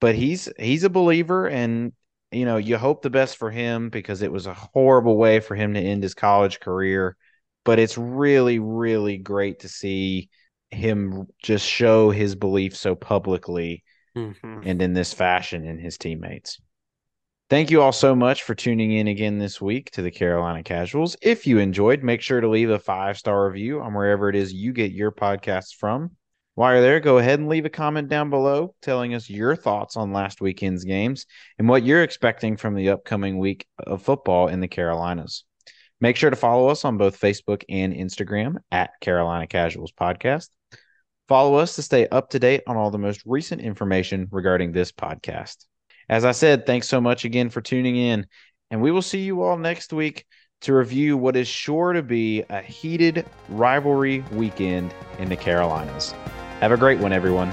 But 0.00 0.14
he's 0.14 0.48
he's 0.58 0.84
a 0.84 0.90
believer, 0.90 1.48
and 1.48 1.92
you 2.36 2.44
know, 2.44 2.58
you 2.58 2.76
hope 2.76 3.02
the 3.02 3.10
best 3.10 3.36
for 3.36 3.50
him 3.50 3.88
because 3.88 4.22
it 4.22 4.30
was 4.30 4.46
a 4.46 4.54
horrible 4.54 5.16
way 5.16 5.40
for 5.40 5.54
him 5.54 5.74
to 5.74 5.80
end 5.80 6.02
his 6.02 6.14
college 6.14 6.60
career. 6.60 7.16
But 7.64 7.78
it's 7.78 7.96
really, 7.96 8.58
really 8.58 9.16
great 9.16 9.60
to 9.60 9.68
see 9.68 10.28
him 10.70 11.26
just 11.42 11.66
show 11.66 12.10
his 12.10 12.34
belief 12.34 12.76
so 12.76 12.94
publicly 12.94 13.84
mm-hmm. 14.16 14.60
and 14.64 14.82
in 14.82 14.92
this 14.92 15.12
fashion 15.12 15.64
in 15.64 15.78
his 15.78 15.98
teammates. 15.98 16.60
Thank 17.48 17.70
you 17.70 17.80
all 17.80 17.92
so 17.92 18.14
much 18.14 18.42
for 18.42 18.54
tuning 18.54 18.92
in 18.92 19.06
again 19.06 19.38
this 19.38 19.60
week 19.60 19.90
to 19.92 20.02
the 20.02 20.10
Carolina 20.10 20.62
Casuals. 20.62 21.16
If 21.22 21.46
you 21.46 21.58
enjoyed, 21.58 22.02
make 22.02 22.20
sure 22.20 22.40
to 22.40 22.48
leave 22.48 22.70
a 22.70 22.78
five 22.78 23.16
star 23.16 23.46
review 23.46 23.80
on 23.80 23.94
wherever 23.94 24.28
it 24.28 24.36
is 24.36 24.52
you 24.52 24.72
get 24.72 24.92
your 24.92 25.12
podcasts 25.12 25.74
from. 25.74 26.10
While 26.56 26.72
you're 26.72 26.80
there, 26.80 27.00
go 27.00 27.18
ahead 27.18 27.38
and 27.38 27.50
leave 27.50 27.66
a 27.66 27.70
comment 27.70 28.08
down 28.08 28.30
below 28.30 28.74
telling 28.80 29.12
us 29.12 29.28
your 29.28 29.56
thoughts 29.56 29.94
on 29.94 30.14
last 30.14 30.40
weekend's 30.40 30.84
games 30.84 31.26
and 31.58 31.68
what 31.68 31.84
you're 31.84 32.02
expecting 32.02 32.56
from 32.56 32.74
the 32.74 32.88
upcoming 32.88 33.36
week 33.36 33.66
of 33.78 34.00
football 34.00 34.48
in 34.48 34.60
the 34.60 34.66
Carolinas. 34.66 35.44
Make 36.00 36.16
sure 36.16 36.30
to 36.30 36.36
follow 36.36 36.68
us 36.68 36.86
on 36.86 36.96
both 36.96 37.20
Facebook 37.20 37.62
and 37.68 37.92
Instagram 37.92 38.54
at 38.72 38.98
Carolina 39.02 39.46
Casuals 39.46 39.92
Podcast. 39.92 40.48
Follow 41.28 41.56
us 41.56 41.76
to 41.76 41.82
stay 41.82 42.08
up 42.08 42.30
to 42.30 42.38
date 42.38 42.62
on 42.66 42.78
all 42.78 42.90
the 42.90 42.96
most 42.96 43.20
recent 43.26 43.60
information 43.60 44.26
regarding 44.30 44.72
this 44.72 44.90
podcast. 44.90 45.66
As 46.08 46.24
I 46.24 46.32
said, 46.32 46.64
thanks 46.64 46.88
so 46.88 47.02
much 47.02 47.26
again 47.26 47.50
for 47.50 47.60
tuning 47.60 47.96
in, 47.96 48.26
and 48.70 48.80
we 48.80 48.92
will 48.92 49.02
see 49.02 49.20
you 49.20 49.42
all 49.42 49.58
next 49.58 49.92
week 49.92 50.24
to 50.62 50.72
review 50.72 51.18
what 51.18 51.36
is 51.36 51.48
sure 51.48 51.92
to 51.92 52.02
be 52.02 52.44
a 52.48 52.62
heated 52.62 53.26
rivalry 53.50 54.20
weekend 54.32 54.94
in 55.18 55.28
the 55.28 55.36
Carolinas. 55.36 56.14
Have 56.60 56.72
a 56.72 56.76
great 56.76 56.98
one, 56.98 57.12
everyone. 57.12 57.52